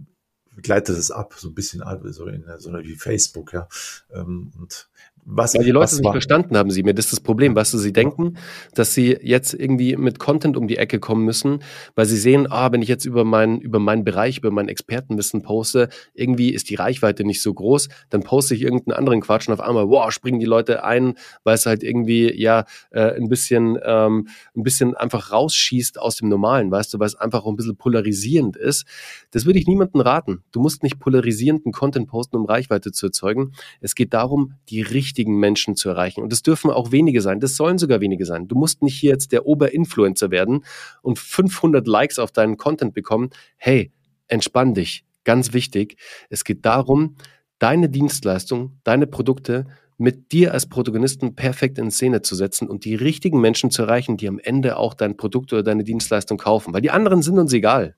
gleitet 0.62 0.96
es 0.96 1.10
ab, 1.10 1.34
so 1.36 1.48
ein 1.48 1.54
bisschen 1.54 1.82
so, 2.12 2.26
in, 2.26 2.44
so 2.58 2.72
wie 2.72 2.96
Facebook, 2.96 3.52
ja. 3.52 3.68
Ähm, 4.10 4.52
und 4.58 4.90
was, 5.24 5.54
Weil 5.54 5.64
die 5.64 5.70
Leute 5.70 5.92
es 5.92 6.00
nicht 6.00 6.10
verstanden 6.10 6.56
haben, 6.56 6.70
sie 6.70 6.82
mir. 6.82 6.94
Das 6.94 7.06
ist 7.06 7.12
das 7.12 7.20
Problem, 7.20 7.54
was 7.54 7.70
sie 7.70 7.92
denken, 7.92 8.36
dass 8.74 8.94
sie 8.94 9.16
jetzt 9.22 9.54
irgendwie 9.54 9.96
mit 9.96 10.18
Content 10.18 10.56
um 10.56 10.66
die 10.66 10.76
Ecke 10.76 10.98
kommen 10.98 11.24
müssen, 11.24 11.62
weil 11.94 12.06
sie 12.06 12.16
sehen, 12.16 12.50
ah, 12.50 12.72
wenn 12.72 12.82
ich 12.82 12.88
jetzt 12.88 13.04
über 13.04 13.24
meinen, 13.24 13.60
über 13.60 13.78
meinen 13.78 14.02
Bereich, 14.02 14.38
über 14.38 14.50
mein 14.50 14.68
Expertenwissen 14.68 15.42
poste, 15.42 15.88
irgendwie 16.14 16.50
ist 16.50 16.68
die 16.70 16.74
Reichweite 16.74 17.24
nicht 17.24 17.42
so 17.42 17.54
groß, 17.54 17.88
dann 18.08 18.22
poste 18.22 18.54
ich 18.54 18.62
irgendeinen 18.62 18.96
anderen 18.98 19.20
Quatsch 19.20 19.48
und 19.48 19.54
auf 19.54 19.60
einmal, 19.60 19.88
wow, 19.88 20.10
springen 20.10 20.40
die 20.40 20.46
Leute 20.46 20.84
ein, 20.84 21.14
weil 21.44 21.54
es 21.54 21.66
halt 21.66 21.82
irgendwie, 21.82 22.32
ja, 22.40 22.64
äh, 22.90 23.14
ein 23.14 23.28
bisschen, 23.28 23.78
ähm, 23.84 24.28
ein 24.56 24.62
bisschen 24.62 24.96
einfach 24.96 25.30
rausschießt 25.30 26.00
aus 26.00 26.16
dem 26.16 26.28
Normalen, 26.28 26.70
weißt 26.70 26.94
du, 26.94 26.98
weil 26.98 27.06
es 27.06 27.14
einfach 27.14 27.44
auch 27.44 27.50
ein 27.50 27.56
bisschen 27.56 27.76
polarisierend 27.76 28.56
ist. 28.56 28.84
Das 29.30 29.46
würde 29.46 29.58
ich 29.58 29.66
niemandem 29.66 30.00
raten. 30.00 30.42
Du 30.50 30.60
musst 30.60 30.82
nicht 30.82 30.98
polarisierenden 30.98 31.72
Content 31.72 32.08
posten, 32.08 32.36
um 32.36 32.46
Reichweite 32.46 32.90
zu 32.90 33.06
erzeugen. 33.06 33.52
Es 33.80 33.94
geht 33.94 34.12
darum, 34.12 34.54
die 34.68 34.82
richtige 34.82 35.09
richtigen 35.10 35.38
Menschen 35.38 35.74
zu 35.74 35.88
erreichen. 35.88 36.22
Und 36.22 36.32
es 36.32 36.42
dürfen 36.42 36.70
auch 36.70 36.92
wenige 36.92 37.20
sein. 37.20 37.40
Das 37.40 37.56
sollen 37.56 37.78
sogar 37.78 38.00
wenige 38.00 38.24
sein. 38.24 38.46
Du 38.46 38.54
musst 38.54 38.82
nicht 38.82 38.98
hier 38.98 39.10
jetzt 39.10 39.32
der 39.32 39.46
Oberinfluencer 39.46 40.30
werden 40.30 40.64
und 41.02 41.18
500 41.18 41.86
Likes 41.86 42.18
auf 42.18 42.30
deinen 42.30 42.56
Content 42.56 42.94
bekommen. 42.94 43.30
Hey, 43.56 43.90
entspann 44.28 44.74
dich. 44.74 45.04
Ganz 45.24 45.52
wichtig. 45.52 45.96
Es 46.28 46.44
geht 46.44 46.64
darum, 46.64 47.16
deine 47.58 47.88
Dienstleistung, 47.88 48.78
deine 48.84 49.06
Produkte 49.06 49.66
mit 49.98 50.32
dir 50.32 50.54
als 50.54 50.66
Protagonisten 50.66 51.34
perfekt 51.34 51.76
in 51.78 51.90
Szene 51.90 52.22
zu 52.22 52.34
setzen 52.34 52.68
und 52.68 52.84
die 52.84 52.94
richtigen 52.94 53.40
Menschen 53.40 53.70
zu 53.70 53.82
erreichen, 53.82 54.16
die 54.16 54.28
am 54.28 54.38
Ende 54.38 54.76
auch 54.76 54.94
dein 54.94 55.16
Produkt 55.16 55.52
oder 55.52 55.62
deine 55.62 55.84
Dienstleistung 55.84 56.38
kaufen. 56.38 56.72
Weil 56.72 56.80
die 56.80 56.90
anderen 56.90 57.20
sind 57.20 57.38
uns 57.38 57.52
egal. 57.52 57.96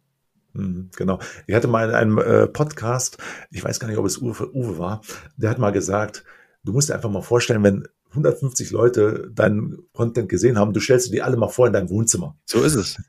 Mhm, 0.54 0.90
genau. 0.96 1.20
Ich 1.46 1.54
hatte 1.54 1.68
mal 1.68 1.88
in 1.88 1.94
einem 1.94 2.18
äh, 2.18 2.48
Podcast, 2.48 3.18
ich 3.50 3.62
weiß 3.62 3.78
gar 3.78 3.88
nicht, 3.88 3.98
ob 3.98 4.06
es 4.06 4.18
Uwe, 4.18 4.50
Uwe 4.52 4.78
war, 4.78 5.00
der 5.36 5.50
hat 5.50 5.58
mal 5.58 5.70
gesagt, 5.70 6.24
du 6.64 6.72
musst 6.72 6.88
dir 6.88 6.94
einfach 6.94 7.10
mal 7.10 7.22
vorstellen, 7.22 7.62
wenn 7.62 7.88
150 8.10 8.70
Leute 8.70 9.30
deinen 9.34 9.78
Content 9.92 10.28
gesehen 10.28 10.58
haben, 10.58 10.72
du 10.72 10.80
stellst 10.80 11.08
dir 11.08 11.12
die 11.12 11.22
alle 11.22 11.36
mal 11.36 11.48
vor 11.48 11.66
in 11.66 11.72
deinem 11.72 11.88
Wohnzimmer. 11.88 12.36
So 12.44 12.62
ist 12.62 12.74
es. 12.74 12.96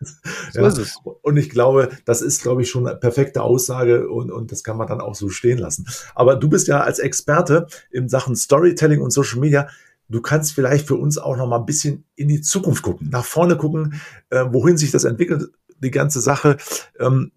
So 0.54 0.62
ja. 0.62 0.68
ist 0.68 0.78
es. 0.78 0.98
Und 1.24 1.38
ich 1.38 1.50
glaube, 1.50 1.90
das 2.06 2.22
ist, 2.22 2.44
glaube 2.44 2.62
ich, 2.62 2.70
schon 2.70 2.86
eine 2.86 2.96
perfekte 2.96 3.42
Aussage 3.42 4.08
und, 4.08 4.30
und 4.30 4.52
das 4.52 4.64
kann 4.64 4.78
man 4.78 4.88
dann 4.88 5.02
auch 5.02 5.16
so 5.16 5.30
stehen 5.30 5.58
lassen. 5.58 5.88
Aber 6.14 6.36
du 6.36 6.48
bist 6.48 6.68
ja 6.68 6.82
als 6.82 7.00
Experte 7.00 7.66
in 7.90 8.08
Sachen 8.08 8.36
Storytelling 8.36 9.02
und 9.02 9.10
Social 9.10 9.40
Media. 9.40 9.68
Du 10.10 10.22
kannst 10.22 10.54
vielleicht 10.54 10.86
für 10.86 10.96
uns 10.96 11.18
auch 11.18 11.36
noch 11.38 11.48
mal 11.48 11.58
ein 11.58 11.66
bisschen 11.66 12.04
in 12.16 12.28
die 12.28 12.42
Zukunft 12.42 12.84
gucken, 12.84 13.10
nach 13.10 13.26
vorne 13.26 13.58
gucken, 13.58 14.00
äh, 14.30 14.46
wohin 14.52 14.78
sich 14.78 14.92
das 14.92 15.06
entwickelt, 15.06 15.50
die 15.80 15.90
ganze 15.90 16.20
Sache. 16.20 16.58
Ähm, 17.00 17.32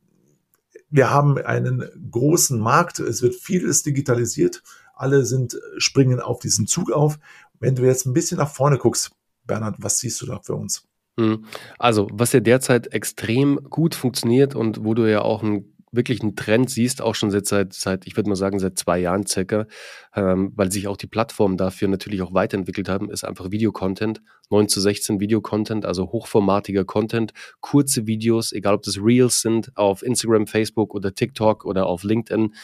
wir 0.91 1.11
haben 1.11 1.39
einen 1.39 1.89
großen 2.11 2.59
Markt, 2.59 2.99
es 2.99 3.23
wird 3.23 3.35
vieles 3.35 3.83
digitalisiert 3.83 4.63
alle 4.97 5.25
sind, 5.25 5.59
springen 5.79 6.21
auf 6.21 6.41
diesen 6.41 6.67
Zug 6.67 6.91
auf. 6.91 7.19
Wenn 7.61 7.77
du 7.77 7.85
jetzt 7.85 8.07
ein 8.07 8.13
bisschen 8.13 8.39
nach 8.39 8.51
vorne 8.51 8.79
guckst, 8.79 9.13
Bernhard, 9.45 9.77
was 9.79 9.99
siehst 9.99 10.21
du 10.21 10.27
da 10.27 10.41
für 10.41 10.55
uns? 10.55 10.85
Hm. 11.19 11.45
Also, 11.79 12.09
was 12.13 12.33
ja 12.33 12.41
derzeit 12.41 12.93
extrem 12.93 13.61
gut 13.71 13.95
funktioniert 13.95 14.55
und 14.55 14.85
wo 14.85 14.95
du 14.95 15.09
ja 15.09 15.23
auch 15.23 15.43
ein 15.43 15.76
wirklich 15.97 16.23
einen 16.23 16.37
Trend 16.37 16.71
siehst, 16.71 17.03
auch 17.03 17.15
schon 17.15 17.31
seit, 17.31 17.47
seit, 17.47 17.73
seit 17.73 18.07
ich 18.07 18.17
würde 18.17 18.29
mal 18.29 18.37
sagen, 18.37 18.59
seit 18.59 18.79
zwei 18.79 18.99
Jahren 18.99 19.27
circa, 19.27 19.67
ähm, 20.15 20.53
weil 20.55 20.71
sich 20.71 20.89
auch 20.89 20.97
die 20.97 21.07
Plattformen 21.07 21.57
dafür 21.57 21.89
natürlich 21.89 22.23
auch 22.23 22.35
weiterentwickelt 22.35 22.89
haben, 22.89 23.11
ist 23.11 23.25
einfach 23.25 23.51
Videocontent. 23.51 24.23
9 24.51 24.69
zu 24.69 24.81
16 24.81 25.21
Videocontent, 25.21 25.85
also 25.85 26.13
hochformatiger 26.13 26.85
Content, 26.85 27.33
kurze 27.61 28.07
Videos, 28.07 28.53
egal 28.53 28.75
ob 28.75 28.83
das 28.83 28.99
Reels 28.99 29.41
sind, 29.41 29.77
auf 29.77 30.03
Instagram, 30.03 30.47
Facebook 30.47 30.95
oder 30.95 31.15
TikTok 31.15 31.65
oder 31.65 31.87
auf 31.87 32.05
LinkedIn. 32.05 32.55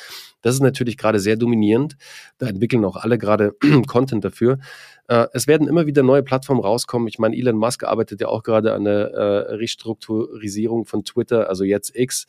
Das 0.43 0.55
ist 0.55 0.61
natürlich 0.61 0.97
gerade 0.97 1.19
sehr 1.19 1.37
dominierend. 1.37 1.97
Da 2.39 2.47
entwickeln 2.47 2.85
auch 2.85 2.97
alle 2.97 3.19
gerade 3.19 3.57
Content 3.87 4.25
dafür. 4.25 4.59
Äh, 5.09 5.27
es 5.33 5.47
werden 5.47 5.69
immer 5.69 5.87
wieder 5.87 6.03
neue 6.03 6.23
Plattformen 6.23 6.61
rauskommen. 6.61 7.09
Ich 7.09 7.19
meine, 7.19 7.37
Elon 7.37 7.57
Musk 7.57 7.85
arbeitet 7.85 8.21
ja 8.21 8.29
auch 8.29 8.43
gerade 8.43 8.75
an 8.75 8.85
der 8.85 9.11
äh, 9.13 9.55
Restrukturisierung 9.55 10.85
von 10.87 11.05
Twitter, 11.05 11.49
also 11.49 11.65
jetzt 11.65 11.95
X. 11.95 12.27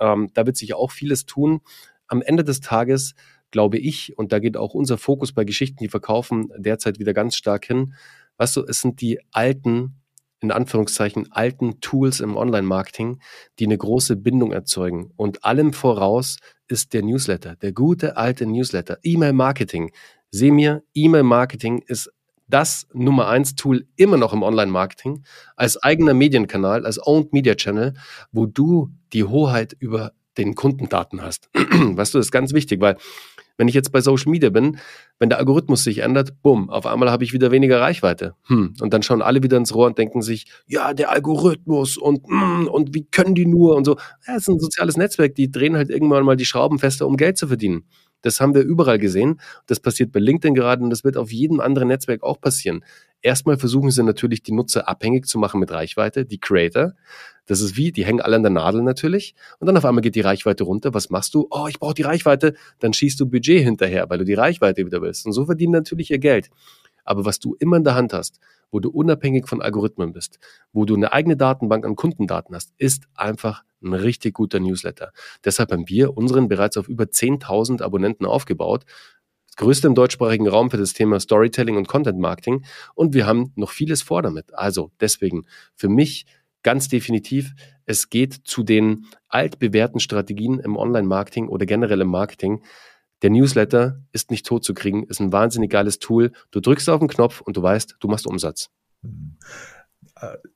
Ähm, 0.00 0.30
da 0.34 0.46
wird 0.46 0.56
sich 0.56 0.74
auch 0.74 0.90
vieles 0.90 1.26
tun. 1.26 1.60
Am 2.08 2.22
Ende 2.22 2.42
des 2.42 2.60
Tages 2.60 3.14
glaube 3.50 3.78
ich, 3.78 4.16
und 4.16 4.32
da 4.32 4.38
geht 4.38 4.56
auch 4.56 4.74
unser 4.74 4.98
Fokus 4.98 5.32
bei 5.32 5.44
Geschichten, 5.44 5.78
die 5.78 5.88
verkaufen, 5.88 6.52
derzeit 6.56 6.98
wieder 6.98 7.12
ganz 7.12 7.36
stark 7.36 7.66
hin. 7.66 7.94
Weißt 8.36 8.56
du, 8.56 8.64
es 8.64 8.80
sind 8.80 9.00
die 9.00 9.20
alten, 9.32 10.00
in 10.40 10.50
Anführungszeichen, 10.50 11.30
alten 11.32 11.80
Tools 11.80 12.20
im 12.20 12.36
Online-Marketing, 12.36 13.20
die 13.58 13.64
eine 13.64 13.76
große 13.76 14.16
Bindung 14.16 14.52
erzeugen. 14.52 15.12
Und 15.16 15.44
allem 15.44 15.72
voraus 15.72 16.38
ist 16.68 16.94
der 16.94 17.02
Newsletter, 17.02 17.56
der 17.56 17.72
gute 17.72 18.16
alte 18.16 18.46
Newsletter, 18.46 18.98
E-Mail-Marketing. 19.02 19.92
Seh 20.30 20.50
mir, 20.50 20.82
E-Mail-Marketing 20.94 21.82
ist 21.86 22.10
das 22.50 22.86
Nummer 22.92 23.28
eins 23.28 23.54
Tool 23.54 23.86
immer 23.96 24.16
noch 24.16 24.32
im 24.32 24.42
Online-Marketing 24.42 25.24
als 25.56 25.82
eigener 25.82 26.14
Medienkanal, 26.14 26.84
als 26.84 27.04
Owned 27.04 27.32
Media 27.32 27.54
Channel, 27.54 27.94
wo 28.32 28.46
du 28.46 28.90
die 29.12 29.24
Hoheit 29.24 29.74
über 29.78 30.12
den 30.36 30.54
Kundendaten 30.54 31.22
hast. 31.22 31.48
weißt 31.54 32.14
du, 32.14 32.18
das 32.18 32.26
ist 32.26 32.32
ganz 32.32 32.52
wichtig, 32.52 32.80
weil 32.80 32.96
wenn 33.60 33.68
ich 33.68 33.74
jetzt 33.74 33.92
bei 33.92 34.00
Social 34.00 34.30
Media 34.30 34.48
bin, 34.48 34.78
wenn 35.18 35.28
der 35.28 35.38
Algorithmus 35.38 35.84
sich 35.84 35.98
ändert, 35.98 36.42
bumm, 36.42 36.70
auf 36.70 36.86
einmal 36.86 37.10
habe 37.10 37.24
ich 37.24 37.34
wieder 37.34 37.50
weniger 37.50 37.78
Reichweite. 37.78 38.34
Hm. 38.46 38.72
Und 38.80 38.94
dann 38.94 39.02
schauen 39.02 39.20
alle 39.20 39.42
wieder 39.42 39.58
ins 39.58 39.74
Rohr 39.74 39.86
und 39.86 39.98
denken 39.98 40.22
sich, 40.22 40.46
ja, 40.66 40.94
der 40.94 41.10
Algorithmus 41.10 41.98
und, 41.98 42.26
mm, 42.26 42.68
und 42.68 42.94
wie 42.94 43.04
können 43.04 43.34
die 43.34 43.44
nur 43.44 43.76
und 43.76 43.84
so. 43.84 43.96
Ja, 44.26 44.36
es 44.36 44.42
ist 44.42 44.48
ein 44.48 44.58
soziales 44.58 44.96
Netzwerk, 44.96 45.34
die 45.34 45.50
drehen 45.50 45.76
halt 45.76 45.90
irgendwann 45.90 46.24
mal 46.24 46.36
die 46.36 46.46
Schrauben 46.46 46.78
fester, 46.78 47.06
um 47.06 47.18
Geld 47.18 47.36
zu 47.36 47.48
verdienen. 47.48 47.84
Das 48.22 48.40
haben 48.40 48.54
wir 48.54 48.62
überall 48.62 48.98
gesehen. 48.98 49.40
Das 49.66 49.80
passiert 49.80 50.12
bei 50.12 50.20
LinkedIn 50.20 50.54
gerade 50.54 50.82
und 50.82 50.90
das 50.90 51.04
wird 51.04 51.16
auf 51.16 51.32
jedem 51.32 51.60
anderen 51.60 51.88
Netzwerk 51.88 52.22
auch 52.22 52.40
passieren. 52.40 52.84
Erstmal 53.22 53.58
versuchen 53.58 53.90
sie 53.90 54.02
natürlich, 54.02 54.42
die 54.42 54.52
Nutzer 54.52 54.88
abhängig 54.88 55.26
zu 55.26 55.38
machen 55.38 55.60
mit 55.60 55.70
Reichweite, 55.70 56.24
die 56.24 56.38
Creator. 56.38 56.94
Das 57.46 57.60
ist 57.60 57.76
wie, 57.76 57.92
die 57.92 58.04
hängen 58.04 58.20
alle 58.20 58.36
an 58.36 58.42
der 58.42 58.50
Nadel 58.50 58.82
natürlich. 58.82 59.34
Und 59.58 59.66
dann 59.66 59.76
auf 59.76 59.84
einmal 59.84 60.02
geht 60.02 60.14
die 60.14 60.20
Reichweite 60.20 60.64
runter. 60.64 60.94
Was 60.94 61.10
machst 61.10 61.34
du? 61.34 61.46
Oh, 61.50 61.66
ich 61.68 61.78
brauche 61.78 61.94
die 61.94 62.02
Reichweite. 62.02 62.54
Dann 62.78 62.92
schießt 62.92 63.18
du 63.20 63.26
Budget 63.26 63.62
hinterher, 63.62 64.08
weil 64.08 64.18
du 64.18 64.24
die 64.24 64.34
Reichweite 64.34 64.86
wieder 64.86 65.02
willst. 65.02 65.26
Und 65.26 65.32
so 65.32 65.44
verdienen 65.44 65.72
natürlich 65.72 66.10
ihr 66.10 66.18
Geld. 66.18 66.50
Aber 67.04 67.24
was 67.24 67.38
du 67.38 67.54
immer 67.58 67.76
in 67.76 67.84
der 67.84 67.94
Hand 67.94 68.12
hast, 68.12 68.38
wo 68.70 68.80
du 68.80 68.90
unabhängig 68.90 69.48
von 69.48 69.62
Algorithmen 69.62 70.12
bist, 70.12 70.38
wo 70.72 70.84
du 70.84 70.94
eine 70.94 71.12
eigene 71.12 71.36
Datenbank 71.36 71.84
an 71.84 71.96
Kundendaten 71.96 72.54
hast, 72.54 72.72
ist 72.78 73.04
einfach 73.14 73.64
ein 73.82 73.94
richtig 73.94 74.34
guter 74.34 74.60
Newsletter. 74.60 75.12
Deshalb 75.44 75.72
haben 75.72 75.88
wir 75.88 76.16
unseren 76.16 76.48
bereits 76.48 76.76
auf 76.76 76.88
über 76.88 77.04
10.000 77.04 77.82
Abonnenten 77.82 78.26
aufgebaut. 78.26 78.84
Das 79.48 79.56
größte 79.56 79.88
im 79.88 79.94
deutschsprachigen 79.94 80.48
Raum 80.48 80.70
für 80.70 80.76
das 80.76 80.92
Thema 80.92 81.18
Storytelling 81.18 81.76
und 81.76 81.88
Content 81.88 82.18
Marketing. 82.18 82.64
Und 82.94 83.14
wir 83.14 83.26
haben 83.26 83.52
noch 83.56 83.70
vieles 83.70 84.02
vor 84.02 84.22
damit. 84.22 84.54
Also 84.54 84.90
deswegen 85.00 85.46
für 85.74 85.88
mich 85.88 86.26
ganz 86.62 86.88
definitiv, 86.88 87.54
es 87.86 88.10
geht 88.10 88.34
zu 88.44 88.62
den 88.62 89.06
altbewährten 89.28 90.00
Strategien 90.00 90.60
im 90.60 90.76
Online-Marketing 90.76 91.48
oder 91.48 91.66
generell 91.66 92.02
im 92.02 92.08
Marketing. 92.08 92.62
Der 93.22 93.30
Newsletter 93.30 94.00
ist 94.12 94.30
nicht 94.30 94.46
tot 94.46 94.64
zu 94.64 94.74
kriegen, 94.74 95.04
ist 95.04 95.20
ein 95.20 95.32
wahnsinnig 95.32 95.70
geiles 95.70 95.98
Tool. 95.98 96.32
Du 96.50 96.60
drückst 96.60 96.88
auf 96.88 97.00
den 97.00 97.08
Knopf 97.08 97.40
und 97.40 97.56
du 97.56 97.62
weißt, 97.62 97.96
du 98.00 98.08
machst 98.08 98.26
Umsatz. 98.26 98.70
Mhm 99.02 99.36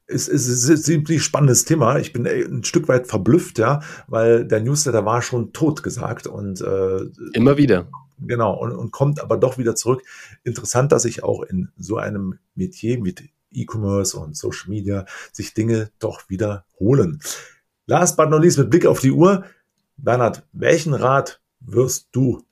es 0.06 0.28
ist, 0.28 0.68
ein 0.68 0.76
ziemlich 0.76 1.22
spannendes 1.22 1.64
Thema. 1.64 1.98
Ich 1.98 2.12
bin 2.12 2.26
ein 2.26 2.64
Stück 2.64 2.88
weit 2.88 3.06
verblüfft, 3.06 3.58
ja, 3.58 3.80
weil 4.06 4.46
der 4.46 4.60
Newsletter 4.60 5.04
war 5.04 5.22
schon 5.22 5.52
tot 5.52 5.82
gesagt 5.82 6.26
und 6.26 6.60
äh, 6.60 7.00
immer 7.32 7.56
wieder. 7.56 7.88
Genau, 8.18 8.54
und, 8.54 8.72
und 8.72 8.90
kommt 8.90 9.20
aber 9.20 9.36
doch 9.36 9.58
wieder 9.58 9.74
zurück. 9.74 10.02
Interessant, 10.44 10.92
dass 10.92 11.02
sich 11.02 11.22
auch 11.24 11.42
in 11.42 11.68
so 11.76 11.96
einem 11.96 12.38
Metier 12.54 13.00
mit 13.00 13.22
E-Commerce 13.50 14.16
und 14.18 14.36
Social 14.36 14.68
Media 14.68 15.04
sich 15.32 15.54
Dinge 15.54 15.90
doch 15.98 16.28
wiederholen. 16.28 17.20
Last 17.86 18.16
but 18.16 18.30
not 18.30 18.42
least, 18.42 18.58
mit 18.58 18.70
Blick 18.70 18.86
auf 18.86 19.00
die 19.00 19.10
Uhr. 19.10 19.44
Bernhard, 19.96 20.44
welchen 20.52 20.94
Rat 20.94 21.40
wirst 21.60 22.08
du 22.12 22.42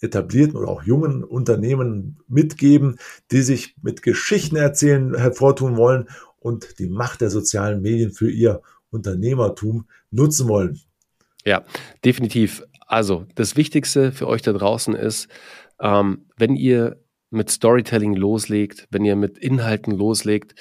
etablierten 0.00 0.56
oder 0.56 0.68
auch 0.68 0.82
jungen 0.82 1.24
Unternehmen 1.24 2.18
mitgeben, 2.28 2.98
die 3.30 3.42
sich 3.42 3.76
mit 3.82 4.02
Geschichten 4.02 4.56
erzählen 4.56 5.14
hervortun 5.14 5.76
wollen 5.76 6.08
und 6.38 6.78
die 6.78 6.88
Macht 6.88 7.20
der 7.20 7.30
sozialen 7.30 7.82
Medien 7.82 8.12
für 8.12 8.30
ihr 8.30 8.62
Unternehmertum 8.90 9.86
nutzen 10.10 10.48
wollen. 10.48 10.80
Ja, 11.44 11.64
definitiv. 12.04 12.62
Also 12.86 13.26
das 13.34 13.56
Wichtigste 13.56 14.12
für 14.12 14.26
euch 14.26 14.42
da 14.42 14.52
draußen 14.52 14.94
ist, 14.94 15.28
ähm, 15.80 16.26
wenn 16.36 16.56
ihr 16.56 17.00
mit 17.30 17.50
Storytelling 17.50 18.14
loslegt, 18.14 18.88
wenn 18.90 19.04
ihr 19.04 19.16
mit 19.16 19.38
Inhalten 19.38 19.92
loslegt, 19.92 20.54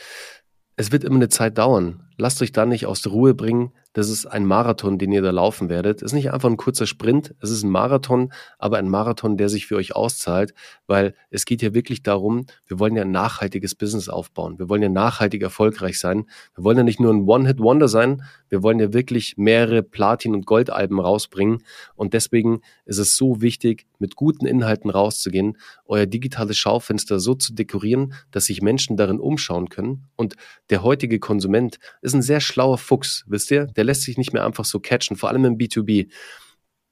es 0.76 0.92
wird 0.92 1.04
immer 1.04 1.16
eine 1.16 1.30
Zeit 1.30 1.58
dauern. 1.58 2.08
Lasst 2.18 2.42
euch 2.42 2.52
da 2.52 2.66
nicht 2.66 2.86
aus 2.86 3.02
der 3.02 3.12
Ruhe 3.12 3.34
bringen. 3.34 3.74
Das 4.00 4.08
ist 4.08 4.26
ein 4.28 4.46
Marathon, 4.46 4.98
den 4.98 5.12
ihr 5.12 5.22
da 5.22 5.32
laufen 5.32 5.68
werdet. 5.68 5.98
Es 5.98 6.04
ist 6.04 6.14
nicht 6.14 6.32
einfach 6.32 6.50
ein 6.50 6.56
kurzer 6.56 6.88
Sprint, 6.88 7.36
es 7.42 7.50
ist 7.50 7.64
ein 7.64 7.70
Marathon, 7.70 8.32
aber 8.58 8.78
ein 8.78 8.88
Marathon, 8.88 9.36
der 9.36 9.50
sich 9.50 9.68
für 9.68 9.76
euch 9.76 9.94
auszahlt, 9.94 10.54
weil 10.88 11.14
es 11.32 11.44
geht 11.44 11.62
ja 11.62 11.74
wirklich 11.74 12.02
darum, 12.02 12.46
wir 12.66 12.80
wollen 12.80 12.96
ja 12.96 13.02
ein 13.02 13.12
nachhaltiges 13.12 13.76
Business 13.76 14.08
aufbauen. 14.08 14.58
Wir 14.58 14.70
wollen 14.70 14.82
ja 14.82 14.88
nachhaltig 14.88 15.42
erfolgreich 15.42 16.00
sein. 16.00 16.28
Wir 16.56 16.64
wollen 16.64 16.78
ja 16.78 16.84
nicht 16.86 17.02
nur 17.02 17.14
ein 17.14 17.28
One-Hit-Wonder 17.28 17.90
sein, 17.90 18.24
wir 18.48 18.64
wollen 18.64 18.80
ja 18.80 18.94
wirklich 18.94 19.36
mehrere 19.36 19.84
Platin- 19.84 20.34
und 20.34 20.46
Goldalben 20.46 21.02
rausbringen. 21.02 21.64
Und 21.96 22.14
deswegen 22.14 22.62
ist 22.86 23.00
es 23.00 23.18
so 23.18 23.42
wichtig, 23.42 23.86
mit 24.00 24.16
guten 24.16 24.46
Inhalten 24.46 24.90
rauszugehen, 24.90 25.58
euer 25.86 26.06
digitales 26.06 26.58
Schaufenster 26.58 27.20
so 27.20 27.36
zu 27.36 27.54
dekorieren, 27.54 28.14
dass 28.32 28.46
sich 28.46 28.62
Menschen 28.62 28.96
darin 28.96 29.20
umschauen 29.20 29.68
können. 29.68 30.08
Und 30.16 30.36
der 30.70 30.84
heutige 30.84 31.20
Konsument 31.20 31.80
ist 32.02 32.14
ein 32.14 32.22
sehr 32.22 32.40
schlauer 32.40 32.78
Fuchs, 32.78 33.26
wisst 33.28 33.52
ihr? 33.52 33.66
Der 33.66 33.84
lässt 33.90 34.04
sich 34.04 34.18
nicht 34.18 34.34
mehr 34.34 34.46
einfach 34.46 34.66
so 34.66 34.80
catchen, 34.80 35.18
vor 35.18 35.30
allem 35.30 35.46
im 35.46 35.58
B2B. 35.58 36.10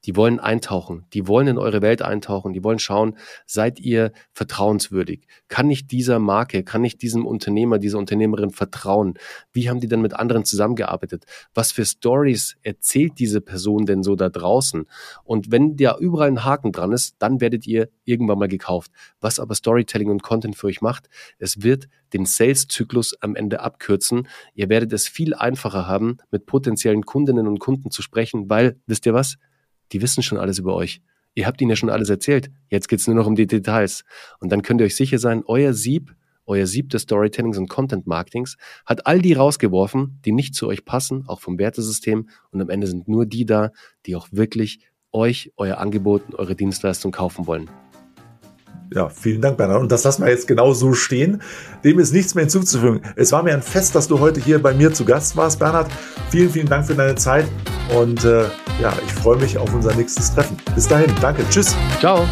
Die 0.04 0.14
wollen 0.14 0.38
eintauchen, 0.38 1.06
die 1.12 1.26
wollen 1.26 1.48
in 1.48 1.58
eure 1.58 1.82
Welt 1.82 2.02
eintauchen, 2.02 2.52
die 2.52 2.62
wollen 2.62 2.78
schauen, 2.78 3.16
seid 3.46 3.80
ihr 3.80 4.12
vertrauenswürdig? 4.32 5.26
Kann 5.48 5.70
ich 5.70 5.86
dieser 5.86 6.18
Marke, 6.18 6.62
kann 6.62 6.84
ich 6.84 6.98
diesem 6.98 7.26
Unternehmer, 7.26 7.78
dieser 7.78 7.98
Unternehmerin 7.98 8.50
vertrauen? 8.50 9.14
Wie 9.52 9.68
haben 9.68 9.80
die 9.80 9.88
denn 9.88 10.00
mit 10.00 10.14
anderen 10.14 10.44
zusammengearbeitet? 10.44 11.24
Was 11.52 11.72
für 11.72 11.84
Stories 11.84 12.56
erzählt 12.62 13.18
diese 13.18 13.40
Person 13.40 13.86
denn 13.86 14.02
so 14.02 14.14
da 14.14 14.28
draußen? 14.28 14.86
Und 15.24 15.50
wenn 15.50 15.76
da 15.76 15.96
überall 15.98 16.28
ein 16.28 16.44
Haken 16.44 16.72
dran 16.72 16.92
ist, 16.92 17.16
dann 17.18 17.40
werdet 17.40 17.66
ihr 17.66 17.88
irgendwann 18.04 18.38
mal 18.38 18.48
gekauft. 18.48 18.92
Was 19.20 19.40
aber 19.40 19.54
Storytelling 19.54 20.10
und 20.10 20.22
Content 20.22 20.56
für 20.56 20.68
euch 20.68 20.80
macht, 20.80 21.08
es 21.38 21.62
wird 21.62 21.88
den 22.12 22.24
Sales-Zyklus 22.24 23.20
am 23.20 23.34
Ende 23.34 23.60
abkürzen. 23.60 24.28
Ihr 24.54 24.68
werdet 24.68 24.92
es 24.92 25.08
viel 25.08 25.34
einfacher 25.34 25.86
haben, 25.86 26.18
mit 26.30 26.46
potenziellen 26.46 27.04
Kundinnen 27.04 27.46
und 27.46 27.58
Kunden 27.58 27.90
zu 27.90 28.02
sprechen, 28.02 28.48
weil, 28.48 28.76
wisst 28.86 29.06
ihr 29.06 29.14
was? 29.14 29.36
Die 29.92 30.02
wissen 30.02 30.22
schon 30.22 30.38
alles 30.38 30.58
über 30.58 30.74
euch. 30.74 31.00
Ihr 31.34 31.46
habt 31.46 31.60
ihnen 31.60 31.70
ja 31.70 31.76
schon 31.76 31.90
alles 31.90 32.08
erzählt. 32.08 32.50
Jetzt 32.68 32.88
geht's 32.88 33.06
nur 33.06 33.16
noch 33.16 33.26
um 33.26 33.36
die 33.36 33.46
Details. 33.46 34.04
Und 34.40 34.50
dann 34.50 34.62
könnt 34.62 34.80
ihr 34.80 34.84
euch 34.84 34.96
sicher 34.96 35.18
sein, 35.18 35.42
euer 35.46 35.72
Sieb, 35.72 36.14
euer 36.46 36.66
Sieb 36.66 36.88
des 36.90 37.02
Storytellings 37.02 37.58
und 37.58 37.68
Content 37.68 38.06
Marketings 38.06 38.56
hat 38.86 39.06
all 39.06 39.20
die 39.20 39.34
rausgeworfen, 39.34 40.20
die 40.24 40.32
nicht 40.32 40.54
zu 40.54 40.66
euch 40.66 40.84
passen, 40.84 41.24
auch 41.28 41.40
vom 41.40 41.58
Wertesystem. 41.58 42.28
Und 42.50 42.60
am 42.60 42.70
Ende 42.70 42.86
sind 42.86 43.06
nur 43.06 43.26
die 43.26 43.44
da, 43.44 43.70
die 44.06 44.16
auch 44.16 44.28
wirklich 44.32 44.80
euch, 45.12 45.52
euer 45.56 45.78
Angebot 45.78 46.24
und 46.26 46.34
eure 46.34 46.56
Dienstleistung 46.56 47.12
kaufen 47.12 47.46
wollen. 47.46 47.68
Ja, 48.94 49.08
vielen 49.08 49.42
Dank, 49.42 49.58
Bernhard. 49.58 49.80
Und 49.82 49.92
das 49.92 50.04
lassen 50.04 50.24
wir 50.24 50.30
jetzt 50.30 50.48
genau 50.48 50.72
so 50.72 50.94
stehen. 50.94 51.42
Dem 51.84 51.98
ist 51.98 52.12
nichts 52.12 52.34
mehr 52.34 52.44
hinzuzufügen. 52.44 53.02
Es 53.16 53.32
war 53.32 53.42
mir 53.42 53.52
ein 53.52 53.62
Fest, 53.62 53.94
dass 53.94 54.08
du 54.08 54.18
heute 54.18 54.40
hier 54.40 54.62
bei 54.62 54.72
mir 54.72 54.92
zu 54.92 55.04
Gast 55.04 55.36
warst, 55.36 55.58
Bernhard. 55.58 55.90
Vielen, 56.30 56.50
vielen 56.50 56.68
Dank 56.68 56.86
für 56.86 56.94
deine 56.94 57.14
Zeit. 57.14 57.46
Und 57.94 58.24
äh, 58.24 58.44
ja, 58.80 58.92
ich 59.04 59.12
freue 59.12 59.36
mich 59.38 59.58
auf 59.58 59.72
unser 59.74 59.94
nächstes 59.94 60.34
Treffen. 60.34 60.56
Bis 60.74 60.88
dahin, 60.88 61.12
danke. 61.20 61.44
Tschüss. 61.50 61.76
Ciao. 62.00 62.26